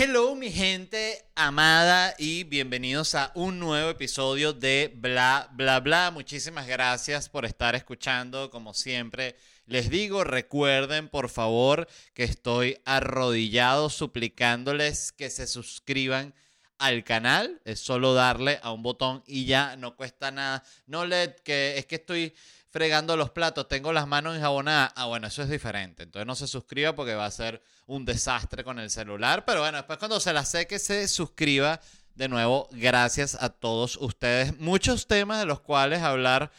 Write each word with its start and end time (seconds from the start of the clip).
Hello 0.00 0.36
mi 0.36 0.52
gente 0.52 1.24
amada 1.34 2.14
y 2.18 2.44
bienvenidos 2.44 3.16
a 3.16 3.32
un 3.34 3.58
nuevo 3.58 3.90
episodio 3.90 4.52
de 4.52 4.92
Bla 4.94 5.48
Bla 5.54 5.80
Bla. 5.80 6.12
Muchísimas 6.12 6.68
gracias 6.68 7.28
por 7.28 7.44
estar 7.44 7.74
escuchando 7.74 8.48
como 8.48 8.74
siempre. 8.74 9.34
Les 9.66 9.90
digo, 9.90 10.22
recuerden 10.22 11.08
por 11.08 11.28
favor 11.28 11.88
que 12.14 12.22
estoy 12.22 12.78
arrodillado 12.84 13.90
suplicándoles 13.90 15.10
que 15.10 15.30
se 15.30 15.48
suscriban 15.48 16.32
al 16.78 17.02
canal. 17.02 17.60
Es 17.64 17.80
solo 17.80 18.14
darle 18.14 18.60
a 18.62 18.70
un 18.70 18.84
botón 18.84 19.24
y 19.26 19.46
ya 19.46 19.74
no 19.74 19.96
cuesta 19.96 20.30
nada. 20.30 20.62
No 20.86 21.06
le 21.06 21.34
que 21.42 21.76
es 21.76 21.86
que 21.86 21.96
estoy 21.96 22.36
fregando 22.70 23.16
los 23.16 23.30
platos, 23.30 23.68
tengo 23.68 23.92
las 23.92 24.06
manos 24.06 24.36
enjabonadas. 24.36 24.92
Ah, 24.96 25.06
bueno, 25.06 25.26
eso 25.26 25.42
es 25.42 25.48
diferente. 25.48 26.02
Entonces 26.02 26.26
no 26.26 26.34
se 26.34 26.46
suscriba 26.46 26.94
porque 26.94 27.14
va 27.14 27.26
a 27.26 27.30
ser 27.30 27.62
un 27.86 28.04
desastre 28.04 28.64
con 28.64 28.78
el 28.78 28.90
celular. 28.90 29.44
Pero 29.44 29.60
bueno, 29.60 29.78
después 29.78 29.98
cuando 29.98 30.20
se 30.20 30.32
la 30.32 30.44
seque, 30.44 30.78
se 30.78 31.08
suscriba. 31.08 31.80
De 32.14 32.28
nuevo, 32.28 32.68
gracias 32.72 33.36
a 33.40 33.48
todos 33.48 33.96
ustedes. 33.96 34.58
Muchos 34.58 35.06
temas 35.06 35.38
de 35.38 35.46
los 35.46 35.60
cuales 35.60 36.02
hablar. 36.02 36.50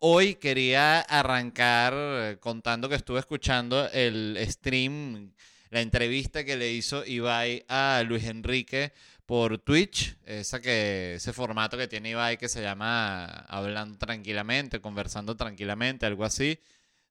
Hoy 0.00 0.34
quería 0.34 1.00
arrancar 1.00 1.94
eh, 1.96 2.36
contando 2.40 2.88
que 2.88 2.96
estuve 2.96 3.20
escuchando 3.20 3.88
el 3.92 4.36
stream, 4.50 5.32
la 5.70 5.80
entrevista 5.80 6.44
que 6.44 6.56
le 6.56 6.72
hizo 6.72 7.06
Ibai 7.06 7.64
a 7.68 8.02
Luis 8.04 8.24
Enrique 8.24 8.92
por 9.26 9.58
Twitch, 9.58 10.16
esa 10.26 10.60
que, 10.60 11.14
ese 11.14 11.32
formato 11.32 11.78
que 11.78 11.88
tiene 11.88 12.10
Ibai 12.10 12.36
que 12.36 12.48
se 12.48 12.62
llama 12.62 13.24
Hablando 13.48 13.98
Tranquilamente, 13.98 14.80
Conversando 14.80 15.36
Tranquilamente, 15.36 16.06
algo 16.06 16.24
así. 16.24 16.60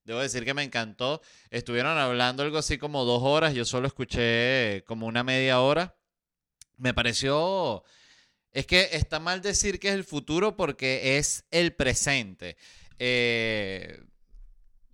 Debo 0.04 0.20
decir 0.20 0.44
que 0.44 0.54
me 0.54 0.62
encantó. 0.62 1.22
Estuvieron 1.50 1.98
hablando 1.98 2.42
algo 2.42 2.58
así 2.58 2.78
como 2.78 3.04
dos 3.04 3.22
horas, 3.22 3.54
yo 3.54 3.64
solo 3.64 3.88
escuché 3.88 4.84
como 4.86 5.06
una 5.06 5.24
media 5.24 5.60
hora. 5.60 5.96
Me 6.76 6.94
pareció... 6.94 7.82
Es 8.52 8.66
que 8.66 8.90
está 8.92 9.18
mal 9.18 9.42
decir 9.42 9.80
que 9.80 9.88
es 9.88 9.94
el 9.94 10.04
futuro 10.04 10.56
porque 10.56 11.18
es 11.18 11.44
el 11.50 11.74
presente. 11.74 12.56
Eh, 13.00 14.00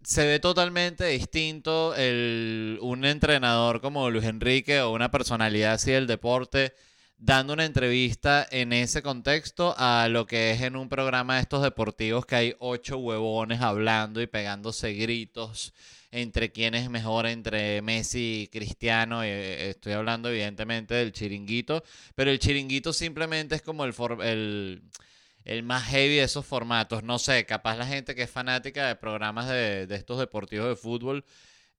se 0.03 0.27
ve 0.27 0.41
totalmente 0.41 1.05
distinto 1.07 1.95
el, 1.95 2.79
un 2.81 3.05
entrenador 3.05 3.83
como 3.83 4.09
Luis 4.09 4.25
Enrique 4.25 4.81
o 4.81 4.93
una 4.93 5.11
personalidad 5.11 5.75
así 5.75 5.91
del 5.91 6.07
deporte 6.07 6.73
dando 7.21 7.53
una 7.53 7.67
entrevista 7.67 8.47
en 8.51 8.73
ese 8.73 9.03
contexto 9.03 9.75
a 9.77 10.09
lo 10.09 10.27
que 10.27 10.53
es 10.53 10.63
en 10.63 10.75
un 10.75 10.89
programa 10.89 11.37
de 11.37 11.43
estos 11.43 11.63
deportivos 11.63 12.25
que 12.25 12.35
hay 12.35 12.57
ocho 12.59 12.97
huevones 12.97 13.61
hablando 13.61 14.23
y 14.23 14.27
pegándose 14.27 14.95
gritos 14.95 15.75
entre 16.11 16.51
quién 16.51 16.75
es 16.75 16.89
mejor 16.89 17.27
entre 17.27 17.83
Messi 17.83 18.43
y 18.45 18.49
Cristiano. 18.49 19.23
Eh, 19.23 19.69
estoy 19.69 19.93
hablando 19.93 20.31
evidentemente 20.31 20.95
del 20.95 21.13
chiringuito, 21.13 21.85
pero 22.15 22.31
el 22.31 22.39
chiringuito 22.39 22.93
simplemente 22.95 23.55
es 23.55 23.63
como 23.63 23.85
el, 23.85 23.95
el, 24.23 24.83
el, 25.45 25.63
más 25.63 25.85
heavy 25.85 26.17
de 26.17 26.23
esos 26.23 26.47
formatos. 26.47 27.05
No 27.05 27.19
sé, 27.19 27.45
capaz 27.45 27.77
la 27.77 27.87
gente 27.87 28.15
que 28.15 28.23
es 28.23 28.31
fanática 28.31 28.89
de 28.89 28.97
programas 28.97 29.47
de, 29.47 29.87
de 29.87 29.95
estos 29.95 30.19
deportivos 30.19 30.69
de 30.69 30.77
fútbol 30.77 31.25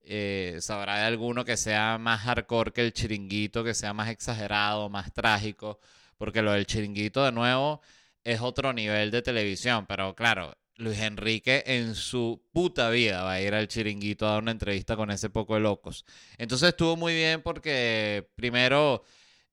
eh, 0.04 0.58
sabrá 0.62 0.98
de 0.98 1.06
alguno 1.06 1.46
que 1.46 1.58
sea 1.58 1.98
más 1.98 2.22
hardcore 2.22 2.72
que 2.74 2.82
el 2.82 2.94
chiringuito, 2.94 3.64
que 3.64 3.74
sea 3.74 3.94
más 3.94 4.10
exagerado, 4.10 4.90
más 4.90 5.14
trágico, 5.14 5.80
porque 6.18 6.42
lo 6.42 6.52
del 6.54 6.66
chiringuito 6.66 7.24
de 7.24 7.32
nuevo 7.32 7.82
es 8.24 8.42
otro 8.42 8.74
nivel 8.74 9.12
de 9.12 9.22
televisión, 9.22 9.86
pero 9.88 10.16
claro, 10.16 10.56
Luis 10.76 11.00
Enrique 11.00 11.64
en 11.68 11.96
su 11.96 12.44
puta 12.52 12.90
vida 12.90 13.24
va 13.24 13.34
a 13.34 13.42
ir 13.42 13.54
al 13.54 13.68
chiringuito 13.68 14.28
a 14.28 14.32
dar 14.32 14.42
una 14.42 14.52
entrevista 14.52 14.96
con 14.96 15.12
ese 15.12 15.30
poco 15.30 15.56
de 15.56 15.62
locos. 15.62 16.06
Entonces 16.38 16.70
estuvo 16.70 16.96
muy 16.98 17.14
bien 17.14 17.42
porque 17.42 18.28
primero 18.36 19.04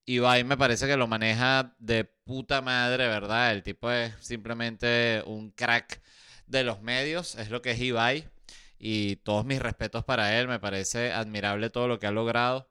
Ibai 0.05 0.43
me 0.43 0.57
parece 0.57 0.87
que 0.87 0.97
lo 0.97 1.07
maneja 1.07 1.75
de 1.79 2.05
puta 2.05 2.61
madre, 2.61 3.07
¿verdad? 3.07 3.51
El 3.51 3.63
tipo 3.63 3.91
es 3.91 4.13
simplemente 4.19 5.21
un 5.25 5.51
crack 5.51 6.01
de 6.47 6.63
los 6.63 6.81
medios, 6.81 7.35
es 7.35 7.51
lo 7.51 7.61
que 7.61 7.71
es 7.71 7.79
Ibai 7.79 8.27
y 8.79 9.17
todos 9.17 9.45
mis 9.45 9.59
respetos 9.61 10.05
para 10.05 10.39
él, 10.39 10.47
me 10.47 10.59
parece 10.59 11.11
admirable 11.11 11.69
todo 11.69 11.87
lo 11.87 11.99
que 11.99 12.07
ha 12.07 12.11
logrado. 12.11 12.69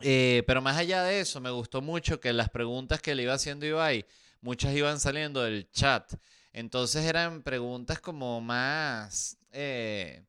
Eh, 0.00 0.42
pero 0.46 0.62
más 0.62 0.78
allá 0.78 1.04
de 1.04 1.20
eso, 1.20 1.40
me 1.40 1.50
gustó 1.50 1.82
mucho 1.82 2.20
que 2.20 2.32
las 2.32 2.48
preguntas 2.48 3.02
que 3.02 3.14
le 3.14 3.24
iba 3.24 3.34
haciendo 3.34 3.66
Ibai, 3.66 4.06
muchas 4.40 4.74
iban 4.74 4.98
saliendo 5.00 5.42
del 5.42 5.70
chat. 5.70 6.14
Entonces 6.52 7.04
eran 7.04 7.42
preguntas 7.42 8.00
como 8.00 8.40
más, 8.40 9.36
eh, 9.52 10.24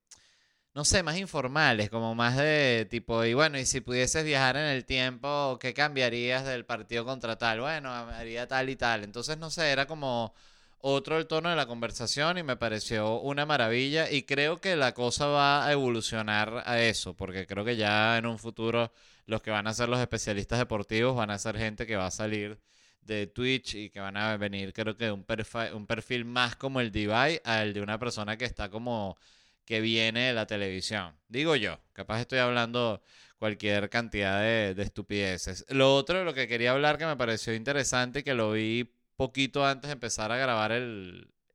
no 0.74 0.86
sé, 0.86 1.04
más 1.04 1.18
informales, 1.18 1.90
como 1.90 2.16
más 2.16 2.38
de 2.38 2.88
tipo, 2.90 3.26
y 3.26 3.34
bueno, 3.34 3.58
y 3.60 3.66
si 3.66 3.82
pudieses 3.82 4.24
viajar 4.26 4.58
en 4.58 4.66
el 4.66 4.86
tiempo, 4.86 5.58
¿qué 5.60 5.74
cambiarías 5.74 6.46
del 6.46 6.66
partido 6.66 7.06
contra 7.06 7.38
tal? 7.38 7.62
Bueno, 7.62 7.92
haría 7.94 8.48
tal 8.48 8.70
y 8.70 8.76
tal. 8.76 9.04
Entonces, 9.04 9.38
no 9.38 9.50
sé, 9.50 9.72
era 9.72 9.88
como 9.88 10.34
otro 10.84 11.18
el 11.18 11.28
tono 11.28 11.50
de 11.50 11.56
la 11.56 11.66
conversación 11.66 12.38
y 12.38 12.44
me 12.44 12.58
pareció 12.58 13.20
una 13.20 13.46
maravilla 13.46 14.10
y 14.12 14.24
creo 14.24 14.60
que 14.60 14.76
la 14.76 14.94
cosa 14.94 15.28
va 15.28 15.66
a 15.66 15.72
evolucionar 15.72 16.64
a 16.66 16.82
eso, 16.82 17.16
porque 17.16 17.48
creo 17.48 17.66
que 17.66 17.76
ya 17.76 18.18
en 18.18 18.26
un 18.26 18.40
futuro 18.40 18.92
los 19.26 19.42
que 19.42 19.52
van 19.52 19.68
a 19.68 19.74
ser 19.74 19.90
los 19.90 20.00
especialistas 20.00 20.60
deportivos 20.60 21.16
van 21.16 21.32
a 21.32 21.38
ser 21.40 21.58
gente 21.58 21.86
que 21.88 21.96
va 21.96 22.08
a 22.08 22.12
salir 22.12 22.60
de 23.02 23.28
Twitch 23.28 23.76
y 23.76 23.90
que 23.90 24.00
van 24.00 24.18
a 24.18 24.38
venir 24.38 24.74
creo 24.74 24.96
que 24.98 25.12
un 25.12 25.24
perfil, 25.24 25.74
un 25.74 25.88
perfil 25.88 26.26
más 26.26 26.56
como 26.56 26.82
el 26.82 26.92
de 26.92 27.42
al 27.44 27.74
de 27.74 27.82
una 27.82 28.00
persona 28.00 28.38
que 28.38 28.46
está 28.46 28.70
como 28.70 29.18
que 29.66 29.82
viene 29.82 30.28
de 30.28 30.34
la 30.34 30.48
televisión. 30.48 31.16
Digo 31.28 31.56
yo, 31.56 31.80
capaz 31.94 32.22
estoy 32.22 32.40
hablando 32.40 33.02
cualquier 33.38 33.90
cantidad 33.90 34.42
de, 34.42 34.76
de 34.76 34.84
estupideces. 34.84 35.66
Lo 35.70 35.96
otro, 35.96 36.24
lo 36.24 36.34
que 36.34 36.48
quería 36.48 36.72
hablar 36.72 36.98
que 36.98 37.06
me 37.06 37.16
pareció 37.16 37.54
interesante 37.54 38.20
y 38.20 38.24
que 38.24 38.34
lo 38.34 38.52
vi 38.52 38.92
poquito 39.22 39.64
antes 39.64 39.88
de 39.88 39.94
empezar 39.94 40.32
a 40.32 40.38
grabar 40.38 40.72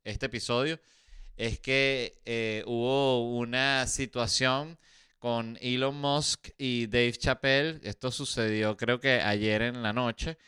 este 0.05 0.27
episodio, 0.27 0.79
es 1.37 1.59
que 1.59 2.23
eh, 2.25 2.63
hubo 2.65 3.37
una 3.37 3.89
situación 3.89 4.79
con 5.19 5.59
Elon 5.61 5.97
Musk 5.97 6.51
y 6.59 6.87
Dave 6.87 7.15
Chappelle. 7.15 7.81
Esto 7.83 8.13
sucedió 8.13 8.77
creo 8.77 9.01
que 9.01 9.21
ayer 9.21 9.63
en 9.63 9.83
la 9.83 9.93
noche, 9.93 10.39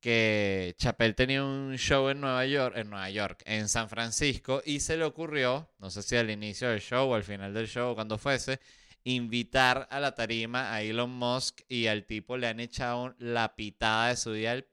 que 0.00 0.74
Chappelle 0.76 1.14
tenía 1.14 1.42
un 1.42 1.78
show 1.78 2.10
en 2.10 2.20
Nueva 2.20 2.44
York, 2.44 2.76
en 2.76 2.90
Nueva 2.90 3.08
York, 3.08 3.42
en 3.46 3.70
San 3.70 3.88
Francisco, 3.88 4.60
y 4.66 4.80
se 4.80 4.98
le 4.98 5.04
ocurrió, 5.04 5.70
no 5.78 5.88
sé 5.88 6.02
si 6.02 6.14
al 6.16 6.28
inicio 6.28 6.68
del 6.68 6.82
show 6.82 7.08
o 7.08 7.14
al 7.14 7.24
final 7.24 7.54
del 7.54 7.68
show, 7.68 7.94
cuando 7.94 8.18
fuese, 8.18 8.60
invitar 9.02 9.88
a 9.90 9.98
la 9.98 10.14
tarima 10.14 10.74
a 10.74 10.82
Elon 10.82 11.08
Musk 11.08 11.62
y 11.70 11.86
al 11.86 12.04
tipo 12.04 12.36
le 12.36 12.48
han 12.48 12.60
echado 12.60 13.14
la 13.18 13.56
pitada 13.56 14.08
de 14.08 14.16
su 14.16 14.34
día 14.34 14.52
al 14.52 14.66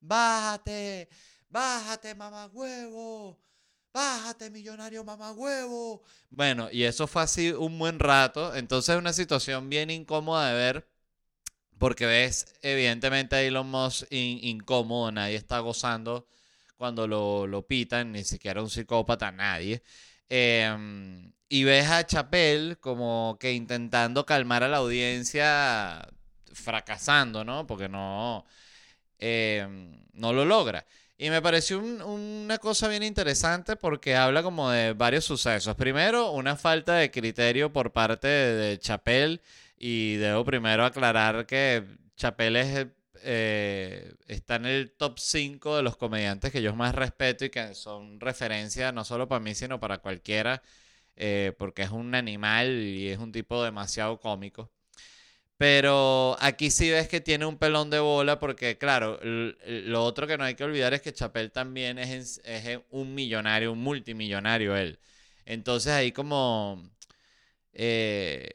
bájate, 0.00 1.08
bájate, 1.48 2.14
mamá 2.14 2.46
huevo, 2.46 3.38
bájate, 3.92 4.50
millonario 4.50 5.04
mamá 5.04 5.32
huevo. 5.32 6.02
Bueno, 6.30 6.68
y 6.70 6.84
eso 6.84 7.06
fue 7.06 7.22
así 7.22 7.52
un 7.52 7.78
buen 7.78 7.98
rato, 7.98 8.54
entonces 8.54 8.96
una 8.96 9.12
situación 9.12 9.68
bien 9.70 9.90
incómoda 9.90 10.48
de 10.48 10.54
ver, 10.54 10.88
porque 11.78 12.06
ves 12.06 12.54
evidentemente 12.62 13.36
a 13.36 13.42
Elon 13.42 13.70
Musk 13.70 14.06
incómodo, 14.10 15.12
nadie 15.12 15.36
está 15.36 15.58
gozando 15.60 16.26
cuando 16.76 17.06
lo, 17.06 17.46
lo 17.46 17.66
pitan, 17.66 18.12
ni 18.12 18.24
siquiera 18.24 18.62
un 18.62 18.70
psicópata, 18.70 19.32
nadie. 19.32 19.82
Em, 20.28 21.32
y 21.48 21.64
ves 21.64 21.88
a 21.88 22.06
Chapel 22.06 22.78
como 22.80 23.36
que 23.40 23.52
intentando 23.52 24.26
calmar 24.26 24.64
a 24.64 24.68
la 24.68 24.78
audiencia, 24.78 26.06
fracasando, 26.52 27.44
¿no? 27.44 27.66
Porque 27.66 27.88
no, 27.88 28.44
Em, 29.18 30.04
no 30.12 30.32
lo 30.32 30.44
logra. 30.44 30.84
Y 31.16 31.30
me 31.30 31.40
pareció 31.40 31.78
una 31.78 32.58
cosa 32.58 32.88
bien 32.88 33.02
interesante 33.02 33.76
porque 33.76 34.16
habla 34.16 34.42
como 34.42 34.70
de 34.70 34.92
varios 34.94 35.24
sucesos. 35.24 35.76
Primero, 35.76 36.32
una 36.32 36.56
falta 36.56 36.96
de 36.96 37.10
criterio 37.10 37.72
por 37.72 37.92
parte 37.92 38.26
de, 38.28 38.78
Chapel. 38.78 39.40
Y 39.78 40.16
debo 40.16 40.44
primero 40.44 40.84
aclarar 40.84 41.46
que 41.46 41.84
Chapel 42.16 42.56
es, 42.56 42.86
eh, 43.22 44.14
está 44.26 44.56
en 44.56 44.66
el 44.66 44.92
top 44.92 45.18
5 45.18 45.76
de 45.76 45.82
los 45.82 45.96
comediantes 45.96 46.52
que 46.52 46.62
yo 46.62 46.74
más 46.74 46.94
respeto 46.94 47.44
y 47.44 47.50
que 47.50 47.74
son 47.74 48.20
referencia 48.20 48.92
no 48.92 49.04
solo 49.04 49.28
para 49.28 49.40
mí, 49.40 49.54
sino 49.54 49.80
para 49.80 49.98
cualquiera. 49.98 50.62
Eh, 51.16 51.52
porque 51.58 51.82
es 51.82 51.90
un 51.90 52.14
animal 52.14 52.68
y 52.82 53.08
es 53.08 53.18
un 53.18 53.32
tipo 53.32 53.62
demasiado 53.62 54.18
cómico. 54.20 54.70
Pero 55.56 56.36
aquí 56.40 56.70
sí 56.70 56.90
ves 56.90 57.08
que 57.08 57.20
tiene 57.20 57.46
un 57.46 57.58
pelón 57.58 57.88
de 57.90 58.00
bola 58.00 58.38
porque, 58.40 58.76
claro, 58.76 59.20
lo 59.22 60.04
otro 60.04 60.26
que 60.26 60.36
no 60.36 60.44
hay 60.44 60.56
que 60.56 60.64
olvidar 60.64 60.94
es 60.94 61.02
que 61.02 61.12
Chapel 61.12 61.52
también 61.52 61.98
es, 61.98 62.40
un 62.90 63.14
millonario, 63.14 63.72
un 63.72 63.80
multimillonario 63.82 64.76
él. 64.76 64.98
Entonces 65.46 65.92
ahí 65.92 66.12
como... 66.12 66.82
Eh, 67.72 68.48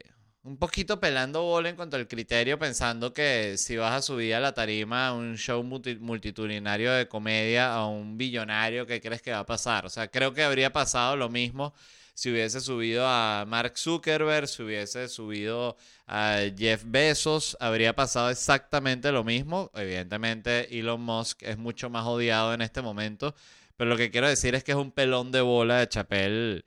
un 0.44 0.58
poquito 0.58 1.00
pelando 1.00 1.44
bola 1.44 1.70
en 1.70 1.76
cuanto 1.76 1.96
al 1.98 2.08
criterio, 2.08 2.58
pensando 2.58 3.14
que 3.14 3.58
si 3.58 3.78
vas 3.78 3.94
a 3.94 4.02
subir 4.02 4.34
a 4.36 4.40
la 4.40 4.54
tarima 4.54 5.08
a 5.08 5.14
un 5.14 5.38
show 5.38 5.62
multitudinario 5.64 6.94
de 6.94 7.08
comedia 7.08 7.74
a 7.74 7.86
un 7.88 8.18
billonario, 8.18 8.86
¿qué 8.86 9.02
crees 9.02 9.22
que 9.22 9.32
va 9.32 9.40
a 9.40 9.46
pasar? 9.46 9.86
O 9.86 9.90
sea, 9.90 10.08
creo 10.10 10.34
que 10.34 10.44
habría 10.44 10.72
pasado 10.72 11.16
lo 11.18 11.30
mismo 11.30 11.74
si 12.20 12.32
hubiese 12.32 12.60
subido 12.60 13.08
a 13.08 13.46
Mark 13.48 13.78
Zuckerberg, 13.78 14.50
si 14.50 14.62
hubiese 14.62 15.08
subido 15.08 15.78
a 16.06 16.42
Jeff 16.58 16.84
Bezos, 16.86 17.56
habría 17.62 17.96
pasado 17.96 18.30
exactamente 18.30 19.14
lo 19.14 19.24
mismo. 19.24 19.72
Evidentemente, 19.74 20.78
Elon 20.78 21.00
Musk 21.00 21.44
es 21.44 21.58
mucho 21.58 21.90
más 21.90 22.06
odiado 22.06 22.54
en 22.54 22.62
este 22.62 22.82
momento, 22.82 23.36
pero 23.78 23.90
lo 23.90 23.96
que 23.96 24.12
quiero 24.12 24.28
decir 24.28 24.54
es 24.54 24.66
que 24.66 24.74
es 24.74 24.78
un 24.78 24.92
pelón 24.92 25.32
de 25.32 25.40
bola 25.40 25.78
de 25.80 25.88
chapel 25.88 26.66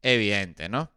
evidente, 0.00 0.70
¿no? 0.70 0.90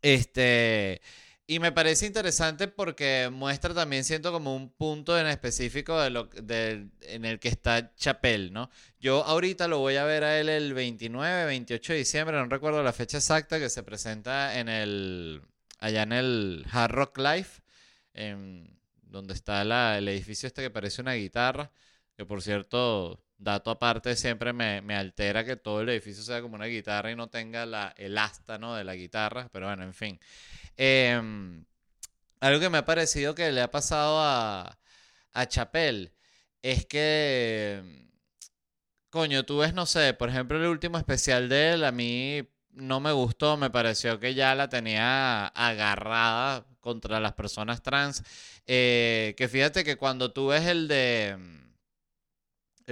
Este. 0.00 1.02
Y 1.50 1.60
me 1.60 1.72
parece 1.72 2.04
interesante 2.04 2.68
porque 2.68 3.30
muestra 3.32 3.72
también, 3.72 4.04
siento 4.04 4.32
como 4.32 4.54
un 4.54 4.68
punto 4.68 5.18
en 5.18 5.26
específico 5.26 5.98
de 5.98 6.10
lo, 6.10 6.24
de, 6.26 6.88
en 7.00 7.24
el 7.24 7.40
que 7.40 7.48
está 7.48 7.94
Chapel, 7.96 8.52
¿no? 8.52 8.68
Yo 9.00 9.24
ahorita 9.24 9.66
lo 9.66 9.78
voy 9.78 9.96
a 9.96 10.04
ver 10.04 10.24
a 10.24 10.38
él 10.38 10.50
el 10.50 10.74
29, 10.74 11.46
28 11.46 11.94
de 11.94 11.98
diciembre, 12.00 12.36
no 12.36 12.44
recuerdo 12.48 12.82
la 12.82 12.92
fecha 12.92 13.16
exacta, 13.16 13.58
que 13.58 13.70
se 13.70 13.82
presenta 13.82 14.58
en 14.60 14.68
el, 14.68 15.40
allá 15.78 16.02
en 16.02 16.12
el 16.12 16.66
Hard 16.70 16.92
Rock 16.92 17.16
Life, 17.16 17.62
donde 19.04 19.32
está 19.32 19.64
la, 19.64 19.96
el 19.96 20.06
edificio 20.08 20.48
este 20.48 20.60
que 20.60 20.70
parece 20.70 21.00
una 21.00 21.14
guitarra, 21.14 21.70
que 22.14 22.26
por 22.26 22.42
cierto, 22.42 23.22
dato 23.38 23.70
aparte, 23.70 24.16
siempre 24.16 24.52
me, 24.52 24.82
me, 24.82 24.96
altera 24.96 25.44
que 25.44 25.56
todo 25.56 25.80
el 25.80 25.88
edificio 25.90 26.22
sea 26.22 26.42
como 26.42 26.56
una 26.56 26.66
guitarra 26.66 27.10
y 27.10 27.16
no 27.16 27.28
tenga 27.28 27.66
la, 27.66 27.94
el 27.96 28.18
asta, 28.18 28.58
¿no? 28.58 28.74
De 28.74 28.84
la 28.84 28.96
guitarra, 28.96 29.48
pero 29.52 29.66
bueno, 29.66 29.84
en 29.84 29.94
fin. 29.94 30.20
Em, 30.76 31.64
algo 32.40 32.60
que 32.60 32.70
me 32.70 32.78
ha 32.78 32.84
parecido 32.84 33.34
que 33.34 33.52
le 33.52 33.62
ha 33.62 33.70
pasado 33.70 34.20
a, 34.20 34.78
a 35.32 35.46
Chapel 35.48 36.12
es 36.62 36.86
que, 36.86 38.08
coño, 39.10 39.44
tú 39.44 39.58
ves, 39.58 39.74
no 39.74 39.86
sé, 39.86 40.14
por 40.14 40.28
ejemplo, 40.28 40.58
el 40.58 40.66
último 40.66 40.98
especial 40.98 41.48
de 41.48 41.72
él, 41.74 41.84
a 41.84 41.92
mí 41.92 42.48
no 42.72 43.00
me 43.00 43.12
gustó, 43.12 43.56
me 43.56 43.70
pareció 43.70 44.18
que 44.20 44.34
ya 44.34 44.54
la 44.54 44.68
tenía 44.68 45.46
agarrada 45.48 46.66
contra 46.80 47.20
las 47.20 47.34
personas 47.34 47.82
trans. 47.82 48.22
Eh, 48.66 49.34
que 49.36 49.48
fíjate 49.48 49.84
que 49.84 49.96
cuando 49.96 50.32
tú 50.32 50.48
ves 50.48 50.66
el 50.66 50.88
de 50.88 51.36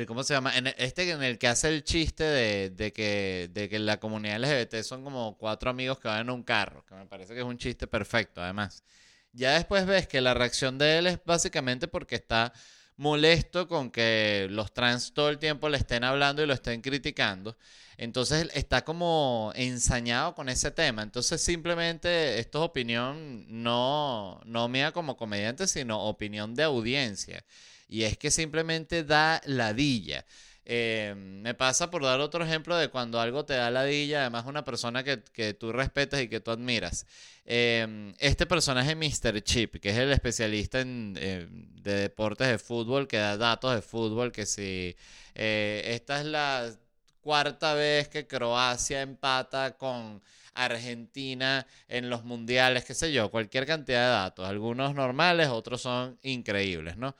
¿Cómo 0.05 0.23
se 0.25 0.35
llama? 0.35 0.55
En 0.55 0.67
este 0.77 1.11
en 1.11 1.23
el 1.23 1.39
que 1.39 1.49
hace 1.49 1.69
el 1.69 1.83
chiste 1.83 2.25
de, 2.25 2.93
que, 2.93 3.49
de 3.51 3.69
que 3.71 3.79
la 3.79 3.99
comunidad 3.99 4.43
LGBT 4.43 4.83
son 4.83 5.03
como 5.03 5.39
cuatro 5.39 5.71
amigos 5.71 5.99
que 5.99 6.09
van 6.09 6.21
en 6.21 6.31
un 6.31 6.43
carro, 6.43 6.85
que 6.85 6.95
me 6.95 7.07
parece 7.07 7.33
que 7.33 7.41
es 7.41 7.47
un 7.47 7.57
chiste 7.57 7.87
perfecto, 7.87 8.43
además. 8.43 8.85
Ya 9.33 9.53
después 9.53 9.87
ves 9.87 10.07
que 10.07 10.21
la 10.21 10.35
reacción 10.35 10.77
de 10.77 10.99
él 10.99 11.07
es 11.07 11.19
básicamente 11.25 11.89
porque 11.89 12.17
está 12.17 12.53
molesto 12.97 13.69
con 13.69 13.91
que 13.91 14.49
los 14.51 14.75
trans 14.75 15.15
todo 15.15 15.31
el 15.31 15.39
tiempo 15.39 15.69
le 15.71 15.79
estén 15.79 16.05
hablando 16.05 16.43
y 16.43 16.47
lo 16.47 16.53
estén 16.53 16.83
criticando. 16.83 17.57
Entonces 17.97 18.51
está 18.53 18.85
como 18.85 19.53
ensañado 19.55 20.35
con 20.35 20.51
ese 20.51 20.71
tema. 20.71 21.03
Entonces 21.03 21.41
simplemente 21.41 22.39
esto 22.39 22.59
es 22.59 22.69
opinión 22.69 23.47
no, 23.49 24.43
no 24.45 24.69
mía 24.69 24.93
como 24.93 25.17
comediante, 25.17 25.67
sino 25.67 26.03
opinión 26.03 26.55
de 26.55 26.65
audiencia 26.65 27.43
y 27.89 28.03
es 28.05 28.19
que 28.19 28.31
simplemente 28.31 29.05
da 29.05 29.41
ladilla. 29.45 30.25
Eh, 30.69 31.15
me 31.17 31.55
pasa 31.55 31.91
por 31.93 32.03
dar 32.03 32.19
otro 32.19 32.45
ejemplo 32.45 32.77
de 32.77 32.89
cuando 32.89 33.21
algo 33.21 33.45
te 33.45 33.55
da 33.55 33.71
ladilla, 33.71 34.23
además 34.23 34.47
una 34.47 34.65
persona 34.65 35.05
que, 35.05 35.55
tú 35.55 35.73
respetas 35.73 36.21
y 36.21 36.29
que 36.29 36.41
tú 36.41 36.51
admiras. 36.51 37.07
Eh, 37.45 38.13
este 38.19 38.47
personaje 38.47 38.97
Mr. 38.97 39.43
Chip, 39.43 39.77
que 39.77 39.91
es 39.91 39.97
el 39.97 40.11
especialista 40.11 40.81
en, 40.81 41.15
eh, 41.19 41.47
de 41.49 41.95
deportes 41.95 42.49
de 42.49 42.59
fútbol, 42.59 43.07
que 43.07 43.19
da 43.19 43.37
datos 43.37 43.75
de 43.77 43.83
fútbol, 43.83 44.33
que 44.33 44.45
si 44.45 44.97
esta 45.35 46.21
es 46.21 46.27
la 46.27 46.73
cuarta 47.21 47.75
vez 47.75 48.09
que 48.09 48.27
Croacia 48.27 49.03
empata 49.03 49.77
con 49.77 50.23
Argentina 50.55 51.67
en 51.89 52.11
los 52.11 52.25
mundiales, 52.25 52.85
qué 52.85 52.95
sé 52.95 53.13
yo, 53.13 53.31
cualquier 53.31 53.67
cantidad 53.67 54.03
de 54.03 54.11
datos, 54.11 54.49
algunos 54.49 54.95
normales, 54.95 55.49
otros 55.49 55.83
son 55.83 56.19
increíbles, 56.23 56.97
¿no? 56.97 57.15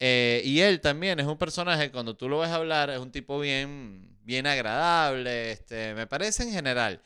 Eh, 0.00 0.40
y 0.44 0.60
él 0.60 0.80
también 0.80 1.20
es 1.20 1.26
un 1.26 1.36
personaje, 1.36 1.92
cuando 1.92 2.16
tú 2.16 2.28
lo 2.28 2.38
ves 2.40 2.50
hablar, 2.50 2.88
es 2.90 2.98
un 2.98 3.12
tipo 3.12 3.38
bien, 3.38 4.16
bien 4.24 4.46
agradable, 4.46 5.52
este, 5.52 5.94
me 5.94 6.06
parece 6.06 6.42
en 6.44 6.52
general. 6.52 7.02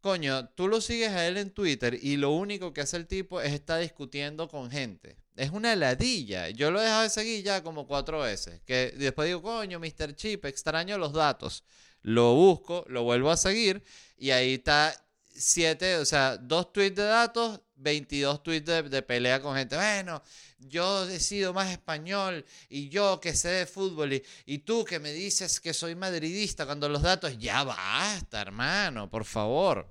Coño, 0.00 0.48
tú 0.48 0.66
lo 0.66 0.80
sigues 0.80 1.10
a 1.10 1.26
él 1.26 1.36
en 1.36 1.50
Twitter 1.50 1.98
y 2.00 2.16
lo 2.16 2.30
único 2.30 2.72
que 2.72 2.80
hace 2.80 2.96
el 2.96 3.06
tipo 3.06 3.42
es 3.42 3.52
estar 3.52 3.80
discutiendo 3.80 4.48
con 4.48 4.70
gente. 4.70 5.18
Es 5.36 5.50
una 5.50 5.74
heladilla. 5.74 6.48
Yo 6.48 6.70
lo 6.70 6.80
he 6.80 6.84
dejado 6.84 7.02
de 7.02 7.10
seguir 7.10 7.44
ya 7.44 7.62
como 7.62 7.86
cuatro 7.86 8.20
veces. 8.20 8.62
Que 8.64 8.94
después 8.96 9.26
digo, 9.28 9.42
coño, 9.42 9.78
Mr. 9.78 10.14
Chip, 10.14 10.46
extraño 10.46 10.96
los 10.96 11.12
datos. 11.12 11.64
Lo 12.02 12.34
busco, 12.34 12.86
lo 12.88 13.02
vuelvo 13.02 13.30
a 13.30 13.36
seguir 13.36 13.82
y 14.16 14.30
ahí 14.30 14.54
está 14.54 14.94
siete, 15.40 15.96
o 15.96 16.04
sea, 16.04 16.36
dos 16.36 16.72
tweets 16.72 16.96
de 16.96 17.04
datos, 17.04 17.60
22 17.76 18.42
tweets 18.42 18.90
de, 18.90 19.02
pelea 19.02 19.40
con 19.40 19.56
gente. 19.56 19.76
Bueno, 19.76 20.22
yo 20.58 21.06
decido 21.06 21.52
más 21.52 21.70
español 21.70 22.44
y 22.68 22.88
yo 22.90 23.20
que 23.20 23.34
sé 23.34 23.48
de 23.48 23.66
fútbol 23.66 24.12
y, 24.12 24.22
y, 24.46 24.58
tú 24.58 24.84
que 24.84 24.98
me 24.98 25.12
dices 25.12 25.60
que 25.60 25.72
soy 25.72 25.94
madridista 25.94 26.66
cuando 26.66 26.88
los 26.88 27.02
datos, 27.02 27.38
ya 27.38 27.64
basta, 27.64 28.40
hermano, 28.40 29.10
por 29.10 29.24
favor. 29.24 29.88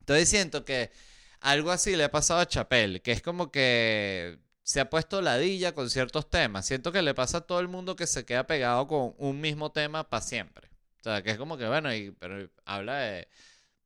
Entonces 0.00 0.28
siento 0.28 0.64
que 0.64 0.90
algo 1.40 1.70
así 1.70 1.94
le 1.96 2.04
ha 2.04 2.10
pasado 2.10 2.40
a 2.40 2.48
Chapel, 2.48 3.02
que 3.02 3.12
es 3.12 3.22
como 3.22 3.50
que 3.52 4.38
se 4.68 4.80
ha 4.80 4.90
puesto 4.90 5.22
ladilla 5.22 5.74
con 5.74 5.88
ciertos 5.88 6.28
temas. 6.28 6.66
Siento 6.66 6.92
que 6.92 7.02
le 7.02 7.14
pasa 7.14 7.38
a 7.38 7.40
todo 7.42 7.60
el 7.60 7.68
mundo 7.68 7.96
que 7.96 8.06
se 8.06 8.24
queda 8.24 8.46
pegado 8.46 8.86
con 8.86 9.14
un 9.18 9.40
mismo 9.40 9.72
tema 9.72 10.08
para 10.10 10.22
siempre. 10.22 10.68
O 11.00 11.04
sea, 11.04 11.22
que 11.22 11.30
es 11.30 11.38
como 11.38 11.56
que, 11.56 11.66
bueno, 11.66 11.94
y, 11.94 12.10
pero 12.10 12.50
habla 12.64 12.98
de, 12.98 13.28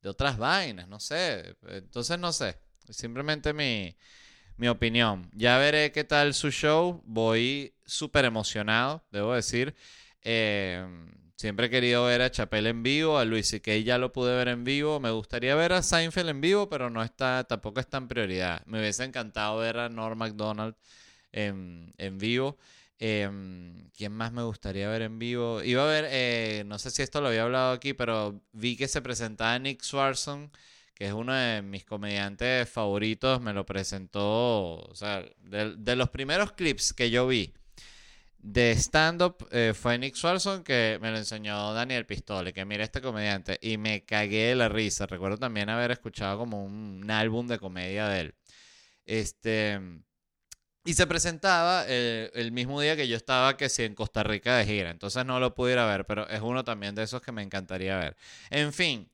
de 0.03 0.09
otras 0.09 0.37
vainas, 0.37 0.87
no 0.87 0.99
sé. 0.99 1.55
Entonces, 1.67 2.19
no 2.19 2.31
sé. 2.31 2.57
Simplemente 2.89 3.53
mi, 3.53 3.95
mi 4.57 4.67
opinión. 4.67 5.29
Ya 5.33 5.57
veré 5.57 5.91
qué 5.91 6.03
tal 6.03 6.33
su 6.33 6.51
show. 6.51 7.01
Voy 7.05 7.73
súper 7.85 8.25
emocionado, 8.25 9.03
debo 9.11 9.33
decir. 9.33 9.73
Eh, 10.21 10.85
siempre 11.37 11.67
he 11.67 11.69
querido 11.69 12.05
ver 12.05 12.21
a 12.21 12.31
Chapel 12.31 12.67
en 12.67 12.83
vivo, 12.83 13.17
a 13.17 13.25
Luis 13.25 13.47
C.K. 13.47 13.77
ya 13.77 13.97
lo 13.97 14.13
pude 14.13 14.35
ver 14.35 14.49
en 14.49 14.63
vivo. 14.63 14.99
Me 14.99 15.11
gustaría 15.11 15.55
ver 15.55 15.73
a 15.73 15.81
Seinfeld 15.81 16.29
en 16.29 16.41
vivo, 16.41 16.69
pero 16.69 16.89
no 16.89 17.01
está, 17.01 17.45
tampoco 17.45 17.79
está 17.79 17.97
en 17.97 18.07
prioridad. 18.07 18.65
Me 18.65 18.79
hubiese 18.79 19.03
encantado 19.05 19.57
ver 19.57 19.77
a 19.77 19.89
Norm 19.89 20.17
MacDonald 20.17 20.75
en, 21.31 22.17
vivo. 22.19 22.57
Em, 23.05 23.89
¿Quién 23.97 24.13
más 24.13 24.31
me 24.31 24.43
gustaría 24.43 24.87
ver 24.87 25.01
en 25.01 25.19
vivo? 25.19 25.61
Iba 25.61 25.83
a 25.83 25.87
ver, 25.87 26.05
eh, 26.09 26.63
no 26.65 26.79
sé 26.79 26.89
si 26.89 27.01
esto 27.01 27.19
lo 27.19 27.27
había 27.27 27.43
hablado 27.43 27.73
aquí, 27.73 27.93
pero 27.93 28.41
vi 28.53 28.77
que 28.77 28.87
se 28.87 29.01
presentaba 29.01 29.59
Nick 29.59 29.81
Swarson 29.81 30.49
que 30.93 31.07
es 31.07 31.13
uno 31.13 31.33
de 31.33 31.61
mis 31.61 31.85
comediantes 31.85 32.69
favoritos, 32.69 33.41
me 33.41 33.51
lo 33.53 33.65
presentó, 33.65 34.75
o 34.75 34.95
sea, 34.95 35.25
de, 35.39 35.95
los 35.95 36.09
primeros 36.09 36.53
clips 36.53 36.93
que 36.93 37.09
yo 37.09 37.27
vi 37.27 37.53
de 38.39 38.71
stand-up 38.71 39.47
eh, 39.51 39.73
fue 39.75 39.97
Nick 39.97 40.15
Swarson, 40.15 40.63
que 40.63 40.99
me 41.01 41.11
lo 41.11 41.17
enseñó 41.17 41.73
Daniel 41.73 42.05
Pistole, 42.05 42.53
que 42.53 42.65
mira 42.65 42.83
este 42.83 43.01
comediante, 43.01 43.57
y 43.61 43.77
me 43.77 44.05
cagué 44.05 44.49
de 44.49 44.55
la 44.55 44.69
risa. 44.69 45.05
Recuerdo 45.07 45.37
también 45.37 45.69
haber 45.69 45.91
escuchado 45.91 46.37
como 46.37 46.63
un, 46.63 47.09
álbum 47.09 47.47
de 47.47 47.59
comedia 47.59 48.07
de 48.07 48.19
él. 48.21 48.35
Este... 49.05 49.79
Y 50.85 50.95
se 50.95 51.07
presentaba 51.07 51.85
eh, 51.87 52.29
el 52.33 52.51
mismo 52.51 52.81
día 52.81 52.97
que 52.97 53.07
yo 53.07 53.15
estaba, 53.15 53.55
que 53.55 53.69
sí, 53.69 53.83
en 53.83 53.95
Costa 53.95 54.21
Rica 54.23 54.57
de 54.57 54.65
gira. 54.65 54.89
Entonces 54.91 55.25
no 55.25 55.39
lo 55.39 55.55
pude 55.55 55.73
ir 55.73 55.79
a 55.79 55.85
ver, 55.85 56.05
pero 56.05 56.27
es 56.27 56.41
uno 56.41 56.65
también 56.65 56.93
de 56.93 57.03
esos 57.03 57.21
que 57.21 57.31
me 57.31 57.41
encantaría 57.41 57.97
ver. 57.97 58.17
En 58.49 58.73
fin, 58.73 59.09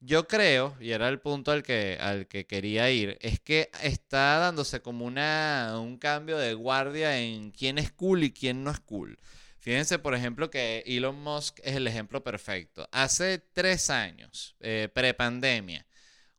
yo 0.00 0.26
creo, 0.26 0.76
y 0.80 0.90
era 0.90 1.08
el 1.08 1.20
punto 1.20 1.52
al 1.52 1.62
que, 1.62 1.96
al 2.00 2.26
que 2.26 2.44
quería 2.46 2.90
ir, 2.90 3.18
es 3.20 3.38
que 3.38 3.70
está 3.82 4.38
dándose 4.38 4.82
como 4.82 5.04
una, 5.04 5.74
un 5.80 5.96
cambio 5.96 6.38
de 6.38 6.54
guardia 6.54 7.16
en 7.18 7.52
quién 7.52 7.78
es 7.78 7.92
cool 7.92 8.24
y 8.24 8.32
quién 8.32 8.64
no 8.64 8.72
es 8.72 8.80
cool. 8.80 9.16
Fíjense, 9.60 10.00
por 10.00 10.16
ejemplo, 10.16 10.50
que 10.50 10.82
Elon 10.86 11.22
Musk 11.22 11.60
es 11.62 11.76
el 11.76 11.86
ejemplo 11.86 12.24
perfecto. 12.24 12.88
Hace 12.90 13.38
tres 13.38 13.90
años, 13.90 14.56
eh, 14.58 14.88
prepandemia, 14.92 15.86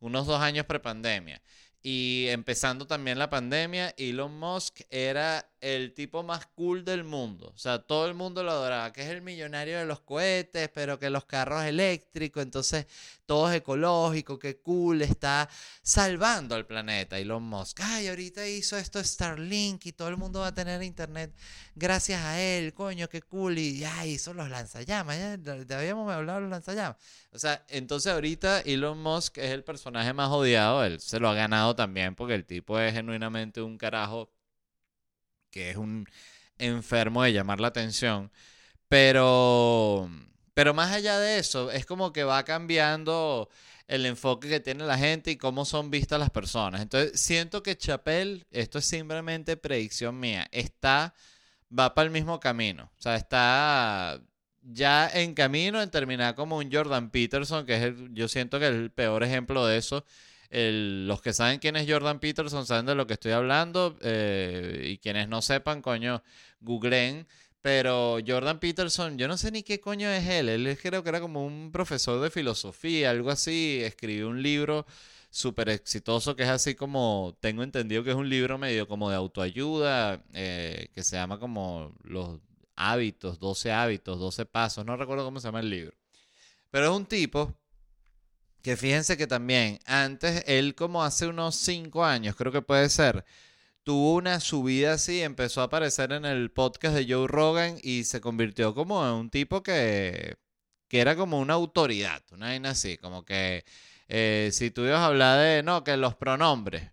unos 0.01 0.27
dos 0.27 0.41
años 0.41 0.65
prepandemia, 0.65 1.41
y 1.83 2.27
empezando 2.29 2.87
también 2.87 3.19
la 3.19 3.29
pandemia, 3.29 3.93
Elon 3.97 4.39
Musk 4.39 4.81
era 4.89 5.45
el 5.63 5.93
tipo 5.93 6.23
más 6.23 6.45
cool 6.47 6.83
del 6.83 7.05
mundo. 7.05 7.53
O 7.55 7.57
sea, 7.57 7.79
todo 7.79 8.05
el 8.07 8.13
mundo 8.13 8.43
lo 8.43 8.51
adoraba, 8.51 8.91
que 8.91 9.01
es 9.01 9.07
el 9.07 9.21
millonario 9.21 9.79
de 9.79 9.85
los 9.85 10.01
cohetes, 10.01 10.69
pero 10.73 10.99
que 10.99 11.09
los 11.09 11.23
carros 11.23 11.63
eléctricos, 11.63 12.43
entonces 12.43 12.85
todo 13.25 13.49
es 13.49 13.55
ecológico, 13.55 14.37
que 14.37 14.57
cool, 14.57 15.01
está 15.01 15.49
salvando 15.81 16.55
al 16.55 16.65
planeta. 16.65 17.17
Elon 17.17 17.43
Musk, 17.43 17.79
ay, 17.81 18.09
ahorita 18.09 18.45
hizo 18.45 18.77
esto 18.77 19.01
Starlink 19.01 19.85
y 19.85 19.93
todo 19.93 20.09
el 20.09 20.17
mundo 20.17 20.41
va 20.41 20.47
a 20.47 20.53
tener 20.53 20.83
internet 20.83 21.33
gracias 21.75 22.21
a 22.21 22.41
él, 22.41 22.73
coño, 22.73 23.07
qué 23.07 23.21
cool. 23.21 23.57
Y 23.57 23.85
ay, 23.85 24.11
hizo 24.11 24.33
los 24.33 24.49
lanzallamas, 24.49 25.17
ya, 25.17 25.65
te 25.65 25.73
habíamos 25.75 26.11
hablado 26.11 26.39
de 26.39 26.41
los 26.41 26.51
lanzallamas. 26.51 26.97
O 27.31 27.39
sea, 27.39 27.63
entonces 27.69 28.11
ahorita 28.11 28.59
Elon 28.61 29.01
Musk 29.01 29.37
es 29.37 29.51
el 29.51 29.63
personaje 29.63 30.11
más 30.11 30.29
odiado, 30.29 30.83
él 30.83 30.99
se 30.99 31.21
lo 31.21 31.29
ha 31.29 31.33
ganado 31.33 31.73
también 31.73 32.15
porque 32.15 32.35
el 32.35 32.45
tipo 32.45 32.77
es 32.79 32.93
genuinamente 32.93 33.61
un 33.61 33.77
carajo 33.77 34.32
que 35.53 35.69
es 35.69 35.77
un 35.77 36.07
enfermo 36.57 37.23
de 37.23 37.31
llamar 37.31 37.59
la 37.59 37.67
atención. 37.67 38.31
Pero, 38.89 40.09
pero 40.53 40.73
más 40.73 40.91
allá 40.91 41.19
de 41.19 41.37
eso, 41.37 41.71
es 41.71 41.85
como 41.85 42.11
que 42.11 42.23
va 42.23 42.43
cambiando 42.43 43.49
el 43.87 44.05
enfoque 44.05 44.49
que 44.49 44.59
tiene 44.59 44.85
la 44.85 44.97
gente 44.97 45.31
y 45.31 45.37
cómo 45.37 45.65
son 45.65 45.91
vistas 45.91 46.19
las 46.19 46.31
personas. 46.31 46.81
Entonces, 46.81 47.19
siento 47.19 47.61
que 47.63 47.77
Chapel, 47.77 48.45
esto 48.51 48.79
es 48.79 48.85
simplemente 48.85 49.57
predicción 49.57 50.19
mía, 50.19 50.47
está, 50.51 51.13
va 51.77 51.93
para 51.93 52.05
el 52.05 52.11
mismo 52.11 52.39
camino. 52.39 52.91
O 52.97 53.01
sea, 53.01 53.15
está 53.15 54.19
ya 54.61 55.09
en 55.13 55.33
camino 55.35 55.81
en 55.81 55.91
terminar 55.91 56.35
como 56.35 56.57
un 56.57 56.71
Jordan 56.71 57.11
Peterson, 57.11 57.65
que 57.65 57.75
es 57.75 57.83
el, 57.83 58.13
yo 58.13 58.27
siento 58.27 58.59
que 58.59 58.67
es 58.67 58.73
el 58.73 58.91
peor 58.91 59.23
ejemplo 59.23 59.67
de 59.67 59.77
eso 59.77 60.05
los 60.53 61.21
que 61.21 61.33
saben 61.33 61.59
quién 61.59 61.75
es 61.75 61.89
Jordan 61.89 62.19
Peterson 62.19 62.65
saben 62.65 62.85
de 62.85 62.95
lo 62.95 63.07
que 63.07 63.13
estoy 63.13 63.31
hablando. 63.31 63.97
Eh, 64.01 64.91
y 64.93 64.97
quienes 64.99 65.27
no 65.27 65.41
sepan, 65.41 65.81
coño, 65.81 66.23
googleen. 66.61 67.27
Pero 67.61 68.17
Jordan 68.25 68.59
Peterson, 68.59 69.17
yo 69.17 69.27
no 69.27 69.37
sé 69.37 69.51
ni 69.51 69.63
qué 69.63 69.79
coño 69.79 70.09
es 70.09 70.27
él. 70.27 70.49
Él 70.49 70.77
creo 70.81 71.01
que 71.01 71.09
era 71.09 71.21
como 71.21 71.45
un 71.45 71.71
profesor 71.71 72.21
de 72.21 72.29
filosofía, 72.29 73.09
algo 73.09 73.31
así. 73.31 73.81
Escribió 73.83 74.29
un 74.29 74.43
libro 74.43 74.85
súper 75.29 75.69
exitoso 75.69 76.35
que 76.35 76.43
es 76.43 76.49
así 76.49 76.75
como, 76.75 77.35
tengo 77.39 77.63
entendido 77.63 78.03
que 78.03 78.11
es 78.11 78.15
un 78.15 78.29
libro 78.29 78.57
medio 78.59 78.87
como 78.87 79.09
de 79.09 79.15
autoayuda, 79.15 80.23
eh, 80.33 80.89
que 80.93 81.03
se 81.03 81.15
llama 81.15 81.39
como 81.39 81.95
los 82.03 82.39
hábitos, 82.75 83.39
12 83.39 83.71
hábitos, 83.71 84.19
12 84.19 84.45
pasos. 84.45 84.85
No 84.85 84.97
recuerdo 84.97 85.25
cómo 85.25 85.39
se 85.39 85.47
llama 85.47 85.61
el 85.61 85.69
libro. 85.69 85.95
Pero 86.69 86.85
es 86.91 86.91
un 86.91 87.05
tipo 87.05 87.55
que 88.63 88.77
fíjense 88.77 89.17
que 89.17 89.27
también, 89.27 89.79
antes, 89.85 90.43
él 90.47 90.75
como 90.75 91.03
hace 91.03 91.27
unos 91.27 91.55
cinco 91.55 92.05
años, 92.05 92.35
creo 92.35 92.51
que 92.51 92.61
puede 92.61 92.89
ser, 92.89 93.25
tuvo 93.83 94.15
una 94.15 94.39
subida 94.39 94.93
así, 94.93 95.21
empezó 95.21 95.61
a 95.61 95.65
aparecer 95.65 96.13
en 96.13 96.25
el 96.25 96.51
podcast 96.51 96.95
de 96.95 97.05
Joe 97.07 97.27
Rogan 97.27 97.77
y 97.83 98.05
se 98.05 98.21
convirtió 98.21 98.73
como 98.73 99.05
en 99.05 99.13
un 99.13 99.29
tipo 99.29 99.63
que, 99.63 100.37
que 100.87 101.01
era 101.01 101.15
como 101.15 101.39
una 101.39 101.55
autoridad, 101.55 102.23
una 102.31 102.47
vaina 102.47 102.71
así, 102.71 102.97
como 102.97 103.25
que 103.25 103.65
eh, 104.07 104.49
si 104.53 104.71
tú 104.71 104.83
ibas 104.83 104.99
a 104.99 105.07
hablar 105.07 105.39
de, 105.39 105.63
no, 105.63 105.83
que 105.83 105.97
los 105.97 106.15
pronombres. 106.15 106.91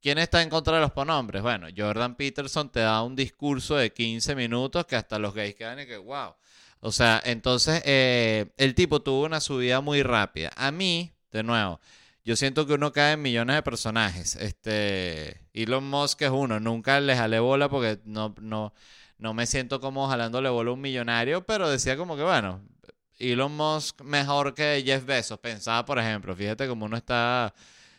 ¿Quién 0.00 0.18
está 0.18 0.42
en 0.42 0.48
contra 0.48 0.76
de 0.76 0.80
los 0.80 0.92
pronombres? 0.92 1.42
Bueno, 1.42 1.68
Jordan 1.76 2.14
Peterson 2.16 2.70
te 2.70 2.80
da 2.80 3.02
un 3.02 3.16
discurso 3.16 3.76
de 3.76 3.92
15 3.92 4.34
minutos 4.34 4.86
que 4.86 4.96
hasta 4.96 5.18
los 5.18 5.34
gays 5.34 5.56
quedan 5.56 5.80
y 5.80 5.86
que, 5.86 5.98
wow. 5.98 6.34
O 6.80 6.92
sea, 6.92 7.20
entonces 7.24 7.82
eh, 7.84 8.46
el 8.56 8.74
tipo 8.74 9.02
tuvo 9.02 9.24
una 9.26 9.40
subida 9.40 9.80
muy 9.80 10.02
rápida. 10.02 10.50
A 10.56 10.70
mí, 10.70 11.12
de 11.30 11.42
nuevo, 11.42 11.78
yo 12.24 12.36
siento 12.36 12.66
que 12.66 12.74
uno 12.74 12.92
cae 12.92 13.12
en 13.14 13.22
millones 13.22 13.56
de 13.56 13.62
personajes. 13.62 14.36
Este, 14.36 15.42
Elon 15.52 15.88
Musk 15.88 16.22
es 16.22 16.30
uno. 16.30 16.58
Nunca 16.58 17.00
le 17.00 17.16
jalé 17.16 17.38
bola 17.38 17.68
porque 17.68 18.00
no, 18.04 18.34
no, 18.40 18.72
no 19.18 19.34
me 19.34 19.46
siento 19.46 19.80
como 19.80 20.08
jalándole 20.08 20.48
bola 20.48 20.70
a 20.70 20.74
un 20.74 20.80
millonario, 20.80 21.44
pero 21.46 21.68
decía 21.68 21.96
como 21.98 22.16
que, 22.16 22.22
bueno, 22.22 22.62
Elon 23.18 23.54
Musk 23.54 24.00
mejor 24.02 24.54
que 24.54 24.82
Jeff 24.84 25.04
Bezos. 25.04 25.38
Pensaba, 25.38 25.84
por 25.84 25.98
ejemplo, 25.98 26.34
fíjate 26.34 26.66
cómo 26.66 26.86
uno 26.86 26.96
está 26.96 27.54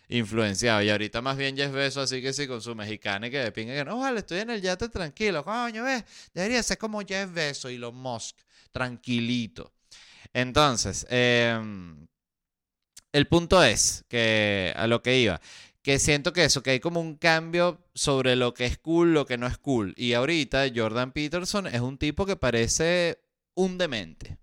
influenciado. 0.09 0.81
Y 0.81 0.89
ahorita 0.89 1.21
más 1.21 1.37
bien 1.37 1.55
Jeff 1.55 1.71
Bezos, 1.71 2.05
así 2.05 2.21
que 2.21 2.33
sí, 2.33 2.47
con 2.47 2.61
su 2.61 2.75
mexicana 2.75 3.27
y 3.27 3.31
que 3.31 3.39
de 3.39 3.51
pinga 3.51 3.75
que 3.75 3.85
no, 3.85 3.99
vale, 3.99 4.19
estoy 4.19 4.39
en 4.39 4.49
el 4.49 4.61
yate 4.61 4.89
tranquilo. 4.89 5.43
Coño, 5.43 5.83
ves, 5.83 6.03
debería 6.33 6.63
ser 6.63 6.79
como 6.79 7.01
Jeff 7.01 7.31
Bezos, 7.31 7.71
Elon 7.71 7.95
Musk 7.95 8.37
tranquilito. 8.71 9.73
Entonces, 10.33 11.05
em, 11.09 12.07
el 13.11 13.27
punto 13.27 13.63
es 13.63 14.05
que 14.07 14.73
a 14.75 14.87
lo 14.87 15.01
que 15.01 15.19
iba, 15.19 15.41
que 15.81 15.99
siento 15.99 16.33
que 16.33 16.45
eso, 16.45 16.63
que 16.63 16.71
hay 16.71 16.79
como 16.79 17.01
un 17.01 17.15
cambio 17.15 17.83
sobre 17.93 18.35
lo 18.35 18.53
que 18.53 18.65
es 18.65 18.77
cool, 18.77 19.13
lo 19.13 19.25
que 19.25 19.37
no 19.37 19.47
es 19.47 19.57
cool. 19.57 19.93
Y 19.97 20.13
ahorita 20.13 20.67
Jordan 20.73 21.11
Peterson 21.11 21.67
es 21.67 21.81
un 21.81 21.97
tipo 21.97 22.25
que 22.25 22.35
parece 22.35 23.19
un 23.55 23.77
demente. 23.77 24.37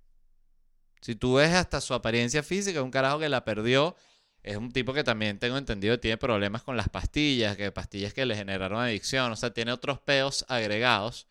Si 1.00 1.14
tú 1.14 1.34
ves 1.34 1.52
hasta 1.54 1.80
su 1.80 1.94
apariencia 1.94 2.42
física, 2.42 2.82
un 2.82 2.90
carajo 2.90 3.18
que 3.18 3.28
la 3.28 3.44
perdió. 3.44 3.96
Es 4.42 4.56
un 4.56 4.72
tipo 4.72 4.92
que 4.94 5.04
también 5.04 5.38
tengo 5.38 5.58
entendido 5.58 6.00
tiene 6.00 6.16
problemas 6.16 6.62
con 6.62 6.76
las 6.76 6.88
pastillas, 6.88 7.56
que 7.56 7.72
pastillas 7.72 8.14
que 8.14 8.26
le 8.26 8.36
generaron 8.36 8.80
adicción, 8.80 9.32
o 9.32 9.36
sea, 9.36 9.52
tiene 9.52 9.72
otros 9.72 10.00
peos 10.00 10.44
agregados. 10.48 11.26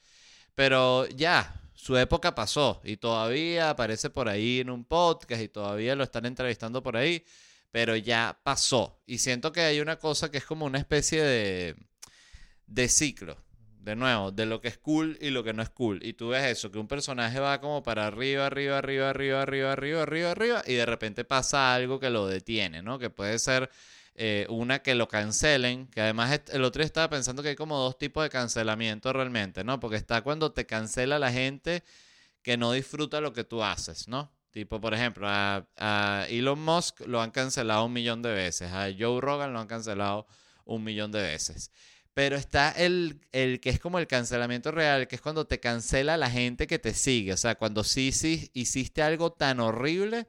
Pero 0.56 1.08
ya, 1.08 1.62
su 1.78 1.96
época 1.96 2.34
pasó 2.34 2.82
y 2.84 2.98
todavía 2.98 3.70
aparece 3.70 4.10
por 4.10 4.30
ahí 4.30 4.60
en 4.62 4.72
un 4.72 4.84
podcast 4.84 5.44
y 5.44 5.48
todavía 5.48 5.96
lo 5.96 6.04
están 6.04 6.26
entrevistando 6.26 6.82
por 6.82 6.98
ahí, 6.98 7.24
pero 7.72 7.96
ya 7.96 8.40
pasó. 8.44 9.00
Y 9.06 9.20
siento 9.20 9.52
que 9.52 9.62
hay 9.62 9.80
una 9.80 10.00
cosa 10.00 10.32
que 10.32 10.40
es 10.40 10.46
como 10.46 10.66
una 10.66 10.80
especie 10.80 11.22
de, 11.22 11.76
de 12.66 12.90
ciclo, 12.90 13.38
de 13.80 13.96
nuevo, 13.96 14.32
de 14.32 14.48
lo 14.48 14.60
que 14.60 14.70
es 14.70 14.80
cool 14.80 15.20
y 15.22 15.30
lo 15.30 15.44
que 15.44 15.54
no 15.54 15.62
es 15.62 15.70
cool. 15.70 16.00
Y 16.04 16.14
tú 16.14 16.30
ves 16.30 16.46
eso, 16.46 16.72
que 16.72 16.80
un 16.80 16.88
personaje 16.88 17.40
va 17.40 17.62
como 17.62 17.84
para 17.84 18.08
arriba, 18.08 18.48
arriba, 18.48 18.80
arriba, 18.80 19.12
arriba, 19.12 19.44
arriba, 19.44 19.72
arriba, 19.74 20.02
arriba, 20.02 20.32
arriba, 20.32 20.64
y 20.66 20.74
de 20.74 20.86
repente 20.88 21.26
pasa 21.26 21.76
algo 21.76 22.00
que 22.00 22.10
lo 22.10 22.26
detiene, 22.26 22.82
¿no? 22.82 22.98
Que 22.98 23.12
puede 23.12 23.38
ser 23.38 23.70
eh, 24.20 24.48
una 24.50 24.80
que 24.80 24.96
lo 24.96 25.08
cancelen, 25.08 25.86
que 25.88 26.02
además 26.02 26.42
el 26.52 26.64
otro 26.64 26.80
día 26.80 26.88
estaba 26.88 27.08
pensando 27.08 27.44
que 27.44 27.50
hay 27.50 27.56
como 27.56 27.78
dos 27.78 28.00
tipos 28.00 28.24
de 28.24 28.32
cancelamiento 28.32 29.14
realmente, 29.14 29.64
¿no? 29.64 29.80
Porque 29.80 29.96
está 29.96 30.24
cuando 30.24 30.52
te 30.52 30.66
cancela 30.66 31.20
la 31.20 31.32
gente 31.32 31.84
que 32.42 32.58
no 32.58 32.72
disfruta 32.72 33.22
lo 33.22 33.32
que 33.32 33.44
tú 33.44 33.64
haces, 33.64 34.08
¿no? 34.08 34.32
Tipo, 34.50 34.82
por 34.82 34.96
ejemplo, 34.96 35.28
a, 35.30 36.26
Elon 36.30 36.60
Musk 36.60 37.02
lo 37.02 37.22
han 37.22 37.30
cancelado 37.30 37.86
un 37.86 37.94
millón 37.94 38.24
de 38.24 38.34
veces, 38.34 38.72
a 38.72 38.88
Joe 38.98 39.22
Rogan 39.22 39.54
lo 39.54 39.60
han 39.60 39.68
cancelado 39.68 40.26
un 40.66 40.84
millón 40.84 41.12
de 41.12 41.22
veces. 41.22 41.72
Pero 42.16 42.38
está 42.38 42.72
el, 42.72 43.22
el 43.32 43.60
que 43.60 43.70
es 43.70 43.80
como 43.80 44.00
el 44.00 44.08
cancelamiento 44.08 44.72
real, 44.72 45.08
que 45.08 45.16
es 45.18 45.22
cuando 45.22 45.46
te 45.46 45.60
cancela 45.60 46.18
la 46.18 46.32
gente 46.32 46.66
que 46.66 46.80
te 46.80 46.96
sigue. 46.96 47.34
O 47.34 47.38
sea, 47.38 47.54
cuando 47.54 47.84
sí, 47.84 48.12
sí 48.12 48.50
hiciste 48.56 49.04
algo 49.04 49.32
tan 49.32 49.60
horrible 49.60 50.28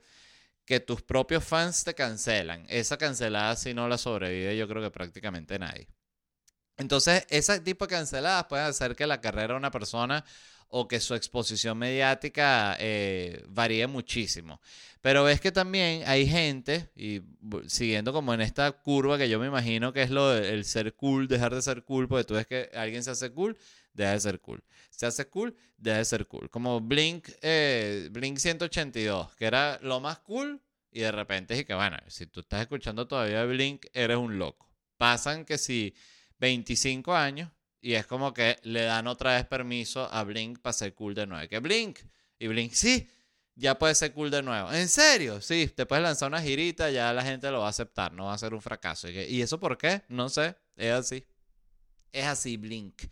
que 0.69 0.81
tus 0.81 1.01
propios 1.01 1.43
fans 1.45 1.83
te 1.83 1.95
cancelan. 1.95 2.67
Esa 2.69 2.99
cancelada 2.99 3.57
si 3.57 3.73
no 3.73 3.89
la 3.89 3.97
sobrevive 3.97 4.55
yo 4.55 4.69
creo 4.69 4.83
que 4.83 4.91
prácticamente 4.91 5.59
nadie. 5.59 5.89
Entonces, 6.77 7.25
ese 7.31 7.61
tipo 7.61 7.87
de 7.87 7.95
canceladas 7.95 8.45
pueden 8.45 8.67
hacer 8.67 8.95
que 8.95 9.07
la 9.07 9.19
carrera 9.23 9.55
de 9.55 9.61
una 9.61 9.71
persona 9.71 10.27
o 10.69 10.87
que 10.87 11.01
su 11.01 11.15
exposición 11.15 11.79
mediática 11.79 12.77
eh, 12.79 13.45
varíe 13.49 13.87
muchísimo. 13.87 14.61
Pero 15.01 15.25
ves 15.25 15.41
que 15.41 15.53
también 15.53 16.03
hay 16.07 16.27
gente, 16.27 16.91
y 16.97 17.23
siguiendo 17.67 18.13
como 18.13 18.35
en 18.35 18.41
esta 18.41 18.71
curva 18.73 19.17
que 19.17 19.29
yo 19.29 19.39
me 19.39 19.47
imagino 19.47 19.93
que 19.93 20.03
es 20.03 20.11
lo 20.11 20.31
del 20.31 20.65
ser 20.65 20.95
cool, 20.95 21.29
dejar 21.29 21.55
de 21.55 21.63
ser 21.63 21.85
cool, 21.85 22.09
porque 22.09 22.25
tú 22.25 22.35
ves 22.35 22.47
que 22.47 22.71
alguien 22.75 23.03
se 23.05 23.13
hace 23.13 23.31
cool, 23.31 23.57
deja 23.95 24.13
de 24.13 24.21
ser 24.21 24.41
cool. 24.41 24.63
Se 24.91 25.07
hace 25.07 25.29
cool, 25.29 25.57
deja 25.77 25.99
de 25.99 26.05
ser 26.05 26.27
cool. 26.27 26.51
Como 26.51 26.81
Blink, 26.81 27.29
eh, 27.43 28.09
Blink 28.11 28.39
182, 28.39 29.35
que 29.37 29.47
era 29.47 29.79
lo 29.83 30.01
más 30.01 30.19
cool, 30.19 30.61
y 30.91 31.01
de 31.01 31.13
repente 31.13 31.55
es 31.59 31.65
que, 31.65 31.75
bueno, 31.75 31.97
si 32.09 32.27
tú 32.27 32.41
estás 32.41 32.63
escuchando 32.63 33.07
todavía 33.07 33.45
Blink, 33.45 33.87
eres 33.93 34.17
un 34.17 34.39
loco. 34.39 34.69
Pasan 34.97 35.45
que 35.45 35.59
si 35.59 35.95
25 36.41 37.15
años, 37.15 37.51
y 37.81 37.95
es 37.95 38.07
como 38.07 38.35
que 38.35 38.59
le 38.63 38.83
dan 38.83 39.07
otra 39.07 39.35
vez 39.35 39.47
permiso 39.47 40.09
a 40.13 40.25
Blink 40.25 40.59
para 40.61 40.73
ser 40.73 40.95
cool 40.95 41.15
de 41.15 41.27
nuevo. 41.27 41.49
Que 41.49 41.61
Blink, 41.61 42.01
y 42.39 42.49
Blink, 42.49 42.73
sí, 42.73 43.09
ya 43.55 43.79
puede 43.79 43.95
ser 43.95 44.13
cool 44.13 44.31
de 44.31 44.43
nuevo. 44.43 44.73
¿En 44.73 44.89
serio? 44.89 45.41
Sí, 45.41 45.69
te 45.75 45.87
puedes 45.87 46.03
lanzar 46.03 46.29
una 46.29 46.43
girita, 46.43 46.91
ya 46.91 47.13
la 47.13 47.25
gente 47.25 47.51
lo 47.51 47.61
va 47.61 47.67
a 47.67 47.71
aceptar, 47.71 48.13
no 48.13 48.27
va 48.27 48.35
a 48.35 48.39
ser 48.39 48.55
un 48.55 48.63
fracaso. 48.63 49.09
¿Y, 49.09 49.43
eso 49.43 49.59
por 49.59 49.77
qué? 49.77 50.03
No 50.09 50.29
sé, 50.29 50.57
es 50.77 50.93
así. 50.93 51.25
Es 52.13 52.25
así, 52.25 52.57
Blink. 52.57 53.03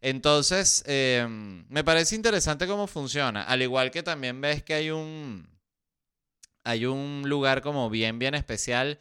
Entonces, 0.00 0.84
em, 0.86 1.66
me 1.68 1.82
parece 1.82 2.14
interesante 2.14 2.66
cómo 2.66 2.86
funciona. 2.86 3.42
Al 3.42 3.62
igual 3.62 3.90
que 3.90 4.02
también 4.02 4.40
ves 4.40 4.62
que 4.62 4.74
hay 4.74 4.90
un, 4.90 5.48
hay 6.64 6.86
un 6.86 7.22
lugar 7.26 7.62
como 7.62 7.88
bien, 7.90 8.18
bien 8.18 8.34
especial, 8.34 8.98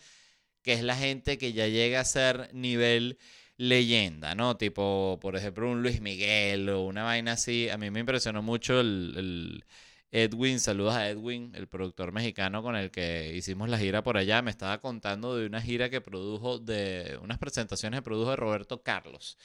que 0.62 0.74
es 0.74 0.84
la 0.84 0.96
gente 0.96 1.38
que 1.38 1.54
ya 1.54 1.68
llega 1.68 2.00
a 2.00 2.06
ser 2.06 2.50
nivel 2.54 3.20
leyenda, 3.58 4.36
¿no? 4.36 4.58
Tipo, 4.58 5.20
por 5.22 5.36
ejemplo, 5.36 5.70
un 5.70 5.82
Luis 5.82 6.02
Miguel 6.02 6.70
o 6.70 6.84
una 6.86 7.04
vaina 7.04 7.34
así. 7.34 7.70
A 7.70 7.78
mí 7.78 7.90
me 7.92 8.00
impresionó 8.02 8.42
mucho 8.42 8.80
el, 8.80 9.64
Edwin, 10.12 10.60
saludos 10.60 10.96
a 10.96 11.10
Edwin, 11.10 11.52
el 11.56 11.68
productor 11.68 12.12
mexicano 12.12 12.64
con 12.64 12.76
el 12.76 12.92
que 12.92 13.34
hicimos 13.36 13.70
la 13.70 13.78
gira 13.78 14.04
por 14.04 14.18
allá. 14.18 14.42
Me 14.42 14.52
estaba 14.52 14.80
contando 14.80 15.36
de 15.36 15.46
una 15.46 15.62
gira 15.62 15.90
que 15.90 16.02
produjo, 16.02 16.60
de 16.60 17.18
unas 17.22 17.38
presentaciones 17.38 18.00
que 18.00 18.04
produjo 18.04 18.32
de 18.32 18.36
Roberto 18.38 18.82
Carlos 18.84 19.38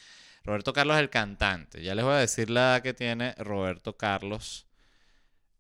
Roberto 0.45 0.73
Carlos 0.73 0.97
es 0.97 1.03
el 1.03 1.11
cantante. 1.11 1.83
Ya 1.83 1.95
les 1.95 2.05
voy 2.05 2.15
a 2.15 2.19
decir 2.19 2.51
la 2.51 2.61
edad 2.61 2.83
que 2.83 2.95
tiene 2.95 3.35
Roberto 3.39 3.97
Carlos, 3.97 4.67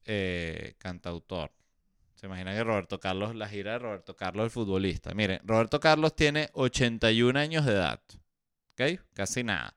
eh, 0.04 0.74
cantautor. 0.78 1.52
Se 2.14 2.26
imagina 2.26 2.54
que 2.54 2.64
Roberto 2.64 3.00
Carlos, 3.00 3.34
la 3.34 3.48
gira 3.48 3.72
de 3.72 3.78
Roberto 3.78 4.16
Carlos, 4.16 4.44
el 4.44 4.50
futbolista. 4.50 5.14
Miren, 5.14 5.40
Roberto 5.44 5.80
Carlos 5.80 6.14
tiene 6.14 6.50
81 6.52 7.38
años 7.38 7.64
de 7.64 7.72
edad. 7.72 8.00
Casi 9.14 9.44
nada. 9.44 9.76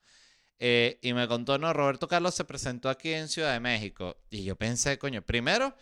Eh, 0.59 0.99
y 1.01 1.13
me 1.13 1.27
contó, 1.27 1.57
no, 1.57 1.73
Roberto 1.73 2.07
Carlos 2.07 2.35
se 2.35 2.45
presentó 2.45 2.89
aquí 2.89 3.11
en 3.11 3.27
Ciudad 3.27 3.53
de 3.53 3.59
México. 3.59 4.17
Y 4.29 4.43
yo 4.43 4.55
pensé, 4.55 4.97
coño, 4.97 5.21
primero, 5.21 5.75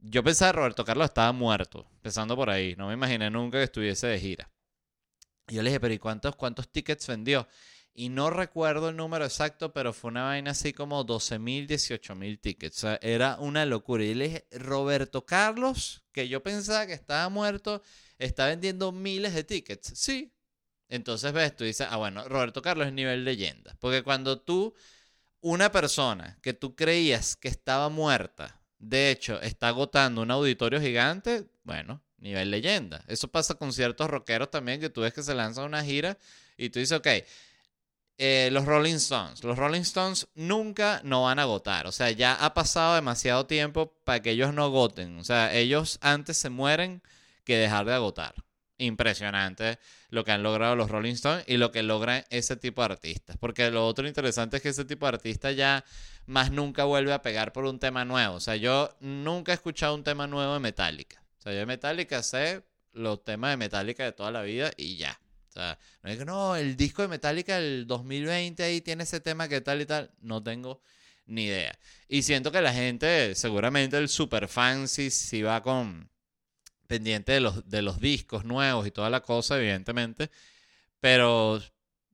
yo 0.00 0.22
pensaba 0.22 0.52
que 0.52 0.56
Roberto 0.56 0.84
Carlos 0.84 1.06
estaba 1.06 1.32
muerto, 1.32 1.86
empezando 1.92 2.36
por 2.36 2.50
ahí. 2.50 2.74
No 2.76 2.88
me 2.88 2.94
imaginé 2.94 3.30
nunca 3.30 3.58
que 3.58 3.64
estuviese 3.64 4.06
de 4.06 4.18
gira. 4.18 4.50
Y 5.48 5.56
yo 5.56 5.62
le 5.62 5.70
dije, 5.70 5.80
pero 5.80 5.94
¿y 5.94 5.98
cuántos, 5.98 6.36
cuántos 6.36 6.70
tickets 6.70 7.06
vendió? 7.06 7.46
Y 7.92 8.08
no 8.08 8.30
recuerdo 8.30 8.88
el 8.88 8.96
número 8.96 9.24
exacto, 9.24 9.72
pero 9.72 9.92
fue 9.92 10.10
una 10.10 10.24
vaina 10.24 10.50
así 10.50 10.72
como 10.72 11.04
12 11.04 11.38
mil, 11.38 11.66
18 11.66 12.14
mil 12.16 12.40
tickets. 12.40 12.78
O 12.78 12.80
sea, 12.80 12.98
era 13.02 13.36
una 13.38 13.64
locura. 13.66 14.02
Y 14.02 14.14
le 14.14 14.24
dije, 14.24 14.48
Roberto 14.50 15.24
Carlos, 15.24 16.02
que 16.10 16.28
yo 16.28 16.42
pensaba 16.42 16.86
que 16.86 16.92
estaba 16.92 17.28
muerto, 17.28 17.82
está 18.18 18.46
vendiendo 18.46 18.90
miles 18.90 19.34
de 19.34 19.44
tickets. 19.44 19.92
Sí. 19.94 20.32
Entonces 20.88 21.32
ves, 21.32 21.56
tú 21.56 21.64
dices, 21.64 21.86
ah, 21.90 21.96
bueno, 21.96 22.28
Roberto 22.28 22.62
Carlos 22.62 22.86
es 22.86 22.92
nivel 22.92 23.24
leyenda. 23.24 23.76
Porque 23.80 24.02
cuando 24.02 24.40
tú, 24.40 24.74
una 25.40 25.72
persona 25.72 26.38
que 26.42 26.52
tú 26.54 26.74
creías 26.74 27.36
que 27.36 27.48
estaba 27.48 27.88
muerta, 27.88 28.60
de 28.78 29.10
hecho, 29.10 29.40
está 29.40 29.68
agotando 29.68 30.22
un 30.22 30.30
auditorio 30.30 30.80
gigante, 30.80 31.46
bueno, 31.62 32.02
nivel 32.18 32.50
leyenda. 32.50 33.04
Eso 33.08 33.28
pasa 33.28 33.54
con 33.54 33.72
ciertos 33.72 34.08
rockeros 34.10 34.50
también, 34.50 34.80
que 34.80 34.90
tú 34.90 35.02
ves 35.02 35.12
que 35.12 35.22
se 35.22 35.34
lanzan 35.34 35.64
una 35.64 35.82
gira 35.84 36.18
y 36.56 36.70
tú 36.70 36.78
dices, 36.78 36.98
ok, 36.98 37.08
eh, 38.18 38.48
los 38.52 38.64
Rolling 38.64 38.94
Stones. 38.94 39.42
Los 39.42 39.58
Rolling 39.58 39.80
Stones 39.80 40.28
nunca 40.34 41.00
no 41.04 41.24
van 41.24 41.38
a 41.38 41.42
agotar. 41.42 41.86
O 41.86 41.92
sea, 41.92 42.10
ya 42.10 42.34
ha 42.34 42.54
pasado 42.54 42.94
demasiado 42.94 43.46
tiempo 43.46 43.92
para 44.04 44.22
que 44.22 44.30
ellos 44.30 44.54
no 44.54 44.64
agoten. 44.64 45.18
O 45.18 45.24
sea, 45.24 45.52
ellos 45.54 45.98
antes 46.00 46.36
se 46.36 46.50
mueren 46.50 47.02
que 47.44 47.56
dejar 47.56 47.86
de 47.86 47.94
agotar. 47.94 48.43
Impresionante 48.78 49.78
lo 50.10 50.24
que 50.24 50.32
han 50.32 50.42
logrado 50.42 50.74
los 50.74 50.90
Rolling 50.90 51.14
Stones 51.14 51.44
y 51.46 51.56
lo 51.56 51.70
que 51.70 51.82
logran 51.82 52.24
ese 52.30 52.56
tipo 52.56 52.82
de 52.82 52.86
artistas. 52.86 53.36
Porque 53.38 53.70
lo 53.70 53.86
otro 53.86 54.06
interesante 54.06 54.56
es 54.56 54.62
que 54.62 54.70
ese 54.70 54.84
tipo 54.84 55.06
de 55.06 55.10
artista 55.10 55.52
ya 55.52 55.84
más 56.26 56.50
nunca 56.50 56.84
vuelve 56.84 57.12
a 57.12 57.22
pegar 57.22 57.52
por 57.52 57.64
un 57.64 57.78
tema 57.78 58.04
nuevo. 58.04 58.34
O 58.34 58.40
sea, 58.40 58.56
yo 58.56 58.94
nunca 59.00 59.52
he 59.52 59.54
escuchado 59.54 59.94
un 59.94 60.04
tema 60.04 60.26
nuevo 60.26 60.54
de 60.54 60.60
Metallica. 60.60 61.22
O 61.38 61.42
sea, 61.42 61.52
yo 61.52 61.58
de 61.58 61.66
Metallica 61.66 62.22
sé 62.22 62.62
los 62.92 63.22
temas 63.24 63.50
de 63.50 63.56
Metallica 63.56 64.04
de 64.04 64.12
toda 64.12 64.30
la 64.30 64.42
vida 64.42 64.70
y 64.76 64.96
ya. 64.96 65.20
O 65.48 65.52
sea, 65.52 65.78
no 66.02 66.10
digo, 66.10 66.24
no, 66.24 66.56
el 66.56 66.76
disco 66.76 67.02
de 67.02 67.08
Metallica 67.08 67.60
del 67.60 67.86
2020 67.86 68.62
ahí 68.62 68.80
tiene 68.80 69.04
ese 69.04 69.20
tema 69.20 69.48
que 69.48 69.60
tal 69.60 69.80
y 69.80 69.86
tal. 69.86 70.10
No 70.20 70.42
tengo 70.42 70.80
ni 71.26 71.44
idea. 71.44 71.78
Y 72.08 72.22
siento 72.22 72.50
que 72.50 72.60
la 72.60 72.72
gente, 72.72 73.34
seguramente 73.34 73.96
el 73.96 74.08
super 74.08 74.48
fan, 74.48 74.88
si, 74.88 75.42
va 75.42 75.62
con 75.62 76.10
pendiente 76.86 77.32
de 77.32 77.40
los, 77.40 77.68
de 77.68 77.82
los 77.82 78.00
discos 78.00 78.44
nuevos 78.44 78.86
y 78.86 78.90
toda 78.90 79.10
la 79.10 79.20
cosa, 79.20 79.58
evidentemente. 79.58 80.30
Pero 81.00 81.60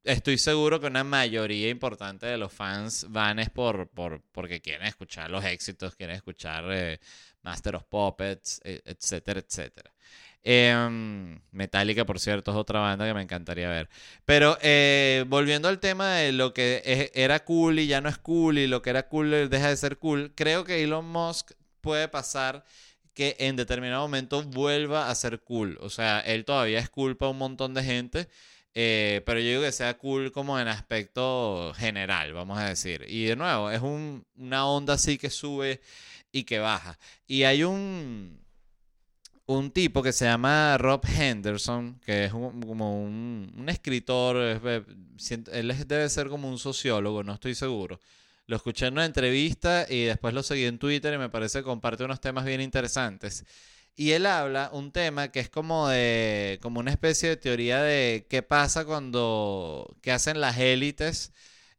estoy 0.04 0.38
seguro 0.38 0.80
que 0.80 0.86
una 0.86 1.04
mayoría 1.04 1.68
importante 1.68 2.26
de 2.26 2.38
los 2.38 2.52
fans 2.52 3.06
van 3.08 3.38
es 3.38 3.50
por, 3.50 3.88
por 3.88 4.22
porque 4.32 4.60
quieren 4.60 4.86
escuchar 4.86 5.30
los 5.30 5.44
éxitos, 5.44 5.94
quieren 5.94 6.16
escuchar 6.16 6.64
eh, 6.70 6.98
Master 7.42 7.76
of 7.76 7.84
Puppets, 7.84 8.60
e, 8.64 8.82
etcétera, 8.84 9.40
etcétera. 9.40 9.92
Eh, 10.42 11.38
Metallica, 11.50 12.06
por 12.06 12.18
cierto, 12.18 12.50
es 12.50 12.56
otra 12.56 12.80
banda 12.80 13.06
que 13.06 13.14
me 13.14 13.22
encantaría 13.22 13.68
ver. 13.68 13.88
Pero 14.24 14.56
eh, 14.62 15.24
volviendo 15.28 15.68
al 15.68 15.80
tema 15.80 16.14
de 16.14 16.32
lo 16.32 16.54
que 16.54 17.10
era 17.14 17.44
cool 17.44 17.78
y 17.78 17.86
ya 17.86 18.00
no 18.00 18.08
es 18.08 18.18
cool 18.18 18.58
y 18.58 18.66
lo 18.66 18.80
que 18.82 18.90
era 18.90 19.08
cool 19.08 19.50
deja 19.50 19.68
de 19.68 19.76
ser 19.76 19.98
cool, 19.98 20.32
creo 20.34 20.64
que 20.64 20.82
Elon 20.82 21.06
Musk 21.06 21.52
puede 21.80 22.08
pasar 22.08 22.64
que 23.20 23.36
en 23.38 23.54
determinado 23.54 24.00
momento 24.00 24.42
vuelva 24.44 25.10
a 25.10 25.14
ser 25.14 25.40
cool. 25.40 25.76
O 25.82 25.90
sea, 25.90 26.20
él 26.20 26.46
todavía 26.46 26.78
es 26.78 26.88
cool 26.88 27.18
para 27.18 27.30
un 27.30 27.36
montón 27.36 27.74
de 27.74 27.82
gente. 27.84 28.28
Eh, 28.72 29.20
pero 29.26 29.40
yo 29.40 29.46
digo 29.46 29.62
que 29.62 29.72
sea 29.72 29.98
cool 29.98 30.32
como 30.32 30.58
en 30.58 30.68
aspecto 30.68 31.74
general, 31.76 32.32
vamos 32.32 32.58
a 32.58 32.70
decir. 32.70 33.04
Y 33.08 33.24
de 33.24 33.36
nuevo, 33.36 33.70
es 33.70 33.82
una 33.82 34.66
onda 34.66 34.94
así 34.94 35.18
que 35.18 35.28
sube 35.28 35.82
y 36.32 36.44
que 36.44 36.60
baja. 36.60 36.98
Y 37.26 37.42
hay 37.42 37.62
un, 37.62 38.40
un 39.44 39.70
tipo 39.70 40.02
que 40.02 40.14
se 40.14 40.24
llama 40.24 40.78
Rob 40.78 41.02
Henderson, 41.04 42.00
que 42.06 42.24
es 42.24 42.32
como 42.32 43.02
un, 43.04 43.66
escritor, 43.68 44.36
él 44.38 45.74
debe 45.86 46.08
ser 46.08 46.28
como 46.28 46.48
un 46.48 46.58
sociólogo, 46.58 47.22
no 47.22 47.34
estoy 47.34 47.54
seguro. 47.54 48.00
Lo 48.50 48.56
escuché 48.56 48.86
en 48.86 48.94
una 48.94 49.06
entrevista 49.06 49.86
y 49.88 50.04
después 50.04 50.34
lo 50.34 50.42
seguí 50.42 50.64
en 50.64 50.78
Twitter 50.78 51.14
y 51.14 51.18
me 51.18 51.30
parece 51.30 51.60
que 51.60 51.64
comparte 51.64 52.04
unos 52.04 52.20
temas 52.20 52.44
bien 52.44 52.60
interesantes. 52.60 53.44
Y 53.96 54.12
él 54.12 54.26
habla 54.26 54.70
un 54.72 54.92
tema 54.92 55.28
que 55.30 55.40
es 55.40 55.50
como 55.50 55.88
de, 55.88 56.58
como 56.62 56.80
una 56.80 56.90
especie 56.90 57.28
de 57.30 57.36
teoría 57.36 57.82
de 57.82 58.26
qué 58.28 58.42
pasa 58.42 58.84
cuando, 58.84 59.96
qué 60.02 60.12
hacen 60.12 60.40
las 60.40 60.58
élites 60.58 61.32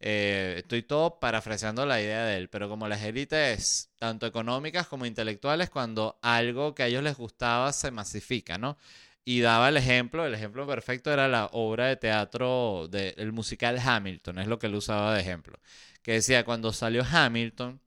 eh, 0.04 0.56
estoy 0.58 0.82
todo 0.82 1.20
parafraseando 1.20 1.86
la 1.86 2.02
idea 2.02 2.26
de 2.26 2.38
él, 2.38 2.50
pero 2.50 2.68
como 2.70 2.88
las 2.88 3.04
élites, 3.04 3.92
tanto 3.98 4.26
económicas 4.26 4.88
como 4.88 5.06
intelectuales, 5.06 5.70
cuando 5.70 6.18
algo 6.24 6.74
que 6.74 6.84
a 6.84 6.88
ellos 6.88 7.04
les 7.04 7.16
gustaba 7.18 7.72
se 7.72 7.92
masifica, 7.92 8.58
¿no? 8.58 8.78
Y 9.24 9.42
daba 9.42 9.70
el 9.70 9.78
ejemplo, 9.78 10.26
el 10.26 10.34
ejemplo 10.34 10.66
perfecto 10.66 11.14
era 11.14 11.28
la 11.28 11.46
obra 11.54 11.86
de 11.88 11.98
teatro 11.98 12.88
del 12.90 13.32
musical 13.32 13.78
Hamilton, 13.80 14.40
es 14.40 14.48
lo 14.48 14.58
que 14.58 14.68
él 14.68 14.76
usaba 14.76 15.14
de 15.14 15.22
ejemplo. 15.22 15.60
Que 16.02 16.14
decía, 16.14 16.46
cuando 16.46 16.74
salió 16.74 17.04
Hamilton, 17.10 17.82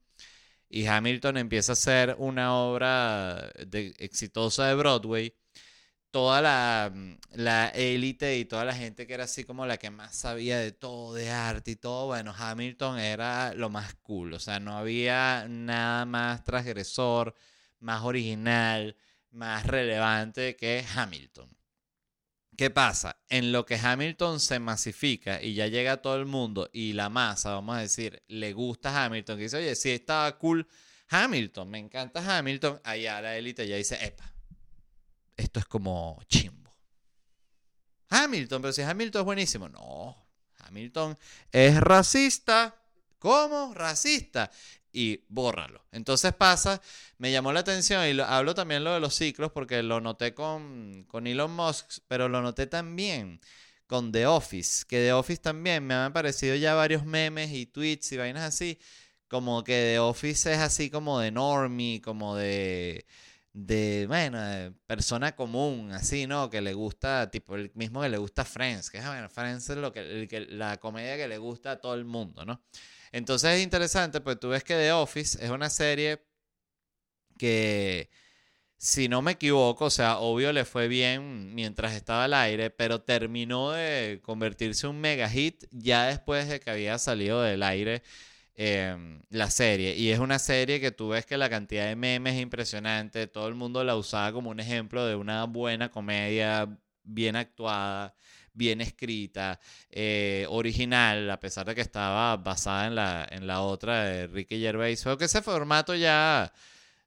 y 0.69 0.87
Hamilton 0.87 1.37
empieza 1.37 1.73
a 1.73 1.75
ser 1.75 2.15
una 2.19 2.55
obra 2.55 3.51
exitosa 3.99 4.67
de 4.67 4.75
Broadway, 4.75 5.35
toda 6.11 6.41
la, 6.41 6.93
la 7.33 7.69
élite 7.69 8.37
y 8.37 8.45
toda 8.45 8.65
la 8.65 8.73
gente 8.75 9.07
que 9.07 9.13
era 9.13 9.25
así 9.25 9.43
como 9.43 9.65
la 9.65 9.77
que 9.77 9.89
más 9.89 10.15
sabía 10.15 10.59
de 10.59 10.71
todo, 10.71 11.13
de 11.13 11.29
arte 11.31 11.71
y 11.71 11.75
todo, 11.75 12.07
bueno, 12.07 12.33
Hamilton 12.37 12.99
era 12.99 13.53
lo 13.53 13.69
más 13.69 13.95
cool, 13.95 14.33
o 14.33 14.39
sea, 14.39 14.59
no 14.59 14.77
había 14.77 15.47
nada 15.49 16.05
más 16.05 16.43
transgresor, 16.43 17.35
más 17.79 18.03
original, 18.03 18.97
más 19.31 19.65
relevante 19.65 20.55
que 20.55 20.85
Hamilton. 20.95 21.54
¿Qué 22.57 22.69
pasa? 22.69 23.17
En 23.29 23.51
lo 23.51 23.65
que 23.65 23.75
Hamilton 23.75 24.39
se 24.39 24.59
masifica 24.59 25.41
y 25.41 25.55
ya 25.55 25.67
llega 25.67 26.01
todo 26.01 26.15
el 26.15 26.25
mundo 26.25 26.69
y 26.71 26.93
la 26.93 27.09
masa, 27.09 27.51
vamos 27.51 27.75
a 27.75 27.81
decir, 27.81 28.23
le 28.27 28.53
gusta 28.53 29.05
Hamilton, 29.05 29.37
que 29.37 29.43
dice, 29.43 29.57
oye, 29.57 29.75
si 29.75 29.91
estaba 29.91 30.37
cool 30.37 30.67
Hamilton, 31.09 31.69
me 31.69 31.79
encanta 31.79 32.37
Hamilton, 32.37 32.79
allá 32.83 33.21
la 33.21 33.37
élite 33.37 33.67
ya 33.67 33.75
dice, 33.75 33.97
epa, 34.03 34.31
esto 35.35 35.59
es 35.59 35.65
como 35.65 36.21
chimbo. 36.27 36.71
Hamilton, 38.09 38.61
pero 38.61 38.73
si 38.73 38.81
Hamilton 38.81 39.21
es 39.21 39.25
buenísimo. 39.25 39.69
No, 39.69 40.15
Hamilton 40.59 41.17
es 41.51 41.79
racista. 41.79 42.75
¿Cómo? 43.19 43.73
Racista. 43.73 44.51
Y 44.97 45.25
bórralo. 45.27 45.83
Entonces 45.91 46.33
pasa, 46.33 46.81
me 47.17 47.29
llamó 47.29 47.51
la 47.51 47.59
atención 47.59 48.01
y 48.07 48.17
hablo 48.21 48.55
también 48.55 48.85
lo 48.85 48.93
de 48.93 49.01
los 49.01 49.13
ciclos 49.13 49.51
porque 49.51 49.83
lo 49.83 49.99
noté 49.99 50.33
con, 50.33 51.03
con 51.09 51.27
Elon 51.27 51.51
Musk, 51.51 51.99
pero 52.07 52.29
lo 52.29 52.41
noté 52.41 52.65
también 52.65 53.41
con 53.87 54.13
The 54.13 54.25
Office, 54.25 54.85
que 54.87 55.01
The 55.01 55.11
Office 55.11 55.41
también 55.41 55.85
me 55.85 55.95
han 55.95 56.13
parecido 56.13 56.55
ya 56.55 56.75
varios 56.75 57.03
memes 57.05 57.51
y 57.51 57.65
tweets 57.65 58.13
y 58.13 58.17
vainas 58.17 58.43
así, 58.43 58.79
como 59.27 59.65
que 59.65 59.73
The 59.73 59.99
Office 59.99 60.53
es 60.53 60.59
así 60.59 60.89
como 60.89 61.19
de 61.19 61.31
normie, 61.31 62.01
como 62.01 62.37
de 62.37 63.05
de, 63.55 64.05
bueno, 64.07 64.37
persona 64.85 65.33
común, 65.33 65.93
así, 65.93 66.27
¿no? 66.27 66.49
Que 66.49 66.59
le 66.61 66.73
gusta, 66.73 67.31
tipo, 67.31 67.55
el 67.55 67.71
mismo 67.73 68.01
que 68.01 68.09
le 68.09 68.17
gusta 68.17 68.43
Friends, 68.43 68.89
que 68.91 68.97
es, 68.97 69.07
bueno, 69.07 69.29
Friends 69.29 69.69
es 69.69 69.77
lo 69.77 69.93
que, 69.93 70.47
la 70.49 70.77
comedia 70.77 71.15
que 71.15 71.27
le 71.29 71.37
gusta 71.37 71.71
a 71.71 71.75
todo 71.79 71.93
el 71.93 72.03
mundo, 72.03 72.43
¿no? 72.45 72.61
Entonces 73.13 73.51
es 73.51 73.63
interesante, 73.63 74.19
pues 74.19 74.37
tú 74.41 74.49
ves 74.49 74.63
que 74.65 74.73
The 74.75 74.91
Office 74.91 75.43
es 75.43 75.49
una 75.49 75.69
serie 75.69 76.21
que, 77.37 78.09
si 78.77 79.07
no 79.07 79.21
me 79.21 79.31
equivoco, 79.33 79.85
o 79.85 79.89
sea, 79.89 80.17
obvio 80.17 80.51
le 80.51 80.65
fue 80.65 80.89
bien 80.89 81.55
mientras 81.55 81.93
estaba 81.93 82.25
al 82.25 82.33
aire, 82.33 82.71
pero 82.71 83.03
terminó 83.03 83.71
de 83.71 84.19
convertirse 84.21 84.85
en 84.85 84.91
un 84.95 85.01
mega 85.01 85.29
hit 85.29 85.63
ya 85.71 86.07
después 86.07 86.49
de 86.49 86.59
que 86.59 86.71
había 86.71 86.97
salido 86.99 87.41
del 87.41 87.63
aire 87.63 88.03
Em, 88.57 89.21
la 89.31 89.49
serie. 89.51 89.95
Y 89.95 90.11
es 90.11 90.19
una 90.19 90.39
serie 90.39 90.79
que 90.79 90.91
tú 90.91 91.09
ves 91.09 91.25
que 91.25 91.37
la 91.37 91.49
cantidad 91.49 91.87
de 91.87 91.95
memes 91.97 92.35
es 92.35 92.41
impresionante. 92.41 93.27
Todo 93.27 93.47
el 93.49 93.55
mundo 93.55 93.83
la 93.83 93.97
usaba 93.97 94.31
como 94.31 94.49
un 94.49 94.59
ejemplo 94.61 95.05
de 95.05 95.15
una 95.15 95.43
buena 95.45 95.91
comedia 95.91 96.67
bien 97.03 97.35
actuada, 97.35 98.15
bien 98.53 98.79
escrita, 98.81 99.59
eh, 99.89 100.45
original, 100.49 101.29
a 101.29 101.39
pesar 101.39 101.65
de 101.67 101.75
que 101.75 101.81
estaba 101.81 102.37
basada 102.37 102.87
en 102.87 102.95
la, 102.95 103.27
en 103.29 103.45
la 103.45 103.61
otra 103.61 104.05
de 104.05 104.27
Ricky 104.27 104.59
Gervais. 104.59 105.03
Creo 105.03 105.17
que 105.17 105.25
ese 105.25 105.41
formato 105.41 105.93
ya, 105.93 106.53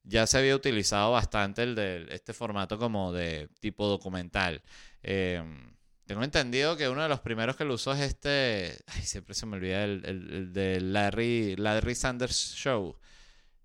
ya 0.04 0.26
se 0.26 0.38
había 0.38 0.54
utilizado 0.56 1.12
bastante, 1.12 1.62
el 1.62 1.74
de 1.74 2.08
este 2.10 2.34
formato 2.34 2.78
como 2.78 3.12
de 3.12 3.48
tipo 3.60 3.86
documental. 3.88 4.62
Em, 5.02 5.67
tengo 6.08 6.24
entendido 6.24 6.74
que 6.78 6.88
uno 6.88 7.02
de 7.02 7.08
los 7.10 7.20
primeros 7.20 7.54
que 7.54 7.66
lo 7.66 7.74
usó 7.74 7.92
es 7.92 8.00
este. 8.00 8.82
Ay, 8.86 9.02
siempre 9.02 9.34
se 9.34 9.44
me 9.44 9.58
olvida 9.58 9.84
el, 9.84 10.02
el, 10.06 10.52
de 10.54 10.80
Larry, 10.80 11.54
Larry 11.56 11.94
Sanders 11.94 12.54
Show. 12.56 12.98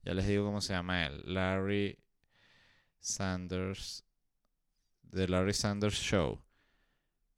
Ya 0.03 0.13
les 0.13 0.27
digo 0.27 0.43
cómo 0.45 0.60
se 0.60 0.73
llama 0.73 1.06
él. 1.06 1.23
Larry 1.25 1.97
Sanders. 2.99 4.03
The 5.10 5.29
Larry 5.29 5.53
Sanders 5.53 5.95
Show. 5.95 6.43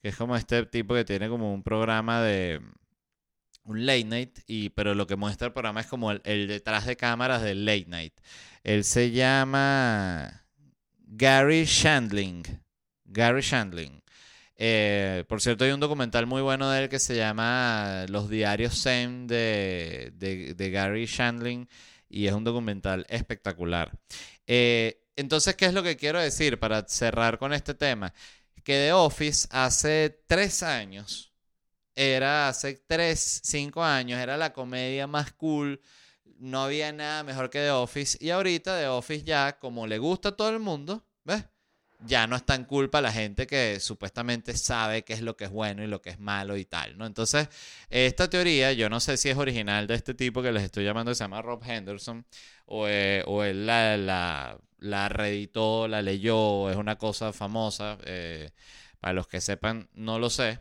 Que 0.02 0.10
es 0.10 0.15
como 0.15 0.36
este 0.36 0.65
tipo 0.65 0.96
que 0.96 1.06
tiene 1.06 1.30
como 1.30 1.54
un 1.54 1.62
programa 1.62 2.24
de. 2.24 2.60
Un 3.63 3.86
late 3.86 4.06
night. 4.06 4.39
Y, 4.48 4.70
pero 4.70 4.96
lo 4.96 5.06
que 5.06 5.15
muestra 5.15 5.46
el 5.46 5.54
programa 5.54 5.82
es 5.82 5.88
como 5.88 6.10
el, 6.10 6.22
el 6.24 6.48
detrás 6.48 6.88
de 6.88 6.98
cámaras 6.98 7.44
del 7.44 7.63
late 7.63 7.86
night. 7.89 8.20
Él 8.63 8.84
se 8.84 9.12
llama. 9.12 10.48
Gary 10.98 11.65
Shandling. 11.65 12.41
Gary 13.04 13.41
Shandling. 13.41 14.02
Eh, 14.58 15.26
por 15.28 15.41
cierto, 15.41 15.65
hay 15.65 15.72
un 15.72 15.80
documental 15.80 16.28
muy 16.28 16.41
bueno 16.41 16.70
de 16.70 16.84
él 16.84 16.89
que 16.89 17.00
se 17.00 17.15
llama 17.15 18.06
Los 18.08 18.30
diarios 18.30 18.82
Zen 18.82 19.28
de, 19.28 20.56
Gary 20.72 21.06
Shandling 21.06 21.68
y 22.10 22.28
es 22.28 22.34
un 22.34 22.44
documental 22.44 23.06
espectacular. 23.10 23.91
Eh, 24.48 25.02
entonces, 25.15 25.56
¿qué 25.56 25.65
es 25.65 25.74
lo 25.74 25.84
que 25.84 25.98
quiero 25.98 26.20
decir 26.20 26.60
para 26.60 26.88
cerrar 26.88 27.38
con 27.38 27.54
este 27.54 27.74
tema? 27.74 28.13
Que 28.63 28.74
The 28.74 28.94
Office 28.94 29.48
hace 29.52 30.24
tres 30.28 30.63
años, 30.63 31.34
era 31.96 32.50
hace 32.50 32.76
tres, 32.88 33.41
cinco 33.44 33.84
años, 33.84 34.20
era 34.20 34.38
la 34.38 34.54
comedia 34.54 35.08
más 35.08 35.32
cool. 35.34 35.82
No 36.38 36.63
había 36.63 36.91
nada 36.91 37.24
mejor 37.24 37.50
que 37.50 37.60
The 37.60 37.72
Office. 37.72 38.18
Y 38.22 38.32
ahorita 38.32 38.78
The 38.78 38.88
Office 38.88 39.24
ya, 39.24 39.58
como 39.60 39.88
le 39.88 39.98
gusta 40.00 40.30
a 40.30 40.36
todo 40.36 40.50
el 40.50 40.60
mundo, 40.60 41.06
¿ves? 41.24 41.46
Ya 42.00 42.28
no 42.28 42.36
es 42.36 42.46
tan 42.46 42.66
culpa 42.66 43.02
la 43.02 43.12
gente 43.12 43.48
que 43.48 43.80
supuestamente 43.80 44.56
sabe 44.58 45.04
qué 45.04 45.14
es 45.14 45.22
lo 45.22 45.36
que 45.38 45.46
es 45.46 45.52
bueno 45.52 45.84
y 45.84 45.88
lo 45.88 46.02
que 46.02 46.10
es 46.12 46.20
malo 46.20 46.58
y 46.58 46.66
tal, 46.66 46.98
¿no? 46.98 47.06
Entonces, 47.06 47.50
esta 47.90 48.30
teoría, 48.30 48.74
yo 48.74 48.90
no 48.90 49.00
sé 49.00 49.18
si 49.18 49.30
es 49.30 49.38
original 49.38 49.88
de 49.88 49.96
este 49.96 50.14
tipo 50.14 50.42
que 50.42 50.52
les 50.52 50.64
estoy 50.64 50.84
llamando, 50.86 51.14
se 51.16 51.24
llama 51.24 51.42
Rob 51.42 51.64
Henderson, 51.64 52.26
o, 52.66 52.88
eh, 52.88 53.24
o 53.28 53.44
él 53.44 53.66
la, 53.66 53.98
la, 53.98 54.58
la, 54.80 55.10
reeditó, 55.10 55.88
la 55.88 56.02
leyó, 56.02 56.70
es 56.70 56.78
una 56.78 56.98
cosa 56.98 57.34
famosa, 57.34 57.98
eh, 58.06 58.52
para 59.00 59.14
los 59.14 59.28
que 59.28 59.42
sepan, 59.42 59.90
no 59.94 60.20
lo 60.20 60.30
sé. 60.30 60.60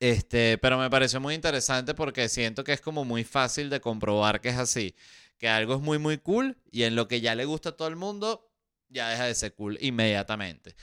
Este, 0.00 0.58
pero 0.58 0.78
me 0.78 0.90
pareció 0.90 1.20
muy 1.20 1.34
interesante 1.34 1.94
porque 1.94 2.28
siento 2.28 2.64
que 2.64 2.72
es 2.72 2.80
como 2.80 3.04
muy 3.04 3.24
fácil 3.24 3.70
de 3.70 3.80
comprobar 3.80 4.40
que 4.40 4.50
es 4.50 4.58
así, 4.58 4.94
que 5.38 5.48
algo 5.48 5.74
es 5.76 5.80
muy 5.80 5.98
muy 5.98 6.18
cool 6.18 6.58
y 6.70 6.82
en 6.82 6.96
lo 6.96 7.08
que 7.08 7.20
ya 7.20 7.34
le 7.34 7.44
gusta 7.44 7.70
a 7.70 7.76
todo 7.76 7.88
el 7.88 7.96
mundo, 7.96 8.50
ya 8.88 9.08
deja 9.08 9.24
de 9.24 9.34
ser 9.34 9.54
cool 9.54 9.78
inmediatamente. 9.80 10.74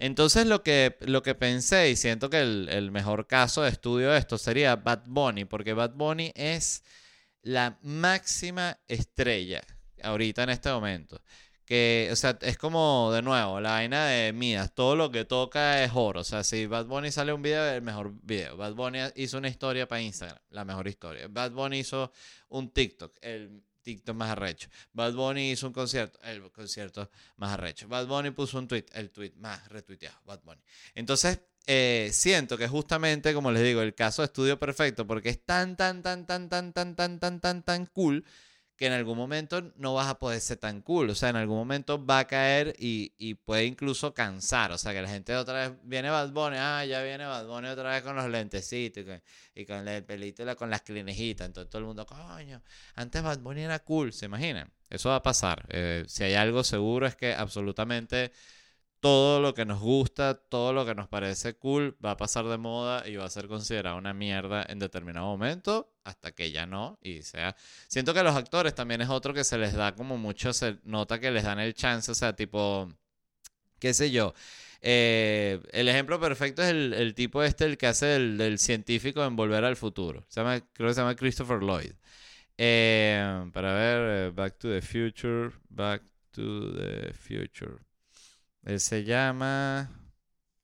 Entonces 0.00 0.46
lo 0.46 0.62
que, 0.62 0.96
lo 1.00 1.22
que 1.22 1.34
pensé 1.34 1.90
y 1.90 1.96
siento 1.96 2.30
que 2.30 2.40
el, 2.40 2.90
mejor 2.90 3.26
caso 3.26 3.62
de 3.62 3.68
estudio 3.68 4.10
de 4.10 4.18
esto 4.18 4.38
sería 4.38 4.76
Bad 4.76 5.02
Bunny, 5.06 5.44
porque 5.44 5.74
Bad 5.74 5.92
Bunny 5.92 6.32
es 6.34 6.82
la 7.42 7.78
máxima 7.82 8.80
estrella 8.88 9.60
ahorita 10.02 10.42
en 10.44 10.50
este 10.50 10.70
momento. 10.70 11.20
Que, 11.66 12.08
o 12.10 12.16
sea, 12.16 12.36
es 12.40 12.56
como, 12.58 13.12
de 13.12 13.22
nuevo, 13.22 13.60
la 13.60 13.72
vaina 13.72 14.06
de 14.06 14.32
Midas, 14.32 14.74
todo 14.74 14.96
lo 14.96 15.10
que 15.10 15.24
toca 15.26 15.84
es 15.84 15.92
oro. 15.94 16.20
O 16.20 16.24
sea, 16.24 16.44
si 16.44 16.66
Bad 16.66 16.86
Bunny 16.86 17.12
sale 17.12 17.32
un 17.32 17.42
video, 17.42 17.64
el 17.70 17.82
mejor 17.82 18.12
video. 18.22 18.56
Bad 18.56 18.74
Bunny 18.74 18.98
hizo 19.16 19.38
una 19.38 19.48
historia 19.48 19.86
para 19.86 20.00
Instagram, 20.00 20.38
la 20.48 20.64
mejor 20.64 20.88
historia. 20.88 21.28
Bad 21.28 21.52
Bunny 21.52 21.80
hizo 21.80 22.10
un 22.48 22.70
TikTok, 22.70 23.16
el 23.20 23.62
TikTok 23.96 24.16
más 24.16 24.30
arrecho. 24.30 24.68
Bad 24.92 25.14
Bunny 25.14 25.52
hizo 25.52 25.66
un 25.66 25.72
concierto, 25.72 26.18
el 26.22 26.50
concierto 26.52 27.10
más 27.36 27.52
arrecho. 27.52 27.88
Bad 27.88 28.06
Bunny 28.06 28.30
puso 28.30 28.58
un 28.58 28.68
tweet, 28.68 28.86
el 28.92 29.10
tweet 29.10 29.32
más 29.36 29.68
retuiteado, 29.68 30.16
Bad 30.24 30.42
Bunny. 30.44 30.60
Entonces, 30.94 31.40
eh, 31.66 32.10
siento 32.12 32.56
que 32.56 32.68
justamente, 32.68 33.34
como 33.34 33.50
les 33.50 33.62
digo, 33.62 33.82
el 33.82 33.94
caso 33.94 34.22
de 34.22 34.26
estudio 34.26 34.58
perfecto, 34.58 35.06
porque 35.06 35.30
es 35.30 35.44
tan, 35.44 35.76
tan, 35.76 36.02
tan, 36.02 36.26
tan, 36.26 36.48
tan, 36.48 36.72
tan, 36.72 36.94
tan, 36.94 37.18
tan, 37.18 37.40
tan, 37.40 37.62
tan 37.62 37.86
cool 37.86 38.24
que 38.80 38.86
en 38.86 38.94
algún 38.94 39.18
momento 39.18 39.74
no 39.76 39.92
vas 39.92 40.08
a 40.08 40.18
poder 40.18 40.40
ser 40.40 40.56
tan 40.56 40.80
cool. 40.80 41.10
O 41.10 41.14
sea, 41.14 41.28
en 41.28 41.36
algún 41.36 41.58
momento 41.58 42.02
va 42.02 42.20
a 42.20 42.26
caer 42.26 42.74
y, 42.78 43.34
puede 43.44 43.66
incluso 43.66 44.14
cansar. 44.14 44.72
O 44.72 44.78
sea, 44.78 44.94
que 44.94 45.02
la 45.02 45.08
gente 45.10 45.36
otra 45.36 45.68
vez 45.68 45.78
viene 45.82 46.08
Bad 46.08 46.30
Bunny, 46.30 46.56
ah, 46.58 46.82
ya 46.86 47.02
viene 47.02 47.26
Bad 47.26 47.46
Bunny 47.46 47.68
otra 47.68 47.90
vez 47.90 48.02
con 48.02 48.16
los 48.16 48.26
lentecitos 48.30 49.04
y 49.54 49.66
con, 49.66 49.86
el 49.86 50.02
pelito 50.02 50.50
y 50.50 50.54
con 50.54 50.70
las 50.70 50.80
clinejitas. 50.80 51.46
Entonces 51.46 51.68
todo 51.68 51.80
el 51.80 51.84
mundo, 51.88 52.06
coño, 52.06 52.62
antes 52.94 53.22
Bad 53.22 53.40
Bunny 53.40 53.60
era 53.60 53.80
cool, 53.80 54.14
¿se 54.14 54.24
imaginan? 54.24 54.72
Eso 54.88 55.10
va 55.10 55.16
a 55.16 55.22
pasar. 55.22 55.66
Eh, 55.68 56.04
si 56.08 56.24
hay 56.24 56.32
algo 56.32 56.64
seguro 56.64 57.06
es 57.06 57.16
que 57.16 57.34
absolutamente 57.34 58.32
todo 59.00 59.40
lo 59.40 59.54
que 59.54 59.64
nos 59.64 59.80
gusta, 59.80 60.34
todo 60.34 60.72
lo 60.72 60.84
que 60.84 60.94
nos 60.94 61.08
parece 61.08 61.54
cool 61.54 61.96
va 62.04 62.12
a 62.12 62.16
pasar 62.16 62.44
de 62.46 62.58
moda 62.58 63.08
y 63.08 63.16
va 63.16 63.24
a 63.24 63.30
ser 63.30 63.48
considerado 63.48 63.96
una 63.96 64.12
mierda 64.12 64.64
en 64.68 64.78
determinado 64.78 65.26
momento 65.26 65.94
hasta 66.04 66.32
que 66.32 66.50
ya 66.50 66.66
no 66.66 66.98
y 67.02 67.22
sea 67.22 67.56
siento 67.88 68.12
que 68.12 68.20
a 68.20 68.22
los 68.22 68.36
actores 68.36 68.74
también 68.74 69.00
es 69.00 69.08
otro 69.08 69.32
que 69.34 69.44
se 69.44 69.58
les 69.58 69.74
da 69.74 69.94
como 69.94 70.18
mucho 70.18 70.52
se 70.52 70.78
nota 70.84 71.18
que 71.18 71.30
les 71.30 71.44
dan 71.44 71.60
el 71.60 71.74
chance 71.74 72.12
o 72.12 72.14
sea 72.14 72.34
tipo 72.36 72.88
qué 73.78 73.94
sé 73.94 74.10
yo 74.10 74.34
eh, 74.82 75.60
el 75.72 75.88
ejemplo 75.88 76.20
perfecto 76.20 76.62
es 76.62 76.70
el, 76.70 77.14
tipo 77.14 77.42
este 77.42 77.64
el 77.66 77.78
que 77.78 77.86
hace 77.86 78.16
el, 78.16 78.58
científico 78.58 79.24
en 79.24 79.36
Volver 79.36 79.64
al 79.64 79.76
Futuro 79.76 80.24
se 80.28 80.40
llama, 80.40 80.60
creo 80.72 80.88
que 80.88 80.94
se 80.94 81.00
llama 81.00 81.16
Christopher 81.16 81.62
Lloyd 81.62 81.92
eh, 82.58 83.50
para 83.52 83.72
ver 83.74 84.28
eh, 84.28 84.30
Back 84.30 84.58
to 84.58 84.68
the 84.68 84.82
Future 84.82 85.52
Back 85.68 86.02
to 86.32 86.72
the 86.72 87.12
Future 87.12 87.89
él 88.64 88.80
se 88.80 89.04
llama 89.04 89.90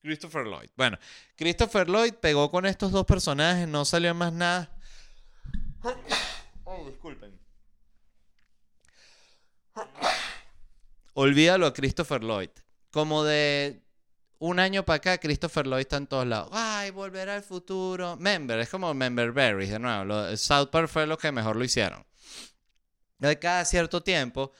Christopher 0.02 0.46
Lloyd. 0.46 0.70
Bueno, 0.76 0.98
Christopher 1.36 1.88
Lloyd 1.88 2.14
pegó 2.14 2.50
con 2.50 2.66
estos 2.66 2.92
dos 2.92 3.04
personajes, 3.04 3.66
no 3.66 3.84
salió 3.84 4.14
más 4.14 4.32
nada. 4.32 4.70
Oh, 6.68 6.84
disculpen. 6.84 7.38
Olvídalo 11.14 11.66
a 11.66 11.72
Christopher 11.72 12.24
Lloyd. 12.24 12.50
Como 12.90 13.22
de 13.22 13.86
un 14.38 14.58
año 14.58 14.84
para 14.84 14.96
acá, 14.96 15.18
Christopher 15.18 15.66
Lloyd 15.66 15.82
está 15.82 15.96
en 15.96 16.08
todos 16.08 16.26
lados. 16.26 16.50
Ay, 16.52 16.90
volver 16.90 17.28
al 17.28 17.42
futuro. 17.42 18.16
Member, 18.16 18.58
es 18.58 18.68
como 18.68 18.92
Member 18.92 19.30
Berries, 19.30 19.70
de 19.70 19.78
nuevo. 19.78 20.36
South 20.36 20.70
Park 20.70 20.88
fue 20.88 21.06
lo 21.06 21.16
que 21.16 21.30
mejor 21.30 21.54
lo 21.54 21.64
hicieron. 21.64 22.04
Cada 23.40 23.64
cierto 23.64 24.02
tiempo 24.02 24.52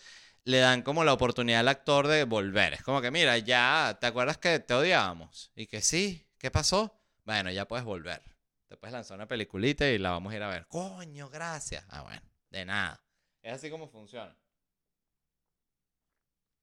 le 0.47 0.59
dan 0.59 0.83
como 0.83 1.03
la 1.03 1.13
oportunidad 1.13 1.61
al 1.61 1.69
actor 1.69 2.07
de 2.07 2.23
volver. 2.23 2.75
Es 2.75 2.83
como 2.83 3.03
que, 3.03 3.11
mira, 3.11 3.37
ya, 3.37 3.99
¿te 4.01 4.07
acuerdas 4.07 4.39
que 4.39 4.61
te 4.61 4.75
odiábamos? 4.75 5.51
Y 5.57 5.67
que 5.67 5.83
sí, 5.83 6.25
¿qué 6.39 6.53
pasó? 6.53 6.97
Bueno, 7.25 7.51
ya 7.51 7.67
puedes 7.67 7.85
volver. 7.85 8.23
Te 8.69 8.77
puedes 8.77 8.93
lanzar 8.93 9.17
una 9.17 9.27
peliculita 9.27 9.89
y 9.89 9.99
la 9.99 10.13
vamos 10.13 10.33
a 10.33 10.37
ir 10.37 10.43
a 10.45 10.49
ver. 10.49 10.67
Coño, 10.69 11.29
gracias. 11.31 11.85
Ah, 11.89 12.03
bueno, 12.03 12.23
de 12.51 12.65
nada. 12.65 13.05
Es 13.43 13.55
así 13.55 13.71
como 13.71 13.89
funciona. 13.89 14.37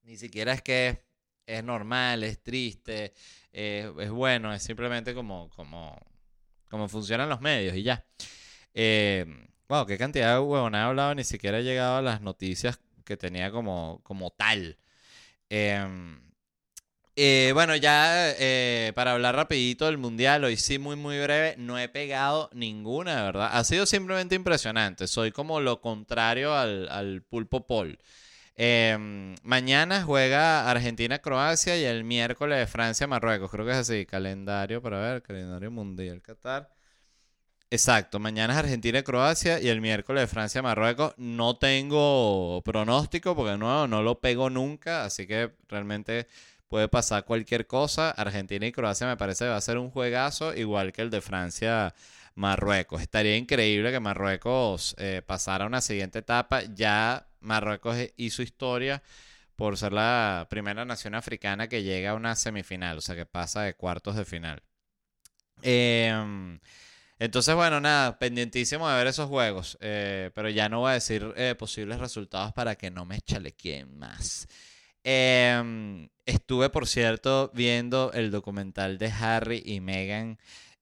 Ni 0.03 0.15
siquiera 0.15 0.53
es 0.53 0.61
que 0.61 1.05
es 1.45 1.61
normal, 1.61 2.23
es 2.23 2.41
triste, 2.41 3.13
es 3.51 4.09
bueno, 4.09 4.53
es 4.53 4.63
simplemente 4.63 5.13
como, 5.13 5.49
como, 5.49 5.99
como 6.69 6.87
funcionan 6.87 7.27
los 7.27 7.41
medios 7.41 7.75
y 7.75 7.83
ya. 7.83 8.05
Eh, 8.73 9.25
wow, 9.67 9.85
qué 9.85 9.97
cantidad 9.97 10.35
de 10.35 10.39
huevona 10.39 10.79
he 10.79 10.83
hablado, 10.83 11.15
ni 11.15 11.25
siquiera 11.25 11.59
he 11.59 11.63
llegado 11.63 11.97
a 11.97 12.01
las 12.01 12.21
noticias 12.21 12.79
que 13.03 13.17
tenía 13.17 13.51
como, 13.51 14.01
como 14.03 14.31
tal. 14.31 14.77
Em, 15.49 16.19
eh, 17.15 17.51
bueno, 17.53 17.75
ya 17.75 18.31
eh, 18.39 18.91
para 18.95 19.11
hablar 19.13 19.35
rapidito 19.35 19.85
del 19.85 19.99
mundial, 19.99 20.43
hoy 20.43 20.57
sí 20.57 20.79
muy 20.79 20.95
muy 20.95 21.19
breve, 21.19 21.55
no 21.59 21.77
he 21.77 21.87
pegado 21.87 22.49
ninguna, 22.53 23.23
¿verdad? 23.23 23.49
Ha 23.53 23.63
sido 23.63 23.85
simplemente 23.85 24.33
impresionante, 24.33 25.05
soy 25.07 25.31
como 25.31 25.59
lo 25.61 25.79
contrario 25.79 26.55
al, 26.55 27.21
pulpo 27.29 27.67
pol. 27.67 27.99
Em, 28.55 29.35
mañana 29.43 30.03
juega 30.03 30.69
Argentina-Croacia 30.69 31.77
y 31.77 31.83
el 31.85 32.03
miércoles 32.03 32.69
Francia-Marruecos, 32.69 33.51
creo 33.51 33.65
que 33.65 33.71
es 33.71 33.77
así, 33.77 34.05
calendario 34.05 34.81
para 34.81 34.99
ver, 34.99 35.21
calendario 35.21 35.71
mundial 35.71 36.21
Qatar. 36.21 36.69
Exacto, 37.73 38.19
mañana 38.19 38.53
es 38.53 38.59
Argentina 38.59 38.99
y 38.99 39.03
Croacia 39.03 39.59
y 39.59 39.67
el 39.67 39.81
miércoles 39.81 40.29
Francia-Marruecos. 40.29 41.15
No 41.17 41.57
tengo 41.57 42.61
pronóstico 42.63 43.35
porque 43.35 43.57
no, 43.57 43.87
no 43.87 44.03
lo 44.03 44.19
pego 44.19 44.51
nunca, 44.51 45.05
así 45.05 45.25
que 45.25 45.51
realmente 45.67 46.27
puede 46.67 46.87
pasar 46.87 47.25
cualquier 47.25 47.65
cosa. 47.65 48.11
Argentina 48.11 48.67
y 48.67 48.71
Croacia 48.71 49.07
me 49.07 49.17
parece 49.17 49.45
que 49.45 49.49
va 49.49 49.55
a 49.55 49.61
ser 49.61 49.79
un 49.79 49.89
juegazo 49.89 50.53
igual 50.53 50.93
que 50.93 51.01
el 51.01 51.09
de 51.09 51.21
Francia-Marruecos. 51.21 53.01
Estaría 53.01 53.37
increíble 53.37 53.91
que 53.91 53.99
Marruecos 53.99 54.95
eh, 54.99 55.23
pasara 55.25 55.63
a 55.63 55.67
una 55.67 55.81
siguiente 55.81 56.19
etapa. 56.19 56.61
Ya 56.75 57.25
Marruecos 57.39 57.97
hizo 58.17 58.43
historia 58.43 59.01
por 59.55 59.77
ser 59.77 59.93
la 59.93 60.45
primera 60.47 60.85
nación 60.85 61.15
africana 61.15 61.67
que 61.67 61.81
llega 61.81 62.11
a 62.11 62.13
una 62.13 62.35
semifinal, 62.35 62.99
o 62.99 63.01
sea 63.01 63.15
que 63.15 63.25
pasa 63.25 63.63
de 63.63 63.73
cuartos 63.73 64.15
de 64.15 64.25
final. 64.25 64.61
Eh, 65.63 66.59
entonces, 67.23 67.55
bueno, 67.55 67.79
nada, 67.79 68.19
pendientísimo 68.19 68.89
de 68.89 68.97
ver 68.97 69.07
esos 69.07 69.29
juegos. 69.29 69.77
Eh, 69.79 70.29
pero 70.35 70.49
ya 70.49 70.67
no 70.67 70.81
voy 70.81 70.91
a 70.91 70.95
decir 70.95 71.33
eh, 71.37 71.55
posibles 71.57 71.99
resultados 71.99 72.51
para 72.51 72.75
que 72.75 72.91
no 72.91 73.05
me 73.05 73.21
chalequeen 73.21 73.97
más. 73.97 74.45
Em, 75.05 76.09
estuve, 76.25 76.69
por 76.69 76.85
cierto, 76.85 77.49
viendo 77.53 78.11
el 78.13 78.29
documental 78.29 78.97
de 78.97 79.07
Harry 79.07 79.63
y 79.65 79.79
Meghan 79.79 80.37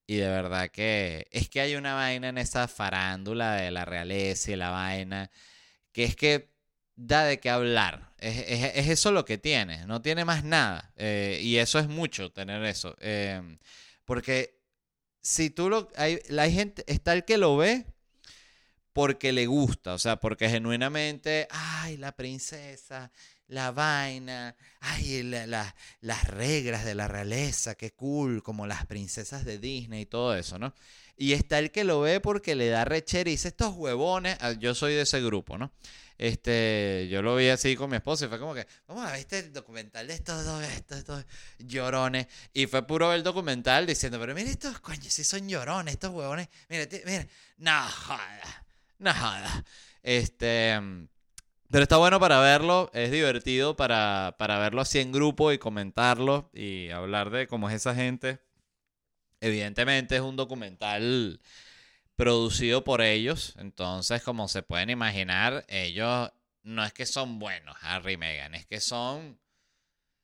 y 0.08 0.16
de 0.16 0.30
verdad 0.30 0.70
que 0.72 1.28
es 1.30 1.48
que 1.48 1.62
hay 1.62 1.76
una 1.76 1.94
vaina 1.94 2.30
en 2.30 2.40
esa 2.40 2.68
farándula 2.68 3.54
de 3.58 3.70
la 3.70 3.86
realeza 3.86 4.52
y 4.52 4.56
la 4.56 4.72
vaina 4.72 5.30
que 5.92 6.06
es 6.06 6.16
que 6.16 6.50
da 6.96 7.24
de 7.24 7.40
qué 7.40 7.52
hablar. 7.52 8.14
Es, 8.18 8.90
eso 8.90 9.12
lo 9.12 9.26
que 9.26 9.38
tiene, 9.38 9.86
no 9.86 10.02
tiene 10.02 10.26
más 10.26 10.44
nada. 10.44 10.92
Eh, 10.98 11.40
y 11.44 11.58
eso 11.58 11.78
es 11.78 11.88
mucho 11.88 12.32
tener 12.32 12.64
eso. 12.64 12.96
Em, 13.00 13.60
porque 14.06 14.61
si 15.22 15.50
tú 15.50 15.70
lo... 15.70 15.90
Hay, 15.96 16.20
la 16.28 16.50
gente, 16.50 16.84
está 16.88 17.14
el 17.14 17.26
que 17.26 17.38
lo 17.38 17.58
ve 17.58 17.86
porque 18.94 19.32
le 19.32 19.46
gusta, 19.46 19.94
o 19.94 20.00
sea, 20.00 20.18
porque 20.18 20.50
genuinamente, 20.50 21.48
ay, 21.50 21.98
la 21.98 22.12
princesa, 22.14 23.12
la 23.48 23.72
vaina, 23.72 24.56
ay, 24.80 25.24
las 25.24 26.28
reglas 26.28 26.84
de 26.86 26.96
la 26.96 27.08
realeza, 27.08 27.76
qué 27.76 27.92
cool, 27.92 28.44
como 28.44 28.68
las 28.68 28.86
princesas 28.86 29.46
de 29.46 29.60
Disney 29.60 30.02
y 30.02 30.06
todo 30.06 30.36
eso, 30.36 30.60
¿no? 30.60 30.74
Y 31.22 31.34
está 31.34 31.60
el 31.60 31.70
que 31.70 31.84
lo 31.84 32.02
ve 32.02 32.20
porque 32.20 32.56
le 32.56 32.70
da 32.70 32.84
recher 32.84 33.28
y 33.28 33.32
dice, 33.32 33.50
estos 33.50 33.76
huevones, 33.76 34.36
ah, 34.40 34.54
yo 34.54 34.74
soy 34.74 34.96
de 34.96 35.02
ese 35.02 35.22
grupo, 35.22 35.56
¿no? 35.56 35.72
Este, 36.18 37.08
yo 37.12 37.22
lo 37.22 37.36
vi 37.36 37.50
así 37.50 37.76
con 37.76 37.92
mi 37.92 37.98
esposa 37.98 38.26
y 38.26 38.28
fue 38.28 38.40
como 38.40 38.56
que, 38.56 38.66
vamos 38.88 39.06
a 39.06 39.12
ver 39.12 39.20
este 39.20 39.44
documental 39.52 40.08
de 40.08 40.16
estos 40.16 40.44
dos, 40.44 40.64
estos, 40.64 41.06
dos 41.06 41.24
llorones. 41.60 42.26
Y 42.54 42.66
fue 42.66 42.88
puro 42.88 43.10
ver 43.10 43.18
el 43.18 43.24
documental 43.24 43.86
diciendo, 43.86 44.20
pero 44.20 44.34
mira 44.34 44.50
estos 44.50 44.80
coños, 44.80 45.14
si 45.14 45.24
son 45.24 45.48
llorones, 45.48 45.94
estos 45.94 46.10
huevones. 46.10 46.50
Mira, 46.70 46.88
mira, 47.06 47.28
no 47.58 47.88
joda, 47.88 48.66
no. 48.98 49.14
Este, 50.02 50.80
pero 51.70 51.84
está 51.84 51.98
bueno 51.98 52.20
para 52.20 52.40
verlo, 52.40 52.90
es 52.96 53.12
divertido 53.12 53.76
para, 53.76 54.34
para 54.40 54.58
verlo 54.58 54.82
así 54.82 54.98
en 54.98 55.12
grupo 55.12 55.52
y 55.52 55.60
comentarlo 55.60 56.50
y 56.52 56.90
hablar 56.90 57.30
de 57.30 57.46
cómo 57.46 57.70
es 57.70 57.76
esa 57.76 57.94
gente. 57.94 58.40
Evidentemente 59.42 60.16
es 60.16 60.22
un 60.22 60.36
documental 60.36 61.42
producido 62.16 62.84
por 62.84 63.02
ellos. 63.02 63.56
Entonces, 63.58 64.22
como 64.24 64.48
se 64.48 64.64
pueden 64.64 64.92
imaginar, 64.92 65.66
ellos 65.68 66.32
no 66.64 66.86
es 66.86 66.94
que 66.94 67.08
son 67.08 67.40
buenos, 67.40 67.76
Harry 67.82 68.14
y 68.14 68.18
Meghan, 68.18 68.54
es 68.54 68.68
que 68.68 68.80
son, 68.80 69.40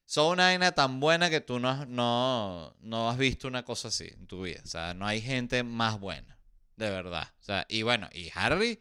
son 0.06 0.34
una 0.34 0.46
vaina 0.46 0.72
tan 0.74 1.00
buena 1.00 1.32
que 1.32 1.42
tú 1.42 1.60
no, 1.60 1.86
no, 1.88 2.76
no 2.80 3.10
has 3.10 3.18
visto 3.18 3.48
una 3.48 3.66
cosa 3.66 3.88
así 3.88 4.08
en 4.08 4.28
tu 4.28 4.44
vida. 4.44 4.62
O 4.64 4.68
sea, 4.68 4.94
no 4.94 5.08
hay 5.08 5.22
gente 5.22 5.64
más 5.64 6.00
buena, 6.00 6.40
de 6.76 6.90
verdad. 6.92 7.34
O 7.42 7.44
sea, 7.44 7.66
y 7.70 7.82
bueno, 7.82 8.08
y 8.14 8.32
Harry, 8.36 8.80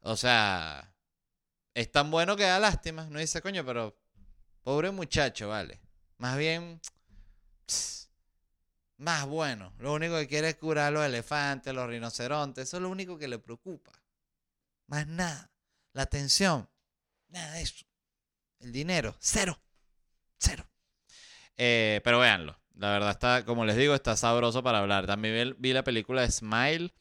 o 0.00 0.16
sea, 0.16 0.94
es 1.74 1.90
tan 1.90 2.10
bueno 2.10 2.36
que 2.36 2.44
da 2.44 2.60
lástima. 2.60 3.08
No 3.10 3.18
dice, 3.18 3.40
coño, 3.40 3.64
pero 3.64 3.98
pobre 4.62 4.90
muchacho, 4.90 5.48
vale. 5.48 5.80
Más 6.18 6.36
bien 6.36 6.80
más 9.04 9.26
bueno. 9.26 9.72
Lo 9.78 9.92
único 9.92 10.16
que 10.16 10.26
quiere 10.26 10.48
es 10.48 10.56
curar 10.56 10.86
a 10.86 10.90
los 10.90 11.04
elefantes, 11.04 11.72
los 11.72 11.88
rinocerontes. 11.88 12.68
Eso 12.68 12.78
es 12.78 12.82
lo 12.82 12.88
único 12.88 13.18
que 13.18 13.28
le 13.28 13.38
preocupa. 13.38 13.92
Más 14.86 15.06
nada. 15.06 15.50
La 15.92 16.02
atención. 16.02 16.68
Nada 17.28 17.52
de 17.52 17.62
eso. 17.62 17.84
El 18.60 18.72
dinero. 18.72 19.14
Cero. 19.20 19.60
Cero. 20.38 20.66
Eh, 21.56 22.00
pero 22.02 22.18
véanlo. 22.18 22.58
La 22.76 22.90
verdad 22.90 23.10
está, 23.10 23.44
como 23.44 23.64
les 23.64 23.76
digo, 23.76 23.94
está 23.94 24.16
sabroso 24.16 24.62
para 24.62 24.78
hablar. 24.78 25.06
También 25.06 25.54
vi, 25.58 25.72
la 25.72 25.84
película 25.84 26.28
Smile, 26.28 26.92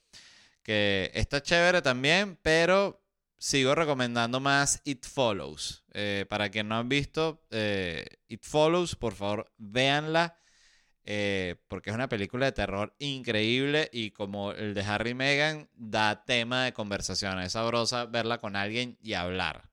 que 0.61 1.09
está 1.15 1.41
chévere 1.41 1.81
también, 1.81 2.37
pero 2.43 3.03
sigo 3.39 3.73
recomendando 3.73 4.39
más 4.39 4.81
It 4.83 5.05
Follows. 5.05 5.83
Eh, 5.93 6.25
para 6.29 6.49
quien 6.49 6.67
no 6.67 6.77
han 6.77 6.89
visto 6.89 7.43
eh, 7.49 8.05
It 8.27 8.43
Follows, 8.43 8.95
por 8.95 9.15
favor, 9.15 9.51
véanla. 9.57 10.37
Eh, 11.05 11.55
porque 11.67 11.89
es 11.89 11.95
una 11.95 12.07
película 12.07 12.45
de 12.45 12.53
terror 12.53 12.95
increíble 12.99 13.89
y 13.91 14.11
como 14.11 14.51
el 14.51 14.73
de 14.73 14.83
Harry 14.83 15.09
y 15.09 15.13
Meghan 15.13 15.67
da 15.75 16.23
tema 16.23 16.63
de 16.63 16.73
conversación. 16.73 17.39
Es 17.39 17.53
sabrosa 17.53 18.05
verla 18.05 18.37
con 18.37 18.55
alguien 18.55 18.97
y 19.01 19.13
hablar. 19.13 19.69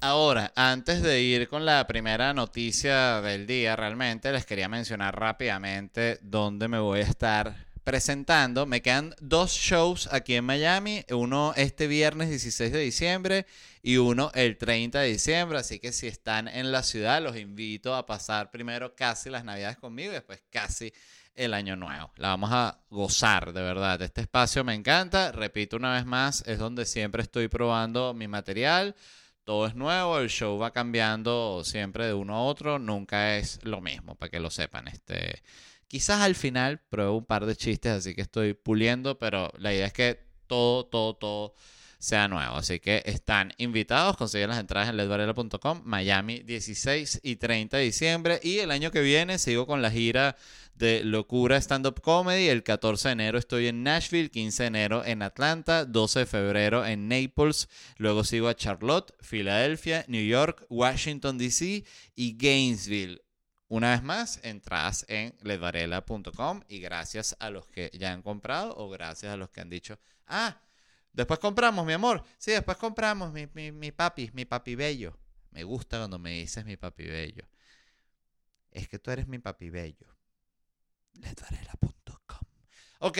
Ahora, 0.00 0.52
antes 0.54 1.00
de 1.00 1.22
ir 1.22 1.48
con 1.48 1.64
la 1.64 1.86
primera 1.86 2.34
noticia 2.34 3.22
del 3.22 3.46
día, 3.46 3.74
realmente 3.74 4.30
les 4.32 4.44
quería 4.44 4.68
mencionar 4.68 5.18
rápidamente 5.18 6.18
dónde 6.20 6.68
me 6.68 6.78
voy 6.78 7.00
a 7.00 7.04
estar 7.04 7.54
presentando. 7.84 8.66
Me 8.66 8.82
quedan 8.82 9.14
dos 9.20 9.52
shows 9.52 10.08
aquí 10.10 10.34
en 10.34 10.44
Miami, 10.44 11.04
uno 11.10 11.52
este 11.56 11.86
viernes 11.86 12.30
16 12.30 12.72
de 12.72 12.80
diciembre 12.80 13.46
y 13.82 13.98
uno 13.98 14.32
el 14.34 14.56
30 14.56 15.00
de 15.00 15.08
diciembre, 15.08 15.58
así 15.58 15.78
que 15.78 15.92
si 15.92 16.06
están 16.06 16.48
en 16.48 16.72
la 16.72 16.82
ciudad 16.82 17.22
los 17.22 17.36
invito 17.36 17.94
a 17.94 18.06
pasar 18.06 18.50
primero 18.50 18.96
casi 18.96 19.30
las 19.30 19.44
navidades 19.44 19.76
conmigo 19.76 20.10
y 20.10 20.14
después 20.14 20.42
casi 20.50 20.92
el 21.34 21.52
año 21.52 21.76
nuevo. 21.76 22.12
La 22.16 22.28
vamos 22.28 22.50
a 22.52 22.80
gozar, 22.90 23.52
de 23.52 23.62
verdad. 23.62 24.00
Este 24.02 24.22
espacio 24.22 24.64
me 24.64 24.74
encanta, 24.74 25.32
repito 25.32 25.76
una 25.76 25.94
vez 25.94 26.06
más, 26.06 26.42
es 26.46 26.58
donde 26.58 26.86
siempre 26.86 27.22
estoy 27.22 27.48
probando 27.48 28.14
mi 28.14 28.28
material. 28.28 28.94
Todo 29.44 29.66
es 29.66 29.74
nuevo, 29.74 30.18
el 30.18 30.30
show 30.30 30.58
va 30.58 30.70
cambiando 30.70 31.62
siempre 31.64 32.06
de 32.06 32.14
uno 32.14 32.36
a 32.36 32.42
otro, 32.42 32.78
nunca 32.78 33.36
es 33.36 33.62
lo 33.62 33.82
mismo, 33.82 34.14
para 34.14 34.30
que 34.30 34.40
lo 34.40 34.48
sepan. 34.48 34.88
Este, 34.88 35.42
Quizás 35.94 36.22
al 36.22 36.34
final 36.34 36.80
pruebo 36.90 37.18
un 37.18 37.24
par 37.24 37.46
de 37.46 37.54
chistes, 37.54 37.92
así 37.92 38.16
que 38.16 38.22
estoy 38.22 38.52
puliendo, 38.52 39.16
pero 39.16 39.52
la 39.58 39.72
idea 39.72 39.86
es 39.86 39.92
que 39.92 40.18
todo, 40.48 40.86
todo, 40.86 41.14
todo 41.14 41.54
sea 42.00 42.26
nuevo. 42.26 42.56
Así 42.56 42.80
que 42.80 43.00
están 43.06 43.52
invitados, 43.58 44.16
consiguen 44.16 44.48
las 44.48 44.58
entradas 44.58 44.88
en 44.88 44.96
ledvarela.com, 44.96 45.82
Miami 45.84 46.40
16 46.40 47.20
y 47.22 47.36
30 47.36 47.76
de 47.76 47.84
diciembre. 47.84 48.40
Y 48.42 48.58
el 48.58 48.72
año 48.72 48.90
que 48.90 49.02
viene 49.02 49.38
sigo 49.38 49.68
con 49.68 49.82
la 49.82 49.90
gira 49.92 50.34
de 50.74 51.04
Locura 51.04 51.58
Stand 51.58 51.86
Up 51.86 52.00
Comedy. 52.00 52.48
El 52.48 52.64
14 52.64 53.10
de 53.10 53.12
enero 53.12 53.38
estoy 53.38 53.68
en 53.68 53.84
Nashville, 53.84 54.32
15 54.32 54.64
de 54.64 54.66
enero 54.66 55.04
en 55.04 55.22
Atlanta, 55.22 55.84
12 55.84 56.18
de 56.18 56.26
febrero 56.26 56.84
en 56.84 57.06
Naples. 57.06 57.68
Luego 57.98 58.24
sigo 58.24 58.48
a 58.48 58.56
Charlotte, 58.56 59.14
Filadelfia, 59.20 60.04
New 60.08 60.26
York, 60.26 60.66
Washington 60.70 61.38
DC 61.38 61.84
y 62.16 62.36
Gainesville. 62.36 63.20
Una 63.68 63.92
vez 63.92 64.02
más, 64.02 64.40
entras 64.42 65.06
en 65.08 65.34
ledvarela.com 65.42 66.62
y 66.68 66.80
gracias 66.80 67.36
a 67.40 67.50
los 67.50 67.66
que 67.66 67.90
ya 67.94 68.12
han 68.12 68.22
comprado 68.22 68.74
o 68.76 68.90
gracias 68.90 69.32
a 69.32 69.36
los 69.36 69.50
que 69.50 69.60
han 69.60 69.70
dicho, 69.70 69.98
ah, 70.26 70.60
después 71.12 71.40
compramos, 71.40 71.86
mi 71.86 71.94
amor. 71.94 72.22
Sí, 72.38 72.50
después 72.50 72.76
compramos, 72.76 73.32
mi, 73.32 73.72
mi 73.72 73.90
papi, 73.90 74.30
mi 74.34 74.44
papi 74.44 74.74
bello. 74.74 75.18
Me 75.50 75.64
gusta 75.64 75.98
cuando 75.98 76.18
me 76.18 76.32
dices 76.32 76.64
mi 76.64 76.76
papi 76.76 77.04
bello. 77.04 77.48
Es 78.70 78.88
que 78.88 78.98
tú 78.98 79.10
eres 79.12 79.28
mi 79.28 79.38
papi 79.38 79.70
bello. 79.70 80.08
Ledvarela.com. 81.14 82.40
Ok, 82.98 83.18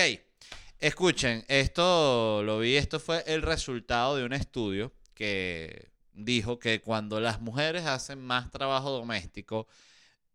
escuchen, 0.78 1.44
esto 1.48 2.42
lo 2.42 2.58
vi, 2.58 2.76
esto 2.76 3.00
fue 3.00 3.22
el 3.26 3.42
resultado 3.42 4.16
de 4.16 4.24
un 4.24 4.32
estudio 4.32 4.92
que 5.14 5.92
dijo 6.12 6.58
que 6.58 6.80
cuando 6.80 7.20
las 7.20 7.40
mujeres 7.40 7.86
hacen 7.86 8.20
más 8.20 8.50
trabajo 8.50 8.90
doméstico, 8.90 9.68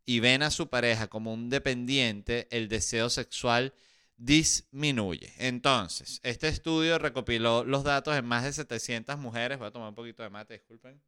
y 0.09 0.21
ven 0.21 0.41
a 0.41 0.49
su 0.49 0.69
pareja 0.69 1.07
como 1.07 1.31
un 1.31 1.51
dependiente, 1.51 2.47
el 2.49 2.67
deseo 2.67 3.11
sexual 3.11 3.75
disminuye. 4.17 5.31
Entonces, 5.37 6.19
este 6.23 6.47
estudio 6.47 6.97
recopiló 6.97 7.63
los 7.63 7.83
datos 7.83 8.17
en 8.17 8.25
más 8.25 8.43
de 8.43 8.51
700 8.51 9.19
mujeres. 9.19 9.59
Voy 9.59 9.67
a 9.67 9.71
tomar 9.71 9.89
un 9.89 9.93
poquito 9.95 10.23
de 10.23 10.31
mate, 10.31 10.55
disculpen. 10.55 10.99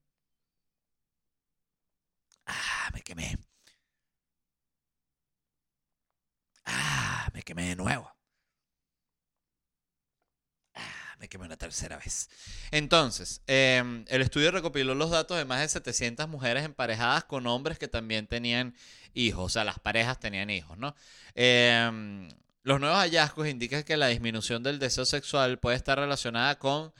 Ah, 2.46 2.92
me 2.94 3.02
quemé. 3.02 3.38
Ah, 6.66 7.30
me 7.34 7.42
quemé 7.44 7.70
de 7.70 7.76
nuevo 7.76 8.12
me 11.22 11.30
quemé 11.30 11.46
una 11.46 11.56
tercera 11.56 11.98
vez. 11.98 12.30
Entonces, 12.72 13.42
em, 13.46 14.04
el 14.08 14.24
estudio 14.24 14.50
recopiló 14.50 14.96
los 14.96 15.12
datos 15.12 15.38
de 15.38 15.46
más 15.46 15.62
de 15.62 15.70
700 15.70 16.28
mujeres 16.28 16.66
emparejadas 16.66 17.24
con 17.26 17.46
hombres 17.46 17.78
que 17.78 17.88
también 17.88 18.26
tenían 18.26 18.76
hijos, 19.14 19.46
o 19.46 19.50
sea, 19.50 19.64
las 19.64 19.80
parejas 19.80 20.20
tenían 20.20 20.50
hijos, 20.50 20.80
¿no? 20.80 20.96
Em, 21.36 22.28
los 22.64 22.80
nuevos 22.80 22.98
hallazgos 22.98 23.48
indican 23.48 23.84
que 23.84 23.98
la 23.98 24.08
disminución 24.08 24.64
del 24.64 24.80
deseo 24.80 25.06
sexual 25.06 25.60
puede 25.60 25.78
estar 25.78 26.00
relacionada 26.00 26.58
con 26.58 26.92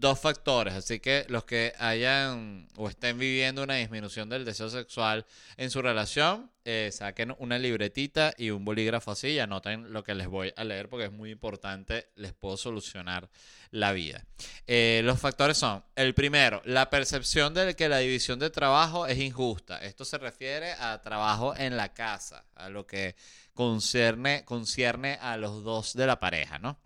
dos 0.00 0.18
factores. 0.18 0.74
Así 0.74 0.98
que 0.98 1.26
los 1.28 1.44
que 1.44 1.74
hayan 1.78 2.66
o 2.76 2.88
estén 2.88 3.18
viviendo 3.18 3.62
una 3.62 3.74
disminución 3.74 4.28
del 4.28 4.44
deseo 4.44 4.70
sexual 4.70 5.26
en 5.56 5.70
su 5.70 5.82
relación, 5.82 6.50
eh, 6.64 6.90
saquen 6.92 7.34
una 7.38 7.58
libretita 7.58 8.32
y 8.36 8.50
un 8.50 8.64
bolígrafo 8.64 9.10
así 9.10 9.28
y 9.28 9.38
anoten 9.38 9.92
lo 9.92 10.02
que 10.02 10.14
les 10.14 10.26
voy 10.26 10.52
a 10.56 10.64
leer 10.64 10.88
porque 10.88 11.06
es 11.06 11.12
muy 11.12 11.30
importante, 11.30 12.08
les 12.16 12.32
puedo 12.32 12.56
solucionar 12.56 13.28
la 13.70 13.92
vida. 13.92 14.24
Eh, 14.66 15.02
los 15.04 15.20
factores 15.20 15.58
son, 15.58 15.84
el 15.94 16.14
primero, 16.14 16.62
la 16.64 16.90
percepción 16.90 17.54
de 17.54 17.76
que 17.76 17.88
la 17.88 17.98
división 17.98 18.38
de 18.38 18.50
trabajo 18.50 19.06
es 19.06 19.18
injusta. 19.18 19.78
Esto 19.78 20.04
se 20.04 20.18
refiere 20.18 20.72
a 20.72 21.00
trabajo 21.02 21.54
en 21.56 21.76
la 21.76 21.92
casa, 21.92 22.44
a 22.54 22.68
lo 22.70 22.86
que 22.86 23.16
concierne, 23.52 24.44
concierne 24.44 25.18
a 25.20 25.36
los 25.36 25.62
dos 25.62 25.94
de 25.94 26.06
la 26.06 26.18
pareja, 26.18 26.58
¿no? 26.58 26.78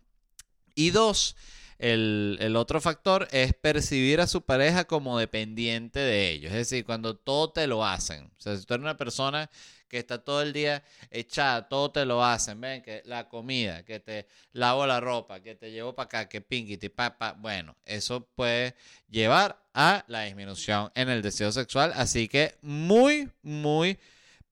Y 0.74 0.90
dos, 0.90 1.36
el, 1.78 2.38
el, 2.40 2.56
otro 2.56 2.80
factor 2.80 3.28
es 3.30 3.52
percibir 3.54 4.20
a 4.20 4.26
su 4.26 4.42
pareja 4.42 4.84
como 4.84 5.18
dependiente 5.18 6.00
de 6.00 6.30
ellos. 6.30 6.52
Es 6.52 6.70
decir, 6.70 6.84
cuando 6.84 7.16
todo 7.16 7.50
te 7.50 7.66
lo 7.66 7.84
hacen. 7.84 8.24
O 8.24 8.40
sea, 8.40 8.56
si 8.56 8.64
tú 8.64 8.74
eres 8.74 8.84
una 8.84 8.96
persona 8.96 9.50
que 9.94 10.00
está 10.00 10.18
todo 10.18 10.42
el 10.42 10.52
día 10.52 10.82
echada, 11.10 11.68
todo 11.68 11.92
te 11.92 12.04
lo 12.04 12.24
hacen, 12.24 12.60
ven, 12.60 12.82
que 12.82 13.02
la 13.04 13.28
comida, 13.28 13.84
que 13.84 14.00
te 14.00 14.26
lavo 14.52 14.86
la 14.88 14.98
ropa, 14.98 15.40
que 15.40 15.54
te 15.54 15.70
llevo 15.70 15.94
para 15.94 16.06
acá, 16.06 16.28
que 16.28 16.40
pinky, 16.40 16.76
papá, 16.88 17.36
bueno, 17.38 17.76
eso 17.84 18.26
puede 18.34 18.74
llevar 19.08 19.62
a 19.72 20.04
la 20.08 20.22
disminución 20.22 20.90
en 20.96 21.10
el 21.10 21.22
deseo 21.22 21.52
sexual, 21.52 21.92
así 21.94 22.26
que 22.26 22.56
muy, 22.60 23.30
muy 23.42 23.98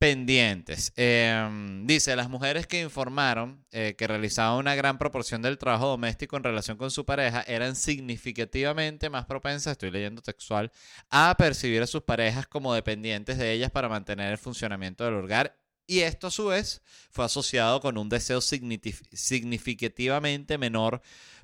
pendientes. 0.03 0.93
Em, 0.97 1.87
dice, 1.87 2.17
las 2.17 2.29
mujeres 2.29 2.67
que 2.67 2.81
informaron 2.81 3.65
eh, 3.71 3.95
que 3.97 4.09
realizaban 4.09 4.59
una 4.59 4.75
gran 4.75 4.99
proporción 4.99 5.43
del 5.43 5.59
trabajo 5.59 5.87
doméstico 5.87 6.37
en 6.37 6.43
relación 6.43 6.77
con 6.77 6.91
su 6.91 7.07
pareja 7.07 7.45
eran 7.47 7.77
significativamente 7.77 9.09
más 9.11 9.27
propensas, 9.27 9.71
estoy 9.71 9.93
leyendo 9.93 10.21
textual, 10.21 10.73
a 11.09 11.37
percibir 11.39 11.83
a 11.83 11.87
sus 11.87 12.03
parejas 12.03 12.49
como 12.49 12.75
dependientes 12.75 13.39
de 13.39 13.53
ellas 13.53 13.71
para 13.71 13.89
mantener 13.89 14.33
el 14.33 14.39
funcionamiento 14.39 15.05
del 15.05 15.15
hogar. 15.15 15.57
Y 15.87 16.01
esto 16.01 16.27
a 16.27 16.33
su 16.33 16.47
vez 16.47 16.83
fue 17.13 17.25
asociado 17.25 17.81
con 17.81 17.97
un 17.97 18.09
deseo 18.09 18.41
significativamente 18.41 20.59
menor 20.59 21.01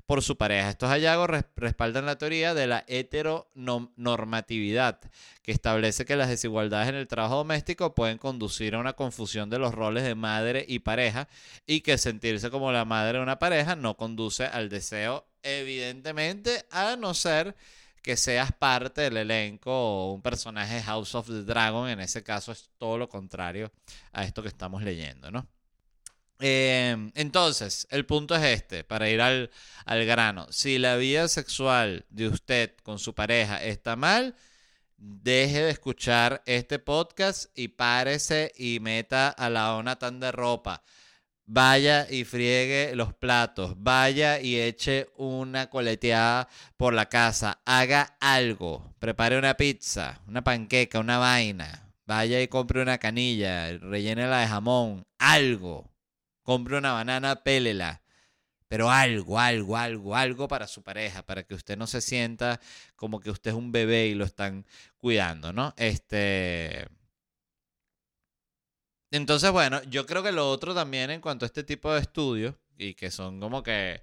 por 0.09 0.21
su 0.23 0.37
pareja. 0.37 0.71
Estos 0.71 0.89
hallazgos 0.89 1.29
respaldan 1.55 2.07
la 2.07 2.17
teoría 2.17 2.55
de 2.55 2.65
la 2.65 2.83
heteronormatividad, 2.87 4.99
que 5.43 5.51
establece 5.51 6.03
que 6.03 6.15
las 6.15 6.29
desigualdades 6.29 6.89
en 6.89 6.95
el 6.95 7.07
trabajo 7.07 7.35
doméstico 7.35 7.93
pueden 7.93 8.17
conducir 8.17 8.73
a 8.73 8.79
una 8.79 8.93
confusión 8.93 9.51
de 9.51 9.59
los 9.59 9.71
roles 9.71 10.03
de 10.03 10.15
madre 10.15 10.65
y 10.67 10.79
pareja 10.79 11.27
y 11.67 11.81
que 11.81 11.99
sentirse 11.99 12.49
como 12.49 12.71
la 12.71 12.85
madre 12.85 13.19
de 13.19 13.23
una 13.23 13.37
pareja 13.37 13.75
no 13.75 13.97
conduce 13.97 14.45
al 14.45 14.69
deseo, 14.69 15.27
evidentemente, 15.43 16.65
a 16.71 16.95
no 16.95 17.13
ser 17.13 17.55
que 18.01 18.17
seas 18.17 18.51
parte 18.51 19.01
del 19.01 19.17
elenco 19.17 19.71
o 19.71 20.11
un 20.11 20.23
personaje 20.23 20.81
House 20.81 21.13
of 21.13 21.27
the 21.27 21.43
Dragon. 21.43 21.87
En 21.87 21.99
ese 21.99 22.23
caso 22.23 22.51
es 22.51 22.71
todo 22.79 22.97
lo 22.97 23.09
contrario 23.09 23.71
a 24.11 24.23
esto 24.23 24.41
que 24.41 24.47
estamos 24.47 24.81
leyendo, 24.81 25.29
¿no? 25.29 25.47
Em, 26.39 27.11
entonces, 27.15 27.85
el 27.91 28.05
punto 28.05 28.35
es 28.35 28.43
este, 28.43 28.83
para 28.85 29.09
ir 29.09 29.21
al, 29.21 29.51
al 29.85 30.05
grano. 30.05 30.47
Si 30.51 30.77
la 30.77 30.95
vida 30.95 31.27
sexual 31.27 32.05
de 32.09 32.27
usted 32.29 32.75
con 32.83 32.97
su 32.97 33.13
pareja 33.13 33.61
está 33.63 33.97
mal, 33.97 34.35
deje 34.97 35.63
de 35.63 35.71
escuchar 35.71 36.41
este 36.45 36.79
podcast 36.79 37.51
y 37.57 37.69
párese 37.69 38.53
y 38.57 38.79
meta 38.79 39.29
a 39.29 39.49
la 39.49 39.75
una 39.75 39.97
tan 39.99 40.19
de 40.21 40.31
ropa. 40.31 40.83
Vaya 41.45 42.07
y 42.09 42.23
friegue 42.25 42.95
los 42.95 43.13
platos. 43.13 43.73
Vaya 43.77 44.39
y 44.39 44.59
eche 44.59 45.07
una 45.17 45.69
coleteada 45.69 46.47
por 46.77 46.93
la 46.93 47.07
casa. 47.09 47.61
Haga 47.65 48.17
algo. 48.21 48.93
Prepare 48.99 49.37
una 49.37 49.55
pizza, 49.55 50.21
una 50.27 50.43
panqueca, 50.43 50.99
una 50.99 51.17
vaina. 51.17 51.91
Vaya 52.05 52.41
y 52.41 52.47
compre 52.47 52.81
una 52.81 52.99
canilla. 52.99 53.77
Rellénela 53.79 54.39
de 54.41 54.47
jamón. 54.47 55.07
Algo 55.17 55.89
compre 56.49 56.79
una 56.79 56.93
banana, 56.93 57.43
pélela. 57.43 58.01
Pero 58.67 58.89
algo, 58.89 59.39
algo, 59.39 59.77
algo, 59.77 60.15
algo 60.15 60.47
para 60.47 60.65
su 60.65 60.81
pareja, 60.81 61.23
para 61.23 61.43
que 61.43 61.53
usted 61.53 61.77
no 61.77 61.85
se 61.85 62.01
sienta 62.01 62.59
como 62.95 63.19
que 63.19 63.29
usted 63.29 63.51
es 63.51 63.55
un 63.57 63.71
bebé 63.71 64.07
y 64.07 64.15
lo 64.15 64.25
están 64.25 64.65
cuidando, 64.97 65.53
¿no? 65.53 65.75
Este. 65.77 66.87
Entonces, 69.11 69.51
bueno, 69.51 69.83
yo 69.83 70.07
creo 70.07 70.23
que 70.23 70.31
lo 70.31 70.49
otro 70.49 70.73
también 70.73 71.11
en 71.11 71.21
cuanto 71.21 71.45
a 71.45 71.47
este 71.47 71.63
tipo 71.63 71.93
de 71.93 72.01
estudios, 72.01 72.55
y 72.79 72.95
que 72.95 73.11
son 73.11 73.39
como 73.39 73.61
que 73.61 74.01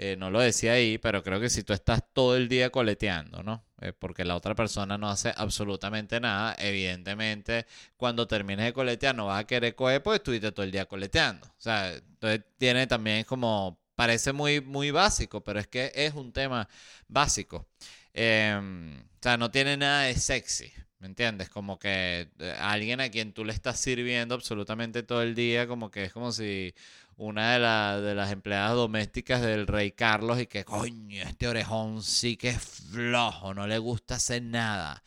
eh, 0.00 0.16
no 0.16 0.30
lo 0.30 0.38
decía 0.38 0.74
ahí, 0.74 0.96
pero 0.96 1.24
creo 1.24 1.40
que 1.40 1.50
si 1.50 1.64
tú 1.64 1.72
estás 1.72 2.02
todo 2.12 2.36
el 2.36 2.48
día 2.48 2.70
coleteando, 2.70 3.42
¿no? 3.42 3.64
Eh, 3.80 3.92
porque 3.92 4.24
la 4.24 4.36
otra 4.36 4.54
persona 4.54 4.96
no 4.96 5.10
hace 5.10 5.32
absolutamente 5.36 6.20
nada, 6.20 6.54
evidentemente 6.56 7.66
cuando 7.96 8.28
termines 8.28 8.66
de 8.66 8.72
coletear 8.72 9.16
no 9.16 9.26
vas 9.26 9.40
a 9.40 9.46
querer 9.46 9.74
coger, 9.74 10.00
pues 10.00 10.18
estuviste 10.20 10.52
todo 10.52 10.64
el 10.64 10.70
día 10.70 10.86
coleteando. 10.86 11.48
O 11.48 11.60
sea, 11.60 11.92
entonces 11.94 12.44
tiene 12.58 12.86
también 12.86 13.24
como, 13.24 13.80
parece 13.96 14.32
muy, 14.32 14.60
muy 14.60 14.92
básico, 14.92 15.42
pero 15.42 15.58
es 15.58 15.66
que 15.66 15.90
es 15.92 16.14
un 16.14 16.32
tema 16.32 16.68
básico. 17.08 17.66
Em, 18.14 19.00
o 19.00 19.18
sea, 19.20 19.36
no 19.36 19.50
tiene 19.50 19.76
nada 19.76 20.02
de 20.04 20.14
sexy. 20.14 20.72
¿Me 21.00 21.06
entiendes? 21.06 21.48
Como 21.48 21.78
que 21.78 22.28
eh, 22.38 22.54
alguien 22.60 23.00
a 23.00 23.08
quien 23.10 23.32
tú 23.32 23.44
le 23.44 23.52
estás 23.52 23.80
sirviendo 23.80 24.34
absolutamente 24.34 25.02
todo 25.02 25.22
el 25.22 25.34
día, 25.34 25.66
como 25.66 25.90
que 25.90 26.04
es 26.04 26.12
como 26.12 26.32
si 26.32 26.74
una 27.18 27.52
de, 27.98 28.02
de 28.02 28.14
las 28.14 28.32
empleadas 28.32 28.74
domésticas 28.74 29.42
del 29.42 29.66
rey 29.66 29.92
Carlos 29.92 30.40
y 30.40 30.46
que, 30.46 30.64
coño, 30.64 31.22
este 31.22 31.48
orejón 31.48 32.02
sí 32.02 32.36
que 32.38 32.50
es 32.50 32.62
flojo, 32.62 33.54
no 33.54 33.66
le 33.66 33.78
gusta 33.78 34.16
hacer 34.16 34.42
nada. 34.42 35.02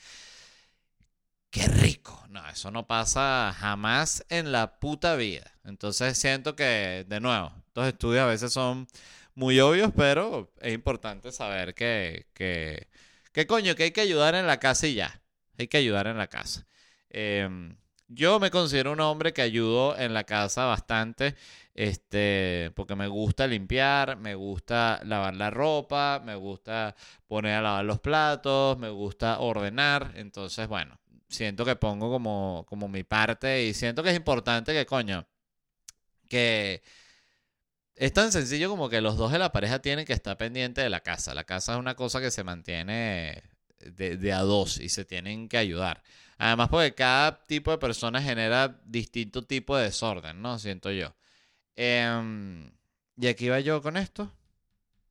Qué 1.49 1.67
rico. 1.67 2.25
No, 2.29 2.47
eso 2.49 2.71
no 2.71 2.87
pasa 2.87 3.53
jamás 3.57 4.25
en 4.29 4.51
la 4.53 4.79
puta 4.79 5.15
vida. 5.17 5.51
Entonces 5.65 6.17
siento 6.17 6.55
que, 6.55 7.05
de 7.07 7.19
nuevo, 7.19 7.51
estos 7.67 7.87
estudios 7.87 8.23
a 8.23 8.27
veces 8.27 8.53
son 8.53 8.87
muy 9.35 9.59
obvios, 9.59 9.91
pero 9.95 10.51
es 10.61 10.73
importante 10.73 11.31
saber 11.33 11.73
que, 11.73 12.27
que, 12.33 12.87
que 13.33 13.47
coño, 13.47 13.75
que 13.75 13.83
hay 13.83 13.91
que 13.91 14.01
ayudar 14.01 14.35
en 14.35 14.47
la 14.47 14.59
casa 14.59 14.87
y 14.87 14.95
ya. 14.95 15.21
Hay 15.57 15.67
que 15.67 15.77
ayudar 15.77 16.07
en 16.07 16.17
la 16.17 16.27
casa. 16.27 16.65
Em, 17.09 17.75
yo 18.13 18.39
me 18.39 18.51
considero 18.51 18.91
un 18.91 18.99
hombre 18.99 19.33
que 19.33 19.41
ayudo 19.41 19.97
en 19.97 20.13
la 20.13 20.23
casa 20.25 20.65
bastante. 20.65 21.35
Este, 21.73 22.71
porque 22.75 22.95
me 22.95 23.07
gusta 23.07 23.47
limpiar, 23.47 24.17
me 24.17 24.35
gusta 24.35 24.99
lavar 25.05 25.35
la 25.35 25.49
ropa, 25.49 26.21
me 26.23 26.35
gusta 26.35 26.95
poner 27.27 27.55
a 27.55 27.61
lavar 27.61 27.85
los 27.85 27.99
platos, 27.99 28.77
me 28.77 28.89
gusta 28.89 29.39
ordenar. 29.39 30.11
Entonces, 30.15 30.67
bueno, 30.67 30.99
siento 31.29 31.63
que 31.65 31.75
pongo 31.77 32.09
como, 32.11 32.65
como 32.67 32.87
mi 32.89 33.03
parte 33.03 33.63
y 33.63 33.73
siento 33.73 34.03
que 34.03 34.09
es 34.09 34.17
importante 34.17 34.73
que, 34.73 34.85
coño, 34.85 35.25
que 36.27 36.81
es 37.95 38.13
tan 38.13 38.31
sencillo 38.31 38.69
como 38.69 38.89
que 38.89 39.01
los 39.01 39.17
dos 39.17 39.31
de 39.31 39.39
la 39.39 39.51
pareja 39.51 39.79
tienen 39.79 40.05
que 40.05 40.13
estar 40.13 40.37
pendientes 40.37 40.83
de 40.83 40.89
la 40.89 41.01
casa. 41.01 41.33
La 41.33 41.43
casa 41.45 41.73
es 41.73 41.79
una 41.79 41.95
cosa 41.95 42.19
que 42.19 42.31
se 42.31 42.43
mantiene 42.43 43.43
de, 43.79 44.33
a 44.33 44.39
dos 44.41 44.79
y 44.79 44.89
se 44.89 45.05
tienen 45.05 45.49
que 45.49 45.57
ayudar. 45.57 46.03
Además, 46.41 46.69
porque 46.69 46.95
cada 46.95 47.43
tipo 47.43 47.69
de 47.69 47.77
persona 47.77 48.19
genera 48.19 48.81
distinto 48.85 49.43
tipo 49.43 49.77
de 49.77 49.83
desorden, 49.83 50.41
¿no? 50.41 50.57
Siento 50.57 50.89
yo. 50.89 51.13
Em, 51.75 52.71
y 53.15 53.27
aquí 53.27 53.45
iba 53.45 53.59
yo 53.59 53.79
con 53.83 53.95
esto. 53.95 54.31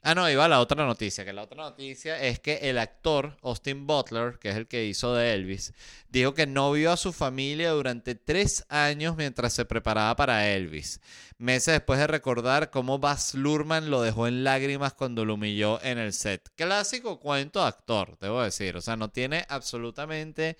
Ah, 0.02 0.16
no, 0.16 0.28
iba 0.28 0.48
la 0.48 0.58
otra 0.58 0.84
noticia, 0.84 1.24
que 1.24 1.32
la 1.32 1.42
otra 1.42 1.62
noticia 1.62 2.20
es 2.20 2.40
que 2.40 2.68
el 2.68 2.78
actor 2.78 3.36
Austin 3.42 3.86
Butler, 3.86 4.40
que 4.40 4.48
es 4.48 4.56
el 4.56 4.66
que 4.66 4.86
hizo 4.86 5.14
de 5.14 5.34
Elvis, 5.34 5.72
dijo 6.08 6.34
que 6.34 6.48
no 6.48 6.72
vio 6.72 6.90
a 6.90 6.96
su 6.96 7.12
familia 7.12 7.70
durante 7.70 8.16
tres 8.16 8.64
años 8.68 9.16
mientras 9.16 9.52
se 9.52 9.64
preparaba 9.64 10.16
para 10.16 10.48
Elvis, 10.48 11.00
meses 11.38 11.74
después 11.74 12.00
de 12.00 12.08
recordar 12.08 12.70
cómo 12.70 12.98
Baz 12.98 13.34
Luhrmann 13.34 13.88
lo 13.88 14.02
dejó 14.02 14.26
en 14.26 14.42
lágrimas 14.42 14.94
cuando 14.94 15.24
lo 15.24 15.34
humilló 15.34 15.80
en 15.84 15.98
el 15.98 16.12
set. 16.12 16.50
Clásico 16.56 17.20
cuento 17.20 17.62
actor, 17.62 18.18
debo 18.18 18.42
decir, 18.42 18.76
o 18.76 18.80
sea, 18.80 18.96
no 18.96 19.10
tiene 19.10 19.46
absolutamente 19.48 20.56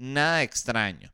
nada 0.00 0.42
extraño. 0.42 1.12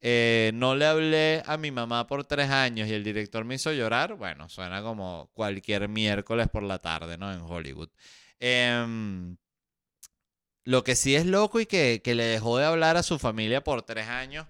Eh, 0.00 0.52
no 0.54 0.76
le 0.76 0.86
hablé 0.86 1.42
a 1.46 1.56
mi 1.56 1.70
mamá 1.70 2.06
por 2.06 2.24
tres 2.24 2.50
años 2.50 2.88
y 2.88 2.94
el 2.94 3.04
director 3.04 3.44
me 3.44 3.56
hizo 3.56 3.72
llorar. 3.72 4.14
Bueno, 4.14 4.48
suena 4.48 4.82
como 4.82 5.30
cualquier 5.34 5.88
miércoles 5.88 6.48
por 6.48 6.62
la 6.62 6.78
tarde, 6.78 7.18
¿no? 7.18 7.32
En 7.32 7.40
Hollywood. 7.40 7.90
Em, 8.38 9.36
lo 10.64 10.84
que 10.84 10.94
sí 10.96 11.16
es 11.16 11.26
loco 11.26 11.60
y 11.60 11.66
que, 11.66 12.00
que, 12.04 12.14
le 12.14 12.24
dejó 12.24 12.58
de 12.58 12.66
hablar 12.66 12.96
a 12.96 13.02
su 13.02 13.18
familia 13.18 13.64
por 13.64 13.82
tres 13.82 14.06
años 14.06 14.46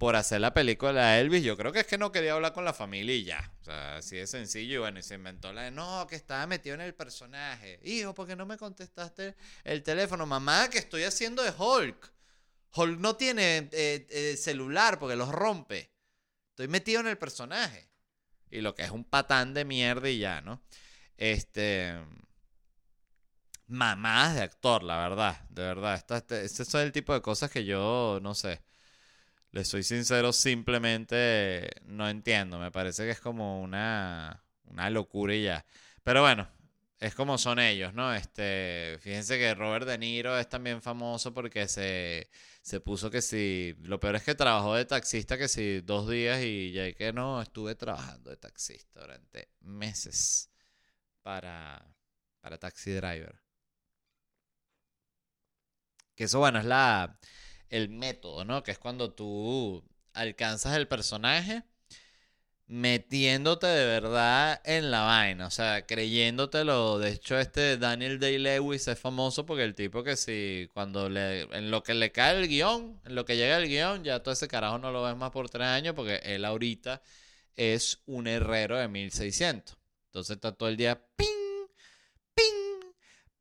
por 0.00 0.16
hacer 0.16 0.40
la 0.40 0.54
película 0.54 1.10
de 1.12 1.20
Elvis, 1.20 1.44
yo 1.44 1.58
creo 1.58 1.72
que 1.72 1.80
es 1.80 1.86
que 1.86 1.98
no 1.98 2.10
quería 2.10 2.32
hablar 2.32 2.54
con 2.54 2.64
la 2.64 2.72
familia 2.72 3.14
y 3.14 3.24
ya. 3.24 3.52
O 3.60 3.64
sea, 3.64 3.96
así 3.98 4.16
de 4.16 4.26
sencillo. 4.26 4.76
Y 4.76 4.78
bueno, 4.78 4.98
y 4.98 5.02
se 5.02 5.14
inventó 5.16 5.52
la 5.52 5.64
de, 5.64 5.70
no, 5.70 6.06
que 6.06 6.16
estaba 6.16 6.46
metido 6.46 6.74
en 6.74 6.80
el 6.80 6.94
personaje. 6.94 7.78
Hijo, 7.84 8.14
¿por 8.14 8.26
qué 8.26 8.34
no 8.34 8.46
me 8.46 8.56
contestaste 8.56 9.36
el 9.62 9.82
teléfono? 9.82 10.24
Mamá, 10.24 10.70
que 10.70 10.78
estoy 10.78 11.04
haciendo 11.04 11.42
de 11.42 11.50
Hulk. 11.50 12.12
No 12.76 13.16
tiene 13.16 13.68
eh, 13.72 14.06
eh, 14.10 14.36
celular 14.36 14.98
porque 14.98 15.16
los 15.16 15.28
rompe. 15.30 15.92
Estoy 16.50 16.68
metido 16.68 17.00
en 17.00 17.08
el 17.08 17.18
personaje. 17.18 17.90
Y 18.50 18.60
lo 18.60 18.74
que 18.74 18.82
es 18.82 18.90
un 18.90 19.04
patán 19.04 19.54
de 19.54 19.64
mierda 19.64 20.08
y 20.08 20.18
ya, 20.18 20.40
¿no? 20.40 20.62
Este. 21.16 21.94
Mamás 23.66 24.34
de 24.34 24.42
actor, 24.42 24.82
la 24.82 24.98
verdad. 24.98 25.48
De 25.50 25.62
verdad. 25.62 25.94
Este, 25.94 26.44
este 26.44 26.62
es 26.62 26.74
el 26.74 26.92
tipo 26.92 27.14
de 27.14 27.22
cosas 27.22 27.50
que 27.50 27.64
yo, 27.64 28.18
no 28.22 28.34
sé. 28.34 28.62
Les 29.52 29.68
soy 29.68 29.82
sincero, 29.82 30.32
simplemente 30.32 31.70
no 31.84 32.08
entiendo. 32.08 32.58
Me 32.58 32.70
parece 32.70 33.04
que 33.04 33.10
es 33.10 33.20
como 33.20 33.60
una, 33.60 34.44
una 34.64 34.90
locura 34.90 35.34
y 35.34 35.44
ya. 35.44 35.64
Pero 36.04 36.22
bueno, 36.22 36.48
es 37.00 37.14
como 37.14 37.38
son 37.38 37.58
ellos, 37.58 37.94
¿no? 37.94 38.14
Este, 38.14 38.98
fíjense 39.00 39.38
que 39.38 39.54
Robert 39.54 39.86
De 39.86 39.98
Niro 39.98 40.38
es 40.38 40.48
también 40.48 40.82
famoso 40.82 41.32
porque 41.32 41.66
se, 41.66 42.30
se 42.62 42.80
puso 42.80 43.10
que 43.10 43.22
si, 43.22 43.74
lo 43.82 43.98
peor 44.00 44.16
es 44.16 44.22
que 44.24 44.34
trabajó 44.34 44.74
de 44.74 44.84
taxista 44.84 45.38
que 45.38 45.48
si 45.48 45.80
dos 45.80 46.08
días 46.10 46.42
y 46.42 46.72
ya 46.72 46.92
que 46.92 47.12
no, 47.12 47.40
estuve 47.42 47.74
trabajando 47.74 48.30
de 48.30 48.36
taxista 48.36 49.00
durante 49.00 49.48
meses 49.60 50.50
para, 51.22 51.96
para 52.40 52.58
Taxi 52.58 52.92
Driver. 52.92 53.40
Que 56.14 56.24
eso, 56.24 56.38
bueno, 56.38 56.58
es 56.58 56.66
la, 56.66 57.18
el 57.70 57.88
método, 57.88 58.44
¿no? 58.44 58.62
Que 58.62 58.72
es 58.72 58.78
cuando 58.78 59.12
tú 59.14 59.84
alcanzas 60.12 60.76
el 60.76 60.88
personaje 60.88 61.64
metiéndote 62.70 63.66
de 63.66 63.84
verdad 63.84 64.60
en 64.64 64.92
la 64.92 65.00
vaina, 65.00 65.48
o 65.48 65.50
sea, 65.50 65.86
creyéndotelo. 65.86 67.00
De 67.00 67.10
hecho, 67.10 67.36
este 67.36 67.76
Daniel 67.78 68.20
Day-Lewis 68.20 68.86
es 68.86 68.96
famoso 68.96 69.44
porque 69.44 69.64
el 69.64 69.74
tipo 69.74 70.04
que 70.04 70.16
si 70.16 70.68
cuando 70.72 71.08
le, 71.08 71.42
en 71.56 71.72
lo 71.72 71.82
que 71.82 71.94
le 71.94 72.12
cae 72.12 72.38
el 72.38 72.46
guion, 72.46 73.00
en 73.04 73.16
lo 73.16 73.24
que 73.24 73.36
llega 73.36 73.56
el 73.56 73.68
guion, 73.68 74.04
ya 74.04 74.22
todo 74.22 74.32
ese 74.32 74.46
carajo 74.46 74.78
no 74.78 74.92
lo 74.92 75.02
ves 75.02 75.16
más 75.16 75.32
por 75.32 75.50
tres 75.50 75.66
años 75.66 75.94
porque 75.96 76.20
él 76.22 76.44
ahorita 76.44 77.02
es 77.56 78.02
un 78.06 78.28
herrero 78.28 78.78
de 78.78 78.86
1600. 78.86 79.76
Entonces 80.06 80.36
está 80.36 80.52
todo 80.52 80.68
el 80.68 80.76
día 80.76 81.02
ping, 81.16 81.66
ping, 82.36 82.92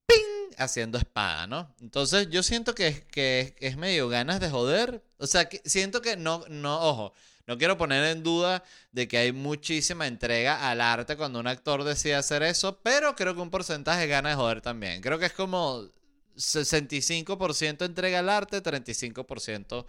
ping, 0.07 0.55
haciendo 0.57 0.97
espada, 0.97 1.45
¿no? 1.45 1.75
Entonces 1.81 2.29
yo 2.31 2.41
siento 2.41 2.73
que, 2.73 3.05
que 3.11 3.55
es 3.59 3.77
medio 3.77 4.09
ganas 4.09 4.39
de 4.39 4.49
joder. 4.49 5.03
O 5.19 5.27
sea, 5.27 5.47
que 5.49 5.61
siento 5.65 6.01
que 6.01 6.17
no, 6.17 6.45
no, 6.49 6.81
ojo, 6.81 7.13
no 7.49 7.57
quiero 7.57 7.79
poner 7.79 8.03
en 8.15 8.21
duda 8.21 8.63
de 8.91 9.07
que 9.07 9.17
hay 9.17 9.31
muchísima 9.31 10.05
entrega 10.05 10.69
al 10.69 10.81
arte 10.81 11.17
cuando 11.17 11.39
un 11.39 11.47
actor 11.47 11.83
decide 11.83 12.13
hacer 12.13 12.43
eso, 12.43 12.79
pero 12.83 13.15
creo 13.15 13.33
que 13.33 13.41
un 13.41 13.49
porcentaje 13.49 14.05
gana 14.05 14.29
de 14.29 14.35
joder 14.35 14.61
también. 14.61 15.01
Creo 15.01 15.17
que 15.17 15.25
es 15.25 15.33
como 15.33 15.89
65% 16.35 17.85
entrega 17.85 18.19
al 18.19 18.29
arte, 18.29 18.61
35% 18.61 19.87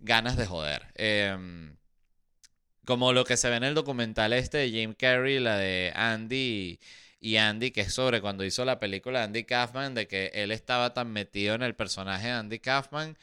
ganas 0.00 0.38
de 0.38 0.46
joder. 0.46 0.86
Em, 0.94 1.76
como 2.86 3.12
lo 3.12 3.26
que 3.26 3.36
se 3.36 3.50
ve 3.50 3.56
en 3.56 3.64
el 3.64 3.74
documental 3.74 4.32
este 4.32 4.56
de 4.56 4.70
Jim 4.70 4.94
Carrey, 4.94 5.38
la 5.38 5.58
de 5.58 5.92
Andy 5.94 6.80
y 7.20 7.36
Andy, 7.36 7.72
que 7.72 7.82
es 7.82 7.92
sobre 7.92 8.22
cuando 8.22 8.42
hizo 8.42 8.64
la 8.64 8.80
película 8.80 9.22
Andy 9.22 9.44
Kaufman, 9.44 9.92
de 9.92 10.08
que 10.08 10.30
él 10.32 10.50
estaba 10.50 10.94
tan 10.94 11.12
metido 11.12 11.54
en 11.56 11.62
el 11.62 11.74
personaje 11.74 12.28
de 12.28 12.32
Andy 12.32 12.58
Kaufman 12.58 13.18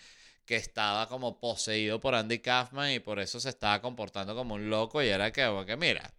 que 0.50 0.56
estaba 0.56 1.08
como 1.08 1.40
poseído 1.40 2.00
por 2.00 2.16
Andy 2.16 2.40
Kaufman 2.40 2.92
y 2.92 3.00
por 3.00 3.20
eso 3.20 3.40
se 3.40 3.50
estaba 3.50 3.84
comportando 3.84 4.34
como 4.34 4.56
un 4.56 4.68
loco 4.72 5.04
y 5.04 5.08
era 5.08 5.32
que, 5.32 5.64
que 5.68 5.78
mira, 5.78 6.12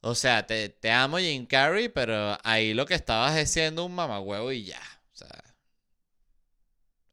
o 0.00 0.14
sea, 0.14 0.46
te, 0.46 0.70
te, 0.70 0.90
amo 0.90 1.18
Jim 1.18 1.44
Carrey, 1.44 1.90
pero 1.90 2.38
ahí 2.42 2.72
lo 2.72 2.86
que 2.86 2.94
estabas 2.94 3.36
es 3.36 3.50
siendo 3.50 3.84
un 3.84 3.94
mamagüevo 3.94 4.52
y 4.52 4.64
ya. 4.64 4.80
O 5.12 5.16
sea, 5.18 5.44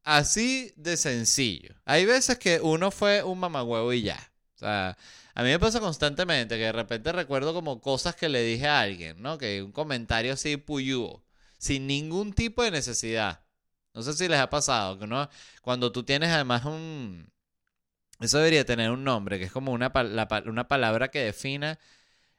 así 0.02 0.72
de 0.76 0.96
sencillo. 0.96 1.74
Hay 1.84 2.06
veces 2.06 2.38
que 2.38 2.60
uno 2.62 2.90
fue 2.90 3.22
un 3.22 3.38
mamagüevo 3.38 3.92
y 3.92 4.00
ya. 4.00 4.32
O 4.56 4.58
sea, 4.60 4.96
a 5.34 5.42
mí 5.42 5.50
me 5.50 5.58
pasa 5.58 5.78
constantemente 5.78 6.56
que 6.56 6.64
de 6.64 6.72
repente 6.72 7.12
recuerdo 7.12 7.52
como 7.52 7.82
cosas 7.82 8.16
que 8.16 8.30
le 8.30 8.42
dije 8.42 8.66
a 8.66 8.80
alguien, 8.80 9.20
¿no? 9.20 9.36
Que 9.36 9.62
un 9.62 9.72
comentario 9.72 10.32
así 10.32 10.56
puyúo, 10.56 11.22
sin 11.58 11.86
ningún 11.86 12.32
tipo 12.32 12.62
de 12.62 12.70
necesidad. 12.70 13.42
No 13.94 14.02
sé 14.02 14.12
si 14.14 14.28
les 14.28 14.38
ha 14.40 14.50
pasado, 14.50 14.98
que 14.98 15.04
uno, 15.04 15.28
cuando 15.62 15.92
tú 15.92 16.02
tienes 16.04 16.30
además 16.30 16.64
un... 16.64 17.30
Eso 18.20 18.38
debería 18.38 18.64
tener 18.66 18.90
un 18.90 19.04
nombre, 19.04 19.38
que 19.38 19.46
es 19.46 19.52
como 19.52 19.72
una, 19.72 19.92
una 20.46 20.68
palabra 20.68 21.10
que 21.10 21.20
defina 21.24 21.78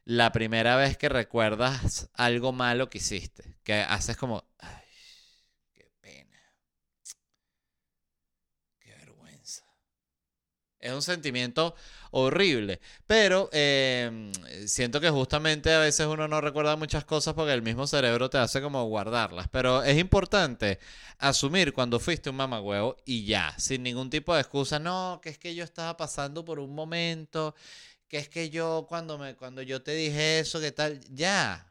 la 0.05 0.31
primera 0.31 0.75
vez 0.77 0.97
que 0.97 1.09
recuerdas 1.09 2.09
algo 2.15 2.53
malo 2.53 2.89
que 2.89 2.99
hiciste. 2.99 3.57
Que 3.63 3.75
haces 3.81 4.17
como... 4.17 4.45
Ay, 4.59 4.83
qué 5.73 5.91
pena. 6.01 6.39
Qué 8.79 8.93
vergüenza. 8.95 9.63
Es 10.81 10.91
un 10.91 11.01
sentimiento 11.03 11.75
horrible. 12.09 12.81
Pero 13.07 13.49
em, 13.53 14.31
siento 14.65 14.99
que 14.99 15.09
justamente 15.09 15.71
a 15.73 15.79
veces 15.79 16.07
uno 16.07 16.27
no 16.27 16.41
recuerda 16.41 16.75
muchas 16.75 17.05
cosas 17.05 17.35
porque 17.35 17.53
el 17.53 17.61
mismo 17.61 17.85
cerebro 17.87 18.29
te 18.29 18.39
hace 18.39 18.61
como 18.61 18.83
guardarlas. 18.85 19.47
Pero 19.49 19.83
es 19.83 19.97
importante 19.99 20.79
asumir 21.19 21.73
cuando 21.73 21.99
fuiste 21.99 22.31
un 22.31 22.37
mamagüevo 22.37 22.97
y 23.05 23.25
ya, 23.25 23.55
sin 23.59 23.83
ningún 23.83 24.09
tipo 24.09 24.33
de 24.33 24.41
excusa. 24.41 24.79
No, 24.79 25.19
que 25.21 25.29
es 25.29 25.37
que 25.37 25.53
yo 25.55 25.63
estaba 25.63 25.95
pasando 25.97 26.43
por 26.43 26.59
un 26.59 26.73
momento, 26.73 27.55
que 28.07 28.17
es 28.17 28.27
que 28.27 28.49
yo 28.49 28.85
cuando, 28.89 29.17
me, 29.17 29.35
cuando 29.35 29.61
yo 29.61 29.83
te 29.83 29.93
dije 29.93 30.39
eso, 30.39 30.59
que 30.59 30.71
tal, 30.71 30.99
ya. 31.13 31.67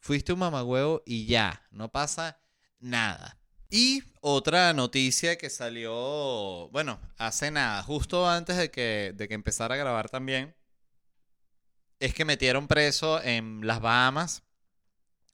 Fuiste 0.00 0.32
un 0.34 0.40
mamagüevo 0.40 1.02
y 1.06 1.26
ya, 1.26 1.62
no 1.70 1.90
pasa 1.90 2.38
nada. 2.78 3.38
Y 3.76 4.04
otra 4.20 4.72
noticia 4.72 5.36
que 5.36 5.50
salió, 5.50 6.68
bueno, 6.70 7.00
hace 7.18 7.50
nada, 7.50 7.82
justo 7.82 8.30
antes 8.30 8.56
de 8.56 8.70
que, 8.70 9.12
de 9.16 9.26
que 9.26 9.34
empezara 9.34 9.74
a 9.74 9.78
grabar 9.78 10.08
también, 10.08 10.54
es 11.98 12.14
que 12.14 12.24
metieron 12.24 12.68
preso 12.68 13.20
en 13.20 13.66
las 13.66 13.80
Bahamas 13.80 14.44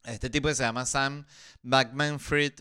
este 0.04 0.30
tipo 0.30 0.48
que 0.48 0.54
se 0.54 0.62
llama 0.62 0.86
Sam 0.86 1.26
Backman 1.60 2.18
Fried. 2.18 2.54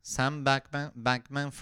Sam 0.00 0.44
Backman, 0.44 0.92
Backman. 0.94 1.52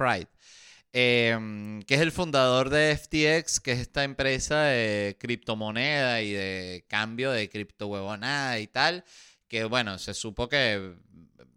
Em, 0.92 1.82
que 1.84 1.94
es 1.94 2.00
el 2.02 2.12
fundador 2.12 2.68
de 2.68 2.94
FTX, 2.98 3.60
que 3.60 3.72
es 3.72 3.78
esta 3.78 4.04
empresa 4.04 4.60
de 4.64 5.16
criptomoneda 5.18 6.20
y 6.20 6.32
de 6.32 6.84
cambio 6.86 7.30
de 7.30 7.48
criptohuevonada 7.48 8.58
y 8.58 8.66
tal. 8.66 9.04
Que 9.48 9.64
bueno, 9.64 9.98
se 9.98 10.12
supo 10.12 10.50
que 10.50 10.96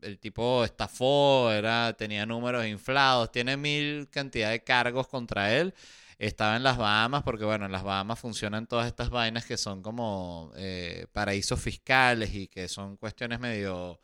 el 0.01 0.19
tipo 0.19 0.63
estafó, 0.63 1.51
era, 1.51 1.93
tenía 1.93 2.25
números 2.25 2.65
inflados, 2.65 3.31
tiene 3.31 3.57
mil 3.57 4.09
cantidad 4.09 4.51
de 4.51 4.63
cargos 4.63 5.07
contra 5.07 5.55
él. 5.55 5.73
Estaba 6.17 6.57
en 6.57 6.63
las 6.63 6.77
Bahamas 6.77 7.23
porque, 7.23 7.45
bueno, 7.45 7.65
en 7.65 7.71
las 7.71 7.83
Bahamas 7.83 8.19
funcionan 8.19 8.67
todas 8.67 8.87
estas 8.87 9.09
vainas 9.09 9.45
que 9.45 9.57
son 9.57 9.81
como 9.81 10.51
eh, 10.57 11.07
paraísos 11.13 11.61
fiscales 11.61 12.33
y 12.35 12.47
que 12.47 12.67
son 12.67 12.97
cuestiones 12.97 13.39
medio 13.39 14.01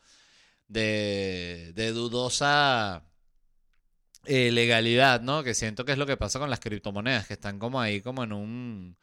de, 0.68 1.72
de 1.74 1.92
dudosa 1.92 3.04
eh, 4.24 4.50
legalidad, 4.50 5.20
¿no? 5.20 5.44
Que 5.44 5.54
siento 5.54 5.84
que 5.84 5.92
es 5.92 5.98
lo 5.98 6.06
que 6.06 6.16
pasa 6.16 6.38
con 6.38 6.50
las 6.50 6.60
criptomonedas, 6.60 7.26
que 7.26 7.34
están 7.34 7.58
como 7.58 7.80
ahí 7.80 8.00
como 8.00 8.24
en 8.24 8.32
un 8.32 8.96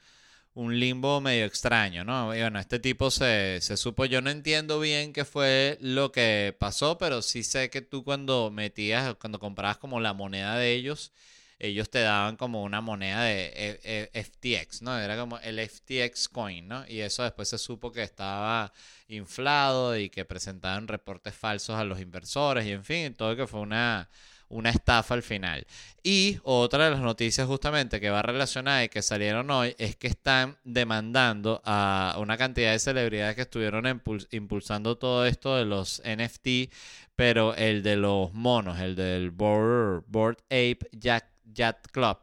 un 0.55 0.79
limbo 0.79 1.19
medio 1.21 1.45
extraño, 1.45 2.03
¿no? 2.03 2.27
Bueno, 2.27 2.59
este 2.59 2.79
tipo 2.79 3.09
se, 3.11 3.59
se, 3.61 3.77
supo, 3.77 4.05
yo 4.05 4.21
no 4.21 4.29
entiendo 4.29 4.79
bien 4.79 5.13
qué 5.13 5.25
fue 5.25 5.77
lo 5.81 6.11
que 6.11 6.55
pasó, 6.59 6.97
pero 6.97 7.21
sí 7.21 7.43
sé 7.43 7.69
que 7.69 7.81
tú 7.81 8.03
cuando 8.03 8.51
metías, 8.51 9.15
cuando 9.15 9.39
comprabas 9.39 9.77
como 9.77 9.99
la 9.99 10.13
moneda 10.13 10.55
de 10.57 10.73
ellos, 10.73 11.11
ellos 11.59 11.89
te 11.89 12.01
daban 12.01 12.35
como 12.35 12.63
una 12.63 12.81
moneda 12.81 13.23
de 13.23 13.45
e, 13.55 14.09
e, 14.13 14.23
FTX, 14.23 14.81
¿no? 14.81 14.99
Era 14.99 15.17
como 15.17 15.39
el 15.39 15.59
FTX 15.59 16.27
coin, 16.29 16.67
¿no? 16.67 16.85
Y 16.87 16.99
eso 16.99 17.23
después 17.23 17.49
se 17.49 17.57
supo 17.57 17.91
que 17.91 18.03
estaba 18.03 18.73
inflado 19.07 19.97
y 19.97 20.09
que 20.09 20.25
presentaban 20.25 20.87
reportes 20.87 21.33
falsos 21.35 21.75
a 21.77 21.83
los 21.83 21.99
inversores 21.99 22.65
y 22.65 22.71
en 22.71 22.83
fin, 22.83 23.13
todo 23.15 23.35
que 23.35 23.47
fue 23.47 23.61
una 23.61 24.09
una 24.53 24.69
estafa 24.69 25.13
al 25.13 25.23
final. 25.23 25.65
Y 26.03 26.39
otra 26.43 26.85
de 26.85 26.91
las 26.91 26.99
noticias 26.99 27.47
justamente 27.47 27.99
que 27.99 28.09
va 28.09 28.21
relacionada 28.21 28.83
y 28.83 28.89
que 28.89 29.01
salieron 29.01 29.49
hoy 29.51 29.75
es 29.77 29.95
que 29.95 30.07
están 30.07 30.57
demandando 30.63 31.61
a 31.65 32.15
una 32.19 32.37
cantidad 32.37 32.71
de 32.71 32.79
celebridades 32.79 33.35
que 33.35 33.41
estuvieron 33.43 34.01
impulsando 34.31 34.97
todo 34.97 35.25
esto 35.25 35.55
de 35.55 35.65
los 35.65 36.01
NFT, 36.05 36.73
pero 37.15 37.55
el 37.55 37.83
de 37.83 37.95
los 37.95 38.33
monos, 38.33 38.79
el 38.79 38.95
del 38.95 39.31
Board, 39.31 40.03
Board 40.07 40.37
Ape 40.45 40.89
Yacht 40.91 41.87
Club 41.91 42.19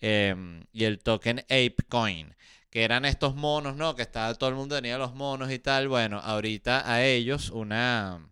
em, 0.00 0.64
y 0.72 0.84
el 0.84 0.98
token 0.98 1.40
Ape 1.40 1.76
Coin 1.88 2.34
que 2.70 2.84
eran 2.84 3.04
estos 3.04 3.34
monos, 3.34 3.76
¿no? 3.76 3.96
Que 3.96 4.02
estaba, 4.02 4.32
todo 4.34 4.48
el 4.48 4.56
mundo 4.56 4.76
tenía 4.76 4.96
los 4.96 5.14
monos 5.14 5.50
y 5.50 5.58
tal. 5.58 5.88
Bueno, 5.88 6.20
ahorita 6.20 6.90
a 6.90 7.04
ellos 7.04 7.50
una, 7.50 8.29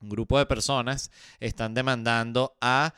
un 0.00 0.08
grupo 0.08 0.38
de 0.38 0.46
personas 0.46 1.10
están 1.40 1.74
demandando 1.74 2.56
a 2.60 2.94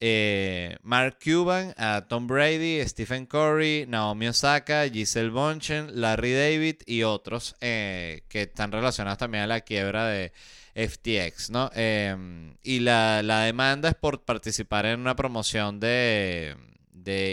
eh, 0.00 0.76
Mark 0.82 1.18
Cuban, 1.24 1.72
a 1.78 2.06
Tom 2.08 2.26
Brady, 2.26 2.86
Stephen 2.86 3.26
Curry, 3.26 3.86
Naomi 3.88 4.28
Osaka, 4.28 4.88
Giselle 4.88 5.30
Bonchen, 5.30 6.00
Larry 6.00 6.32
David 6.32 6.76
y 6.86 7.04
otros 7.04 7.56
eh, 7.60 8.22
que 8.28 8.42
están 8.42 8.72
relacionados 8.72 9.18
también 9.18 9.44
a 9.44 9.46
la 9.46 9.60
quiebra 9.62 10.06
de 10.06 10.32
FTX, 10.74 11.50
¿no? 11.50 11.70
Em, 11.74 12.56
y 12.62 12.80
la, 12.80 13.22
demanda 13.22 13.88
es 13.88 13.94
por 13.94 14.24
participar 14.24 14.86
en 14.86 15.00
una 15.00 15.16
promoción 15.16 15.80
de, 15.80 16.56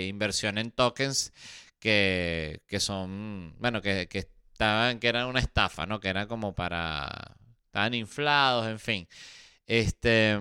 inversión 0.07 0.57
en 0.57 0.71
tokens 0.71 1.33
que, 1.79 2.61
son, 2.79 3.55
bueno, 3.59 3.81
que, 3.81 4.07
que 4.07 4.19
estaban, 4.19 4.99
que 4.99 5.07
eran 5.07 5.27
una 5.27 5.39
estafa, 5.39 5.85
¿no? 5.85 5.99
Que 5.99 6.09
era 6.09 6.27
como 6.27 6.53
para 6.53 7.35
Estaban 7.71 7.93
inflados, 7.93 8.67
en 8.67 8.79
fin. 8.79 9.07
Este, 9.65 10.37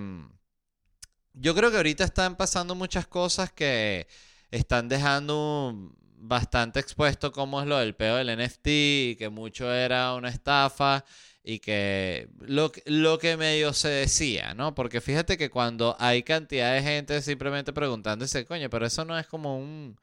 yo 1.32 1.54
creo 1.54 1.70
que 1.70 1.76
ahorita 1.76 2.02
están 2.02 2.34
pasando 2.36 2.74
muchas 2.74 3.06
cosas 3.06 3.52
que 3.52 4.08
están 4.50 4.88
dejando 4.88 5.94
bastante 6.16 6.80
expuesto 6.80 7.30
cómo 7.30 7.60
es 7.60 7.68
lo 7.68 7.78
del 7.78 7.94
peo 7.94 8.16
del 8.16 8.36
NFT, 8.36 9.16
que 9.16 9.28
mucho 9.30 9.72
era 9.72 10.14
una 10.14 10.28
estafa 10.28 11.04
y 11.44 11.60
que 11.60 12.28
lo, 12.40 12.72
lo 12.86 13.20
que 13.20 13.36
medio 13.36 13.72
se 13.74 13.88
decía, 13.88 14.54
¿no? 14.54 14.74
Porque 14.74 15.00
fíjate 15.00 15.38
que 15.38 15.50
cuando 15.50 15.94
hay 16.00 16.24
cantidad 16.24 16.74
de 16.74 16.82
gente 16.82 17.22
simplemente 17.22 17.72
preguntándose, 17.72 18.44
coño, 18.44 18.68
pero 18.70 18.86
eso 18.86 19.04
no 19.04 19.16
es 19.16 19.28
como 19.28 19.56
un... 19.56 19.96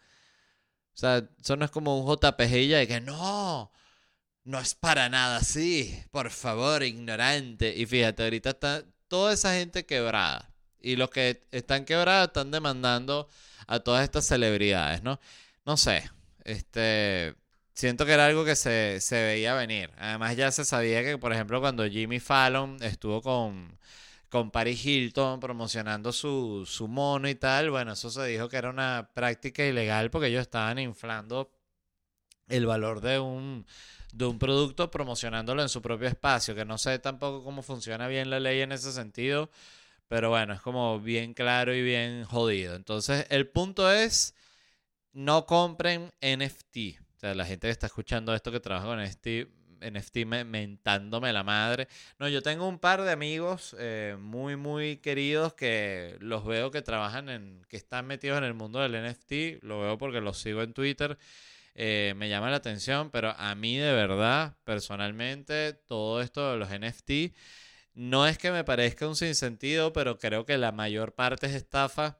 O 0.96 0.98
sea, 0.98 1.28
eso 1.42 1.58
no 1.58 1.66
es 1.66 1.72
como 1.72 2.00
un 2.00 2.08
JPG 2.08 2.54
y 2.56 2.68
de 2.70 2.88
que 2.88 3.02
no, 3.02 3.70
no 4.48 4.60
es 4.60 4.76
para 4.76 5.10
nada 5.10 5.38
así. 5.38 6.02
Por 6.10 6.32
favor, 6.32 6.82
ignorante. 6.82 7.76
Y 7.76 7.86
fíjate, 7.86 8.24
ahorita 8.24 8.52
está 8.52 8.84
toda 9.10 9.34
esa 9.34 9.54
gente 9.54 9.86
quebrada. 9.86 10.50
Y 10.80 10.96
los 10.96 11.10
que 11.10 11.46
están 11.52 11.84
quebrados 11.84 12.30
están 12.30 12.52
demandando 12.52 13.28
a 13.68 13.82
todas 13.82 14.06
estas 14.06 14.26
celebridades, 14.26 15.04
¿no? 15.04 15.20
No 15.66 15.76
sé. 15.76 16.10
Este. 16.46 17.36
Siento 17.74 18.06
que 18.06 18.14
era 18.14 18.26
algo 18.26 18.46
que 18.46 18.56
se, 18.56 19.02
se 19.02 19.22
veía 19.22 19.54
venir. 19.54 19.92
Además, 19.98 20.36
ya 20.38 20.50
se 20.52 20.66
sabía 20.66 21.04
que, 21.04 21.18
por 21.18 21.34
ejemplo, 21.34 21.60
cuando 21.60 21.86
Jimmy 21.88 22.20
Fallon 22.20 22.78
estuvo 22.82 23.22
con, 23.22 23.78
con 24.30 24.50
Paris 24.52 24.84
Hilton 24.86 25.40
promocionando 25.42 26.14
su, 26.14 26.66
su 26.66 26.88
mono 26.88 27.30
y 27.30 27.36
tal, 27.36 27.70
bueno, 27.70 27.94
eso 27.94 28.10
se 28.10 28.26
dijo 28.26 28.50
que 28.50 28.58
era 28.58 28.70
una 28.70 29.12
práctica 29.14 29.64
ilegal 29.66 30.10
porque 30.10 30.28
ellos 30.30 30.42
estaban 30.42 30.80
inflando 30.80 31.52
el 32.48 32.66
valor 32.66 33.02
de 33.02 33.20
un, 33.20 33.66
de 34.18 34.26
un 34.26 34.40
producto 34.40 34.90
promocionándolo 34.90 35.62
en 35.62 35.70
su 35.70 35.82
propio 35.82 36.08
espacio, 36.08 36.56
que 36.56 36.66
no 36.66 36.78
sé 36.80 36.98
tampoco 36.98 37.44
cómo 37.44 37.62
funciona 37.62 38.08
bien 38.08 38.32
la 38.32 38.40
ley 38.40 38.62
en 38.62 38.72
ese 38.72 38.92
sentido, 38.92 39.52
pero 40.08 40.30
bueno, 40.30 40.54
es 40.54 40.62
como 40.62 41.00
bien 41.00 41.34
claro 41.36 41.76
y 41.76 41.84
bien 41.84 42.24
jodido. 42.24 42.76
Entonces, 42.76 43.28
el 43.30 43.48
punto 43.48 43.92
es, 43.92 44.34
no 45.14 45.46
compren 45.46 46.12
NFT. 46.22 47.00
O 47.16 47.20
sea, 47.20 47.36
la 47.36 47.46
gente 47.46 47.68
que 47.68 47.72
está 47.72 47.88
escuchando 47.88 48.34
esto 48.34 48.52
que 48.52 48.60
trabaja 48.60 48.88
con 48.88 49.04
NFT, 49.04 49.28
NFT 49.82 50.26
mentándome 50.46 51.32
la 51.32 51.44
madre. 51.44 51.88
No, 52.18 52.28
yo 52.28 52.42
tengo 52.42 52.68
un 52.68 52.80
par 52.80 53.04
de 53.04 53.12
amigos 53.12 53.76
eh, 53.80 54.16
muy, 54.20 54.56
muy 54.56 54.98
queridos 54.98 55.54
que 55.54 56.18
los 56.22 56.44
veo 56.46 56.72
que 56.72 56.82
trabajan 56.82 57.30
en, 57.30 57.62
que 57.70 57.78
están 57.78 58.08
metidos 58.08 58.40
en 58.40 58.46
el 58.46 58.56
mundo 58.56 58.80
del 58.80 58.94
NFT. 58.94 59.64
Lo 59.64 59.82
veo 59.82 59.98
porque 60.00 60.22
los 60.22 60.40
sigo 60.40 60.64
en 60.64 60.74
Twitter. 60.74 61.20
Eh, 61.80 62.14
me 62.18 62.28
llama 62.28 62.50
la 62.50 62.58
atención, 62.58 63.12
pero 63.12 63.36
a 63.38 63.54
mí 63.54 63.78
de 63.78 63.94
verdad, 63.94 64.58
personalmente, 64.64 65.74
todo 65.74 66.22
esto 66.22 66.52
de 66.52 66.58
los 66.58 66.70
NFT 66.72 67.36
no 67.94 68.28
es 68.28 68.38
que 68.40 68.52
me 68.52 68.64
parezca 68.64 69.08
un 69.08 69.16
sinsentido, 69.16 69.94
pero 69.94 70.18
creo 70.20 70.46
que 70.46 70.58
la 70.58 70.72
mayor 70.72 71.14
parte 71.16 71.48
es 71.48 71.54
estafa. 71.54 72.20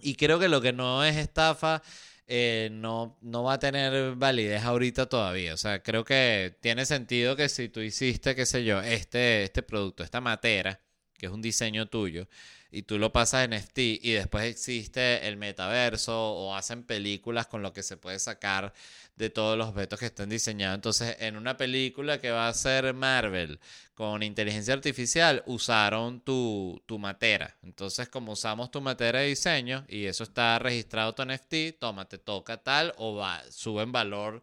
Y 0.00 0.14
creo 0.14 0.38
que 0.38 0.48
lo 0.48 0.60
que 0.60 0.72
no 0.72 1.04
es 1.04 1.16
estafa 1.16 1.82
eh, 2.28 2.68
no, 2.72 3.18
no 3.22 3.42
va 3.42 3.54
a 3.54 3.58
tener 3.58 4.14
validez 4.16 4.62
ahorita 4.62 5.06
todavía. 5.08 5.54
O 5.54 5.56
sea, 5.56 5.82
creo 5.82 6.04
que 6.04 6.56
tiene 6.60 6.86
sentido 6.86 7.36
que 7.36 7.48
si 7.48 7.68
tú 7.68 7.80
hiciste, 7.80 8.34
qué 8.36 8.46
sé 8.46 8.64
yo, 8.64 8.80
este, 8.80 9.44
este 9.44 9.62
producto, 9.62 10.04
esta 10.04 10.20
matera, 10.20 10.80
que 11.18 11.26
es 11.26 11.32
un 11.32 11.42
diseño 11.42 11.86
tuyo, 11.86 12.28
y 12.70 12.82
tú 12.82 12.98
lo 12.98 13.12
pasas 13.12 13.44
en 13.44 13.52
NFT 13.52 13.78
y 13.78 14.12
después 14.12 14.44
existe 14.44 15.26
el 15.26 15.36
metaverso 15.36 16.14
o 16.14 16.54
hacen 16.54 16.82
películas 16.84 17.46
con 17.46 17.62
lo 17.62 17.72
que 17.72 17.82
se 17.82 17.96
puede 17.96 18.18
sacar 18.18 18.74
de 19.16 19.30
todos 19.30 19.56
los 19.56 19.74
vetos 19.74 19.98
que 19.98 20.06
estén 20.06 20.28
diseñados. 20.28 20.76
Entonces, 20.76 21.16
en 21.20 21.36
una 21.36 21.56
película 21.56 22.20
que 22.20 22.30
va 22.30 22.48
a 22.48 22.54
ser 22.54 22.92
Marvel 22.94 23.58
con 23.94 24.22
inteligencia 24.22 24.74
artificial, 24.74 25.42
usaron 25.46 26.20
tu, 26.20 26.80
tu 26.86 26.98
matera. 26.98 27.56
Entonces, 27.62 28.08
como 28.08 28.32
usamos 28.32 28.70
tu 28.70 28.80
matera 28.80 29.20
de 29.20 29.28
diseño 29.28 29.84
y 29.88 30.04
eso 30.04 30.24
está 30.24 30.58
registrado 30.58 31.14
tu 31.14 31.24
NFT, 31.24 31.78
toma, 31.80 32.06
te 32.08 32.18
toca 32.18 32.58
tal 32.58 32.94
o 32.98 33.16
va, 33.16 33.42
sube 33.50 33.82
en 33.82 33.92
valor 33.92 34.42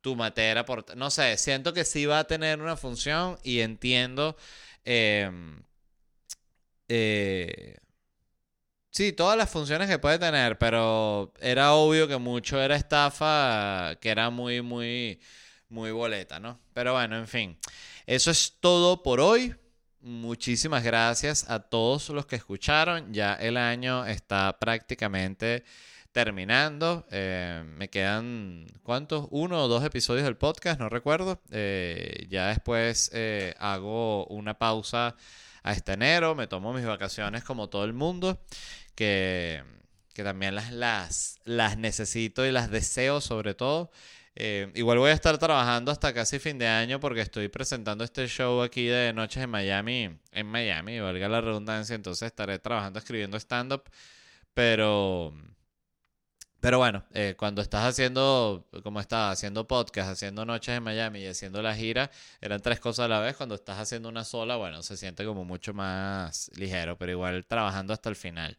tu 0.00 0.16
matera. 0.16 0.64
Por, 0.64 0.96
no 0.96 1.10
sé, 1.10 1.36
siento 1.36 1.72
que 1.72 1.84
sí 1.84 2.06
va 2.06 2.20
a 2.20 2.24
tener 2.24 2.60
una 2.60 2.76
función 2.76 3.38
y 3.42 3.60
entiendo. 3.60 4.36
Em, 4.84 5.62
eh, 6.88 7.76
sí, 8.90 9.12
todas 9.12 9.36
las 9.36 9.50
funciones 9.50 9.88
que 9.88 9.98
puede 9.98 10.18
tener, 10.18 10.58
pero 10.58 11.32
era 11.40 11.74
obvio 11.74 12.08
que 12.08 12.16
mucho 12.18 12.60
era 12.60 12.76
estafa, 12.76 13.96
que 14.00 14.10
era 14.10 14.30
muy, 14.30 14.62
muy, 14.62 15.20
muy 15.68 15.90
boleta, 15.90 16.40
¿no? 16.40 16.60
Pero 16.72 16.92
bueno, 16.92 17.16
en 17.16 17.28
fin. 17.28 17.58
Eso 18.06 18.30
es 18.30 18.58
todo 18.60 19.02
por 19.02 19.20
hoy. 19.20 19.54
Muchísimas 20.00 20.84
gracias 20.84 21.48
a 21.50 21.60
todos 21.60 22.10
los 22.10 22.26
que 22.26 22.36
escucharon. 22.36 23.12
Ya 23.14 23.34
el 23.34 23.56
año 23.56 24.04
está 24.04 24.58
prácticamente 24.58 25.64
terminando. 26.12 27.06
Eh, 27.10 27.64
me 27.66 27.88
quedan, 27.88 28.66
¿cuántos? 28.82 29.26
Uno 29.30 29.64
o 29.64 29.68
dos 29.68 29.82
episodios 29.84 30.24
del 30.24 30.36
podcast, 30.36 30.78
no 30.78 30.90
recuerdo. 30.90 31.40
Eh, 31.50 32.26
ya 32.28 32.48
después 32.48 33.10
hago 33.58 34.26
una 34.26 34.58
pausa 34.58 35.16
hasta 35.64 35.94
enero, 35.94 36.34
me 36.36 36.46
tomo 36.46 36.72
mis 36.72 36.84
vacaciones 36.86 37.42
como 37.42 37.68
todo 37.68 37.84
el 37.84 37.94
mundo, 37.94 38.38
que, 38.94 39.64
que 40.12 40.22
también 40.22 40.54
las, 40.54 40.72
las, 40.72 41.40
las 41.44 41.78
necesito 41.78 42.46
y 42.46 42.52
las 42.52 42.70
deseo 42.70 43.20
sobre 43.20 43.54
todo. 43.54 43.90
Eh, 44.36 44.70
igual 44.74 44.98
voy 44.98 45.10
a 45.10 45.14
estar 45.14 45.38
trabajando 45.38 45.90
hasta 45.90 46.12
casi 46.12 46.38
fin 46.38 46.58
de 46.58 46.66
año 46.66 47.00
porque 47.00 47.20
estoy 47.20 47.48
presentando 47.48 48.04
este 48.04 48.26
show 48.28 48.62
aquí 48.62 48.86
de 48.86 49.12
Noches 49.12 49.42
en 49.42 49.50
Miami, 49.50 50.18
en 50.32 50.46
Miami, 50.46 51.00
valga 51.00 51.28
la 51.28 51.40
redundancia, 51.40 51.94
entonces 51.94 52.26
estaré 52.26 52.58
trabajando 52.58 52.98
escribiendo 52.98 53.36
stand-up, 53.38 53.84
pero 54.52 55.32
pero 56.64 56.78
bueno, 56.78 57.04
eh, 57.12 57.34
cuando 57.36 57.60
estás 57.60 57.84
haciendo, 57.84 58.64
como 58.82 58.98
estaba, 58.98 59.30
haciendo 59.30 59.66
podcast, 59.68 60.08
haciendo 60.08 60.46
noches 60.46 60.74
en 60.74 60.82
Miami 60.82 61.18
y 61.20 61.26
haciendo 61.26 61.60
la 61.60 61.76
gira, 61.76 62.10
eran 62.40 62.62
tres 62.62 62.80
cosas 62.80 63.04
a 63.04 63.08
la 63.08 63.20
vez. 63.20 63.36
Cuando 63.36 63.54
estás 63.54 63.78
haciendo 63.78 64.08
una 64.08 64.24
sola, 64.24 64.56
bueno, 64.56 64.82
se 64.82 64.96
siente 64.96 65.26
como 65.26 65.44
mucho 65.44 65.74
más 65.74 66.50
ligero, 66.54 66.96
pero 66.96 67.12
igual 67.12 67.44
trabajando 67.44 67.92
hasta 67.92 68.08
el 68.08 68.16
final. 68.16 68.56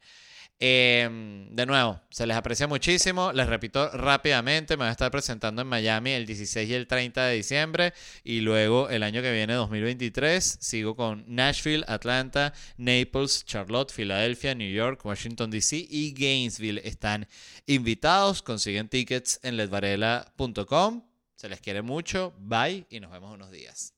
Em, 0.58 1.54
de 1.54 1.66
nuevo, 1.66 2.00
se 2.10 2.26
les 2.26 2.38
aprecia 2.38 2.66
muchísimo. 2.68 3.34
Les 3.34 3.48
repito 3.48 3.90
rápidamente, 3.90 4.78
me 4.78 4.84
voy 4.84 4.88
a 4.88 4.92
estar 4.92 5.12
presentando 5.12 5.62
en 5.62 5.68
Miami 5.68 6.12
el 6.12 6.26
16 6.26 6.70
y 6.70 6.74
el 6.74 6.88
30 6.88 7.26
de 7.26 7.36
diciembre 7.36 7.94
y 8.24 8.40
luego 8.40 8.90
el 8.90 9.04
año 9.04 9.22
que 9.22 9.34
viene, 9.34 9.54
2023, 9.54 10.58
sigo 10.62 10.96
con 10.96 11.26
Nashville, 11.28 11.84
Atlanta, 11.88 12.54
Naples, 12.78 13.44
Charlotte, 13.46 13.92
Filadelfia, 13.92 14.56
New 14.56 14.72
York, 14.72 15.06
Washington 15.06 15.52
DC 15.52 15.88
y 15.90 16.14
Gainesville. 16.14 16.82
Están 16.86 17.28
invitados, 17.66 18.42
consiguen 18.42 18.88
tickets 18.88 19.42
en 19.44 19.58
ledvarela.com. 19.58 21.04
Se 21.36 21.50
les 21.50 21.60
quiere 21.60 21.82
mucho, 21.82 22.34
bye 22.40 22.86
y 22.90 23.02
nos 23.02 23.12
vemos 23.12 23.34
unos 23.34 23.52
días. 23.52 23.94